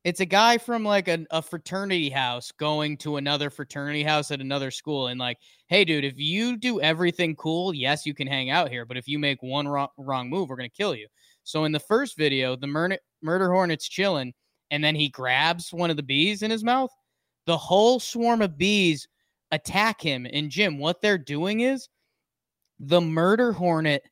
It's 0.05 0.20
a 0.20 0.26
guy 0.26 0.59
from 0.59 0.84
like 0.84 1.09
a, 1.09 1.26
a 1.30 1.42
fraternity 1.42 2.09
house 2.09 2.53
going 2.53 2.96
to 2.99 3.16
another 3.16 3.51
fraternity 3.51 4.03
house 4.03 4.30
at 4.30 4.40
another 4.40 4.70
school 4.70 5.09
and 5.09 5.18
like 5.18 5.38
hey 5.66 5.84
dude 5.84 6.05
if 6.05 6.18
you 6.18 6.57
do 6.57 6.80
everything 6.80 7.34
cool 7.36 7.74
yes 7.74 8.07
you 8.07 8.14
can 8.14 8.26
hang 8.26 8.51
out 8.51 8.70
here 8.70 8.84
but 8.84 8.96
if 8.96 9.09
you 9.09 9.18
make 9.18 9.42
one 9.42 9.66
wrong, 9.66 9.88
wrong 9.99 10.30
move 10.30 10.49
we're 10.49 10.57
going 10.57 10.70
to 10.70 10.76
kill 10.76 10.94
you. 10.94 11.07
So 11.44 11.64
in 11.64 11.72
the 11.72 11.80
first 11.80 12.16
video 12.16 12.57
the 12.57 12.66
murder, 12.66 12.99
murder 13.22 13.51
hornet's 13.51 13.88
chilling 13.88 14.32
and 14.70 14.82
then 14.82 14.94
he 14.94 15.09
grabs 15.09 15.72
one 15.72 15.90
of 15.90 15.96
the 15.96 16.03
bees 16.03 16.42
in 16.42 16.51
his 16.51 16.62
mouth. 16.62 16.90
The 17.46 17.57
whole 17.57 17.99
swarm 17.99 18.42
of 18.42 18.59
bees 18.59 19.09
attack 19.51 20.01
him 20.01 20.26
and 20.30 20.51
jim 20.51 20.78
what 20.78 21.01
they're 21.01 21.16
doing 21.18 21.61
is 21.61 21.88
the 22.78 23.01
murder 23.01 23.51
hornet 23.51 24.03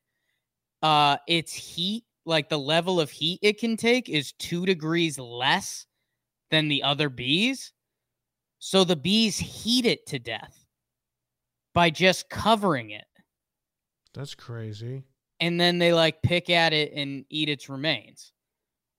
uh 0.81 1.17
its 1.27 1.53
heat 1.53 2.03
like 2.27 2.49
the 2.49 2.59
level 2.59 2.99
of 2.99 3.09
heat 3.09 3.39
it 3.41 3.57
can 3.59 3.77
take 3.77 4.09
is 4.09 4.33
two 4.33 4.65
degrees 4.65 5.17
less 5.17 5.85
than 6.51 6.67
the 6.67 6.83
other 6.83 7.09
bees. 7.09 7.73
So 8.59 8.83
the 8.83 8.95
bees 8.95 9.37
heat 9.37 9.85
it 9.85 10.05
to 10.07 10.19
death 10.19 10.65
by 11.73 11.89
just 11.89 12.29
covering 12.29 12.91
it. 12.91 13.05
That's 14.13 14.35
crazy. 14.35 15.03
and 15.39 15.59
then 15.61 15.77
they 15.77 15.93
like 15.93 16.21
pick 16.23 16.49
at 16.49 16.73
it 16.73 16.91
and 16.93 17.23
eat 17.29 17.49
its 17.49 17.69
remains. 17.69 18.31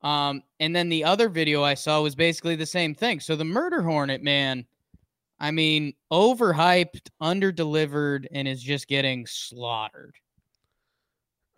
Um 0.03 0.43
and 0.61 0.75
then 0.75 0.89
the 0.89 1.03
other 1.05 1.29
video 1.29 1.63
i 1.65 1.75
saw 1.75 2.01
was 2.01 2.15
basically 2.15 2.55
the 2.57 2.67
same 2.67 2.95
thing. 2.95 3.19
So 3.21 3.35
the 3.37 3.45
murder 3.45 3.83
hornet 3.83 4.23
man 4.23 4.65
i 5.41 5.51
mean 5.51 5.93
overhyped 6.13 7.11
underdelivered 7.23 8.27
and 8.33 8.47
is 8.49 8.63
just 8.63 8.89
getting 8.89 9.27
slaughtered 9.27 10.15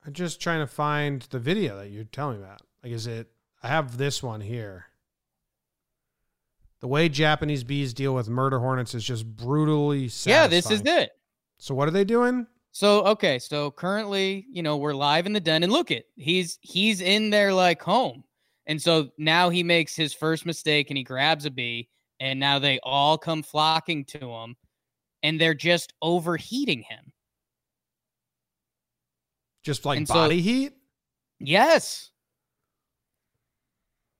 I'm 0.06 0.12
just 0.12 0.40
trying 0.40 0.60
to 0.60 0.66
find 0.66 1.22
the 1.30 1.38
video 1.38 1.76
that 1.78 1.90
you're 1.90 2.04
telling 2.04 2.38
me 2.38 2.44
about. 2.44 2.62
Like, 2.82 2.92
is 2.92 3.06
it? 3.06 3.30
I 3.62 3.68
have 3.68 3.98
this 3.98 4.22
one 4.22 4.40
here. 4.40 4.86
The 6.80 6.88
way 6.88 7.10
Japanese 7.10 7.62
bees 7.62 7.92
deal 7.92 8.14
with 8.14 8.28
murder 8.28 8.58
hornets 8.58 8.94
is 8.94 9.04
just 9.04 9.26
brutally 9.26 10.08
satisfying. 10.08 10.42
yeah 10.42 10.46
this 10.46 10.70
is 10.70 10.80
it 10.86 11.10
So 11.58 11.74
what 11.74 11.86
are 11.88 11.90
they 11.90 12.04
doing? 12.04 12.46
So 12.72 13.04
okay, 13.04 13.38
so 13.38 13.70
currently, 13.70 14.46
you 14.50 14.62
know, 14.62 14.76
we're 14.76 14.94
live 14.94 15.26
in 15.26 15.32
the 15.32 15.40
den, 15.40 15.62
and 15.62 15.72
look 15.72 15.90
it, 15.90 16.06
he's 16.16 16.58
he's 16.62 17.00
in 17.00 17.28
there 17.28 17.52
like 17.52 17.82
home, 17.82 18.24
and 18.66 18.80
so 18.80 19.10
now 19.18 19.50
he 19.50 19.62
makes 19.62 19.96
his 19.96 20.14
first 20.14 20.46
mistake, 20.46 20.88
and 20.90 20.96
he 20.96 21.02
grabs 21.02 21.44
a 21.44 21.50
bee, 21.50 21.88
and 22.20 22.38
now 22.38 22.58
they 22.58 22.78
all 22.82 23.18
come 23.18 23.42
flocking 23.42 24.04
to 24.06 24.18
him, 24.20 24.56
and 25.22 25.38
they're 25.40 25.52
just 25.52 25.92
overheating 26.00 26.82
him. 26.82 27.12
Just 29.62 29.84
like 29.84 29.98
And 29.98 30.08
so- 30.08 30.14
body 30.14 30.40
heat? 30.40 30.72
Yes. 31.38 32.10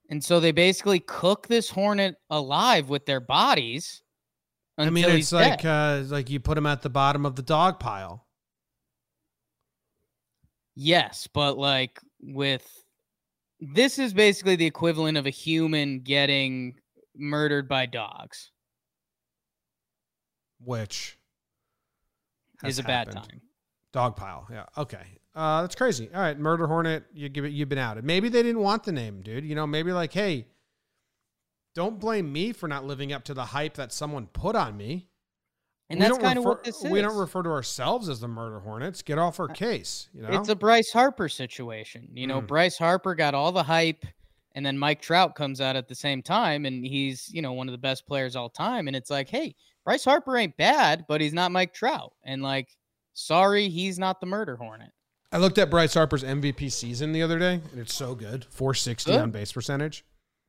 And 0.08 0.24
so 0.24 0.40
they 0.40 0.52
basically 0.52 1.00
cook 1.00 1.46
this 1.46 1.70
hornet 1.70 2.16
alive 2.30 2.88
with 2.88 3.06
their 3.06 3.20
bodies. 3.20 4.02
I 4.76 4.88
mean, 4.90 5.04
it's 5.04 5.30
like 5.30 5.64
uh, 5.64 6.02
like 6.06 6.30
you 6.30 6.40
put 6.40 6.56
him 6.56 6.66
at 6.66 6.82
the 6.82 6.88
bottom 6.88 7.26
of 7.26 7.36
the 7.36 7.42
dog 7.42 7.78
pile. 7.78 8.26
Yes, 10.74 11.28
but 11.32 11.58
like 11.58 12.00
with 12.20 12.66
this 13.60 13.98
is 13.98 14.14
basically 14.14 14.56
the 14.56 14.64
equivalent 14.64 15.18
of 15.18 15.26
a 15.26 15.30
human 15.30 16.00
getting 16.00 16.74
murdered 17.14 17.68
by 17.68 17.84
dogs 17.84 18.50
which 20.64 21.18
is 22.64 22.78
a 22.78 22.82
bad 22.82 23.08
happened. 23.08 23.28
time. 23.28 23.40
Dog 23.92 24.16
pile. 24.16 24.46
Yeah. 24.50 24.66
Okay. 24.76 25.18
Uh, 25.34 25.62
that's 25.62 25.74
crazy. 25.74 26.10
All 26.14 26.20
right. 26.20 26.38
Murder 26.38 26.66
Hornet. 26.66 27.04
You 27.14 27.28
give 27.28 27.44
it. 27.44 27.50
You've 27.52 27.68
been 27.68 27.78
outed. 27.78 28.04
Maybe 28.04 28.28
they 28.28 28.42
didn't 28.42 28.62
want 28.62 28.84
the 28.84 28.92
name, 28.92 29.22
dude. 29.22 29.44
You 29.44 29.54
know, 29.54 29.66
maybe 29.66 29.92
like, 29.92 30.12
hey, 30.12 30.46
don't 31.74 32.00
blame 32.00 32.32
me 32.32 32.52
for 32.52 32.68
not 32.68 32.84
living 32.84 33.12
up 33.12 33.24
to 33.24 33.34
the 33.34 33.44
hype 33.44 33.74
that 33.74 33.92
someone 33.92 34.26
put 34.26 34.56
on 34.56 34.76
me. 34.76 35.08
And 35.88 35.98
We 35.98 36.06
that's 36.06 36.18
kind 36.18 36.38
of 36.38 36.44
what 36.44 36.62
this 36.64 36.84
is. 36.84 36.90
We 36.90 37.00
don't 37.00 37.16
refer 37.16 37.42
to 37.42 37.50
ourselves 37.50 38.08
as 38.08 38.20
the 38.20 38.28
Murder 38.28 38.60
Hornets. 38.60 39.02
Get 39.02 39.18
off 39.18 39.40
our 39.40 39.48
case. 39.48 40.08
You 40.12 40.22
know. 40.22 40.28
It's 40.30 40.48
a 40.48 40.54
Bryce 40.54 40.92
Harper 40.92 41.28
situation. 41.28 42.08
You 42.14 42.26
know, 42.28 42.40
Mm. 42.40 42.46
Bryce 42.46 42.78
Harper 42.78 43.14
got 43.16 43.34
all 43.34 43.50
the 43.50 43.62
hype, 43.64 44.04
and 44.54 44.64
then 44.64 44.78
Mike 44.78 45.00
Trout 45.02 45.34
comes 45.34 45.60
out 45.60 45.74
at 45.74 45.88
the 45.88 45.94
same 45.96 46.22
time, 46.22 46.64
and 46.64 46.84
he's 46.86 47.28
you 47.32 47.42
know 47.42 47.52
one 47.52 47.68
of 47.68 47.72
the 47.72 47.78
best 47.78 48.06
players 48.06 48.36
all 48.36 48.48
time. 48.48 48.86
And 48.86 48.96
it's 48.96 49.10
like, 49.10 49.28
hey, 49.28 49.54
Bryce 49.84 50.04
Harper 50.04 50.36
ain't 50.36 50.56
bad, 50.56 51.06
but 51.08 51.20
he's 51.20 51.32
not 51.34 51.50
Mike 51.52 51.74
Trout. 51.74 52.12
And 52.24 52.40
like, 52.42 52.68
sorry, 53.12 53.68
he's 53.68 53.98
not 53.98 54.20
the 54.20 54.26
Murder 54.26 54.54
Hornet. 54.56 54.92
I 55.32 55.38
looked 55.38 55.58
at 55.58 55.70
Bryce 55.70 55.94
Harper's 55.94 56.24
MVP 56.24 56.72
season 56.72 57.12
the 57.12 57.22
other 57.22 57.38
day, 57.38 57.60
and 57.70 57.80
it's 57.80 57.94
so 57.94 58.14
good. 58.14 58.46
460 58.50 59.12
Good. 59.12 59.20
on 59.20 59.30
base 59.30 59.52
percentage. 59.52 60.04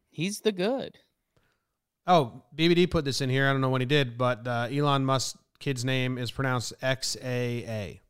He's 0.10 0.40
the 0.42 0.52
good. 0.52 0.98
Oh, 2.08 2.42
BBD 2.56 2.90
put 2.90 3.06
this 3.06 3.22
in 3.22 3.30
here. 3.30 3.48
I 3.48 3.52
don't 3.52 3.62
know 3.62 3.70
when 3.70 3.82
he 3.82 3.86
did, 3.86 4.18
but 4.18 4.48
uh, 4.48 4.68
Elon 4.72 5.06
Musk 5.06 5.38
kid's 5.60 5.86
name 5.86 6.18
is 6.18 6.32
pronounced 6.32 6.74
X 6.82 7.16
A 7.24 7.64
A. 7.68 8.02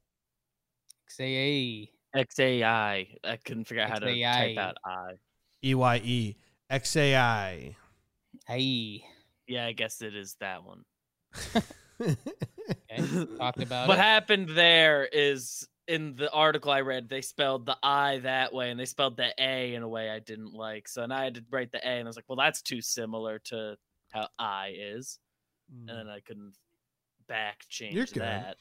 XAA. 1.11 1.89
XAI. 2.15 3.17
I 3.23 3.37
couldn't 3.43 3.65
figure 3.65 3.83
out 3.83 3.89
how 3.89 3.99
to 3.99 4.05
XAI. 4.05 4.55
type 4.55 4.57
out 4.57 4.77
I. 4.85 5.11
E 5.63 5.75
Y 5.75 6.01
E. 6.03 6.35
X 6.69 6.95
A 6.95 7.15
I. 7.15 7.75
Aye. 8.49 9.01
Yeah, 9.47 9.65
I 9.65 9.73
guess 9.73 10.01
it 10.01 10.15
is 10.15 10.35
that 10.39 10.63
one. 10.63 10.83
Okay. 11.99 12.15
Talked 13.37 13.61
about 13.61 13.87
what 13.87 13.97
it. 13.97 14.01
happened 14.01 14.49
there 14.49 15.05
is 15.05 15.67
in 15.91 16.15
the 16.15 16.31
article 16.31 16.71
I 16.71 16.81
read, 16.81 17.09
they 17.09 17.21
spelled 17.21 17.65
the 17.65 17.77
I 17.83 18.19
that 18.19 18.53
way 18.53 18.71
and 18.71 18.79
they 18.79 18.85
spelled 18.85 19.17
the 19.17 19.33
A 19.37 19.73
in 19.73 19.83
a 19.83 19.87
way 19.87 20.09
I 20.09 20.19
didn't 20.19 20.53
like. 20.53 20.87
So 20.87 21.03
and 21.03 21.13
I 21.13 21.25
had 21.25 21.35
to 21.35 21.43
write 21.51 21.71
the 21.71 21.79
A 21.85 21.91
and 21.91 22.07
I 22.07 22.09
was 22.09 22.15
like, 22.15 22.29
well, 22.29 22.37
that's 22.37 22.61
too 22.61 22.81
similar 22.81 23.39
to 23.45 23.75
how 24.09 24.27
I 24.39 24.73
is. 24.77 25.19
And 25.69 25.87
then 25.87 26.07
I 26.07 26.19
couldn't 26.21 26.53
back 27.27 27.65
change 27.67 27.95
You're 27.95 28.05
good. 28.05 28.21
that. 28.23 28.55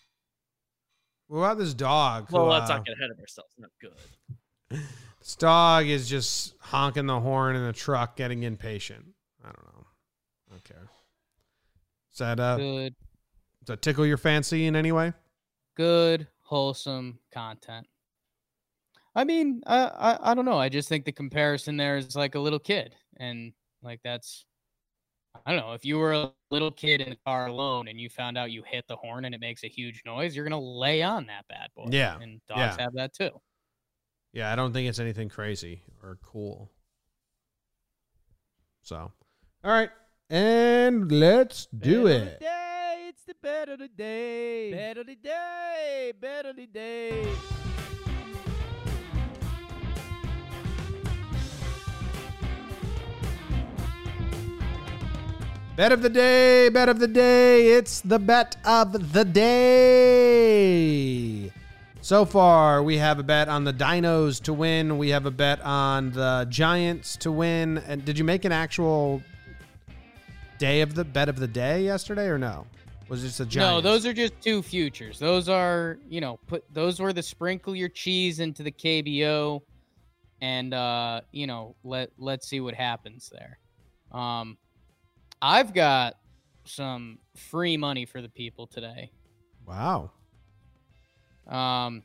What 1.28 1.38
about 1.38 1.58
this 1.58 1.74
dog? 1.74 2.28
who, 2.28 2.36
Well, 2.36 2.46
let's 2.46 2.68
uh, 2.70 2.76
not 2.76 2.86
get 2.86 2.96
ahead 2.98 3.10
of 3.10 3.18
ourselves. 3.20 3.54
Not 3.58 3.70
good. 3.80 4.80
This 5.20 5.36
dog 5.36 5.86
is 5.86 6.08
just 6.08 6.54
honking 6.60 7.04
the 7.04 7.20
horn 7.20 7.54
in 7.54 7.62
the 7.66 7.74
truck, 7.74 8.16
getting 8.16 8.42
impatient. 8.42 9.04
I 9.44 9.48
don't 9.48 9.64
know. 9.64 9.84
Okay. 10.56 10.56
don't 10.62 10.64
care. 10.64 10.88
Does 12.10 12.18
that, 12.20 12.40
uh, 12.40 12.56
Good, 12.56 12.94
does 13.60 13.66
that 13.66 13.82
tickle 13.82 14.06
your 14.06 14.16
fancy 14.16 14.66
in 14.66 14.74
any 14.74 14.92
way? 14.92 15.12
good, 15.76 16.26
wholesome 16.50 17.16
content. 17.32 17.86
I 19.14 19.22
mean, 19.22 19.62
I, 19.66 19.84
I 19.84 20.30
I 20.30 20.34
don't 20.34 20.44
know. 20.44 20.58
I 20.58 20.68
just 20.68 20.88
think 20.88 21.04
the 21.04 21.12
comparison 21.12 21.76
there 21.76 21.96
is 21.96 22.16
like 22.16 22.34
a 22.34 22.40
little 22.40 22.58
kid, 22.58 22.94
and 23.18 23.52
like 23.82 24.00
that's 24.02 24.44
I 25.46 25.52
don't 25.52 25.60
know. 25.60 25.72
If 25.74 25.84
you 25.84 25.96
were 25.96 26.12
a 26.12 26.32
little 26.50 26.72
kid 26.72 27.00
in 27.00 27.10
the 27.10 27.18
car 27.24 27.46
alone 27.46 27.86
and 27.86 28.00
you 28.00 28.08
found 28.08 28.36
out 28.36 28.50
you 28.50 28.64
hit 28.66 28.84
the 28.88 28.96
horn 28.96 29.24
and 29.24 29.34
it 29.34 29.40
makes 29.40 29.62
a 29.62 29.68
huge 29.68 30.02
noise, 30.04 30.34
you're 30.34 30.44
gonna 30.44 30.60
lay 30.60 31.02
on 31.02 31.26
that 31.26 31.46
bad 31.48 31.68
boy. 31.76 31.86
Yeah, 31.90 32.18
and 32.20 32.40
dogs 32.48 32.76
yeah. 32.76 32.82
have 32.82 32.94
that 32.94 33.14
too. 33.14 33.30
Yeah, 34.32 34.52
I 34.52 34.56
don't 34.56 34.72
think 34.72 34.88
it's 34.88 34.98
anything 34.98 35.28
crazy 35.28 35.82
or 36.02 36.18
cool. 36.22 36.70
So, 38.82 38.96
all 38.96 39.70
right. 39.70 39.90
And 40.28 41.10
let's 41.10 41.66
do 41.66 42.04
Bet 42.04 42.16
of 42.16 42.24
the 42.24 42.32
it. 42.34 42.38
Day, 43.30 43.38
it's 43.38 43.38
the 43.38 43.48
bet 43.48 43.68
of 43.68 43.78
the 43.78 43.88
day. 43.88 44.70
Bet 44.72 44.96
of 44.96 45.06
the 45.06 45.14
day. 45.14 46.12
Bet 46.20 46.46
of 46.46 46.56
the 46.56 46.66
day. 46.66 47.32
Bet 55.76 55.92
of 55.92 56.02
the 56.02 56.08
day, 56.10 56.68
bet 56.68 56.88
of 56.88 56.98
the 56.98 57.06
day. 57.08 57.68
It's 57.68 58.00
the 58.00 58.18
bet 58.18 58.56
of 58.64 59.12
the 59.12 59.24
day. 59.24 60.50
So 62.02 62.24
far, 62.24 62.82
we 62.82 62.98
have 62.98 63.18
a 63.18 63.22
bet 63.22 63.48
on 63.48 63.64
the 63.64 63.72
Dinos 63.72 64.42
to 64.42 64.52
win. 64.52 64.98
We 64.98 65.10
have 65.10 65.24
a 65.26 65.30
bet 65.30 65.60
on 65.62 66.10
the 66.12 66.46
Giants 66.50 67.16
to 67.18 67.30
win. 67.32 67.78
And 67.78 68.04
did 68.04 68.18
you 68.18 68.24
make 68.24 68.44
an 68.44 68.52
actual 68.52 69.22
day 70.58 70.80
of 70.82 70.94
the 70.94 71.04
bet 71.04 71.28
of 71.28 71.38
the 71.38 71.48
day 71.48 71.84
yesterday 71.84 72.26
or 72.26 72.36
no? 72.36 72.66
Was 73.10 73.22
just 73.22 73.40
a 73.40 73.44
Giants? 73.44 73.56
No, 73.56 73.80
those 73.80 74.06
are 74.06 74.12
just 74.12 74.40
two 74.40 74.62
futures. 74.62 75.18
Those 75.18 75.48
are, 75.48 75.98
you 76.08 76.20
know, 76.20 76.38
put 76.46 76.62
those 76.72 77.00
were 77.00 77.12
the 77.12 77.24
sprinkle 77.24 77.74
your 77.74 77.88
cheese 77.88 78.38
into 78.38 78.62
the 78.62 78.70
KBO 78.70 79.62
and 80.40 80.72
uh, 80.72 81.22
you 81.32 81.48
know, 81.48 81.74
let 81.82 82.12
let's 82.18 82.48
see 82.48 82.60
what 82.60 82.74
happens 82.74 83.28
there. 83.32 83.58
Um 84.12 84.56
I've 85.42 85.74
got 85.74 86.18
some 86.64 87.18
free 87.34 87.76
money 87.76 88.06
for 88.06 88.22
the 88.22 88.28
people 88.28 88.68
today. 88.68 89.10
Wow. 89.66 90.12
Um 91.48 92.04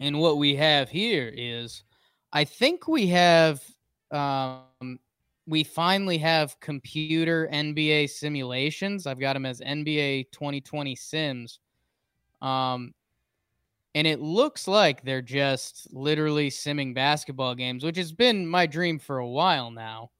and 0.00 0.20
what 0.20 0.36
we 0.36 0.54
have 0.56 0.90
here 0.90 1.32
is 1.34 1.82
I 2.30 2.44
think 2.44 2.86
we 2.86 3.06
have 3.06 3.62
um 4.10 4.98
we 5.46 5.62
finally 5.62 6.18
have 6.18 6.58
computer 6.60 7.48
NBA 7.52 8.08
simulations. 8.10 9.06
I've 9.06 9.20
got 9.20 9.34
them 9.34 9.46
as 9.46 9.60
NBA 9.60 10.30
2020 10.32 10.96
Sims. 10.96 11.58
Um, 12.40 12.94
and 13.94 14.06
it 14.06 14.20
looks 14.20 14.66
like 14.66 15.04
they're 15.04 15.22
just 15.22 15.92
literally 15.92 16.50
simming 16.50 16.94
basketball 16.94 17.54
games, 17.54 17.84
which 17.84 17.96
has 17.96 18.12
been 18.12 18.46
my 18.46 18.66
dream 18.66 18.98
for 18.98 19.18
a 19.18 19.28
while 19.28 19.70
now. 19.70 20.10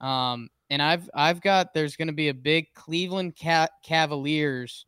Um, 0.00 0.48
and 0.70 0.82
I've 0.82 1.08
I've 1.14 1.40
got 1.40 1.72
there's 1.72 1.96
going 1.96 2.08
to 2.08 2.14
be 2.14 2.28
a 2.28 2.34
big 2.34 2.72
Cleveland 2.74 3.34
Ca- 3.40 3.68
Cavaliers 3.84 4.86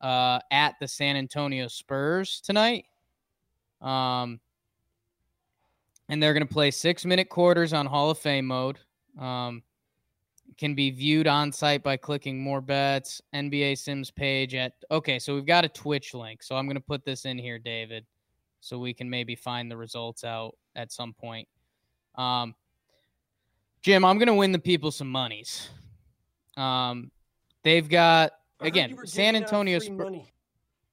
uh, 0.00 0.38
at 0.50 0.74
the 0.80 0.86
San 0.86 1.16
Antonio 1.16 1.66
Spurs 1.66 2.40
tonight. 2.40 2.84
Um, 3.80 4.40
and 6.08 6.22
they're 6.22 6.34
going 6.34 6.46
to 6.46 6.52
play 6.52 6.70
six 6.70 7.04
minute 7.04 7.28
quarters 7.28 7.72
on 7.72 7.86
Hall 7.86 8.10
of 8.10 8.18
Fame 8.18 8.46
mode. 8.46 8.78
Um, 9.18 9.62
can 10.58 10.74
be 10.74 10.90
viewed 10.90 11.26
on 11.26 11.50
site 11.52 11.82
by 11.82 11.96
clicking 11.96 12.42
more 12.42 12.60
bets. 12.60 13.20
NBA 13.34 13.78
Sims 13.78 14.10
page 14.10 14.54
at 14.54 14.72
okay, 14.90 15.18
so 15.18 15.34
we've 15.34 15.46
got 15.46 15.64
a 15.64 15.68
Twitch 15.68 16.14
link. 16.14 16.42
So 16.42 16.56
I'm 16.56 16.66
gonna 16.66 16.80
put 16.80 17.04
this 17.04 17.24
in 17.24 17.38
here, 17.38 17.58
David, 17.58 18.04
so 18.60 18.78
we 18.78 18.94
can 18.94 19.08
maybe 19.08 19.34
find 19.34 19.70
the 19.70 19.76
results 19.76 20.24
out 20.24 20.56
at 20.76 20.92
some 20.92 21.12
point. 21.12 21.48
Um, 22.16 22.54
Jim, 23.82 24.04
I'm 24.04 24.18
gonna 24.18 24.34
win 24.34 24.52
the 24.52 24.58
people 24.58 24.90
some 24.90 25.10
monies. 25.10 25.68
Um, 26.56 27.10
they've 27.62 27.88
got 27.88 28.32
again 28.60 28.96
San 29.04 29.36
Antonio. 29.36 29.78
Spurs. 29.78 30.22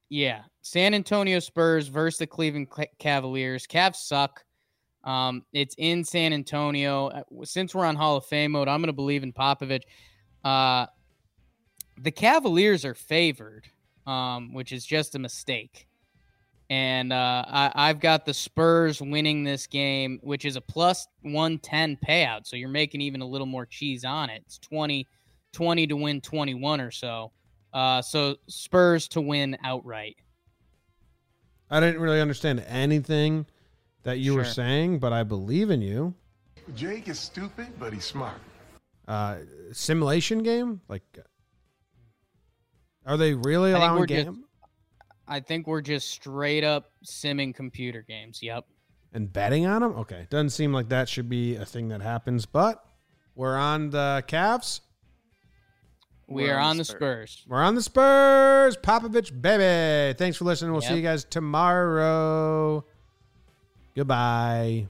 Yeah, 0.09 0.41
San 0.61 0.93
Antonio 0.93 1.39
Spurs 1.39 1.88
versus 1.88 2.19
the 2.19 2.28
Cleveland 2.28 2.67
Cavaliers. 2.99 3.67
Cavs 3.67 3.95
suck. 3.97 4.43
Um, 5.04 5.43
it's 5.54 5.76
in 5.78 6.04
San 6.04 6.34
Antonio. 6.34 7.08
Uh, 7.08 7.24
Since 7.43 7.74
we're 7.74 7.86
on 7.86 7.95
Hall 7.95 8.18
of 8.18 8.26
Fame 8.26 8.52
mode, 8.52 8.68
I'm 8.68 8.82
going 8.82 8.88
to 8.88 8.93
believe 8.93 9.24
in 9.24 9.34
Popovich. 9.34 9.84
Uh, 10.43 10.86
the 11.99 12.12
Cavaliers 12.12 12.86
are 12.86 12.93
favored, 12.93 13.68
um, 14.06 14.54
which 14.54 14.72
is 14.72 14.86
just 14.86 15.16
a 15.16 15.20
mistake. 15.20 15.88
And 16.70 17.12
uh, 17.12 17.43
I, 17.47 17.72
I've 17.76 17.99
got 17.99 18.26
the 18.26 18.34
Spurs 18.34 19.02
winning 19.02 19.43
this 19.43 19.68
game, 19.68 20.20
which 20.24 20.45
is 20.45 20.56
a 20.56 20.62
plus 20.62 21.06
110 21.22 21.97
payout. 22.08 22.47
So 22.47 22.56
you're 22.56 22.70
making 22.70 23.02
even 23.02 23.22
a 23.22 23.28
little 23.28 23.47
more 23.47 23.66
cheese 23.66 24.06
on 24.06 24.30
it. 24.30 24.41
It's 24.45 24.58
20, 24.60 25.06
20 25.52 25.88
to 25.88 25.95
win 25.97 26.22
21 26.22 26.80
or 26.80 26.91
so. 26.91 27.34
Uh, 27.74 28.01
so 28.01 28.38
Spurs 28.47 29.08
to 29.09 29.21
win 29.21 29.58
outright. 29.63 30.17
I 31.70 31.80
didn't 31.80 32.01
really 32.01 32.21
understand 32.21 32.63
anything 32.67 33.46
that 34.03 34.19
you 34.19 34.33
were 34.36 34.45
saying, 34.45 34.99
but 34.99 35.13
I 35.13 35.23
believe 35.23 35.69
in 35.69 35.82
you. 35.82 36.13
Jake 36.75 37.07
is 37.07 37.19
stupid, 37.19 37.67
but 37.79 37.93
he's 37.93 38.05
smart. 38.05 38.39
Uh, 39.07 39.37
simulation 39.71 40.43
game? 40.43 40.82
Like, 40.87 41.03
are 43.05 43.17
they 43.17 43.33
really 43.33 43.71
I 43.71 43.75
think 43.79 43.83
allowing 43.83 43.99
we're 43.99 44.05
just- 44.07 44.25
game 44.25 44.43
I 45.28 45.39
think 45.39 45.65
we're 45.65 45.82
just 45.82 46.09
straight 46.09 46.63
up 46.65 46.91
simming 47.05 47.55
computer 47.55 48.01
games. 48.01 48.39
Yep. 48.43 48.65
and 49.13 49.32
betting 49.32 49.65
on 49.65 49.82
them? 49.82 49.93
Okay, 49.93 50.28
doesn't 50.29 50.49
seem 50.49 50.73
like 50.73 50.89
that 50.89 51.07
should 51.07 51.29
be 51.29 51.55
a 51.55 51.65
thing 51.65 51.87
that 51.89 52.01
happens, 52.01 52.45
but 52.45 52.83
we're 53.36 53.55
on 53.55 53.91
the 53.91 54.23
Cavs. 54.28 54.82
We 56.28 56.43
We're 56.43 56.55
are 56.55 56.59
on 56.59 56.71
on 56.71 56.78
the 56.78 56.82
the 56.82 56.86
Spurs. 56.86 57.43
We're 57.47 57.61
on 57.61 57.75
the 57.75 57.82
Spurs. 57.82 58.78
Popovich, 58.78 59.41
baby. 59.41 60.17
Thanks 60.17 60.37
for 60.37 60.45
listening. 60.45 60.71
We'll 60.71 60.82
see 60.82 60.95
you 60.95 61.01
guys 61.01 61.23
tomorrow. 61.25 62.86
Goodbye. 63.96 64.88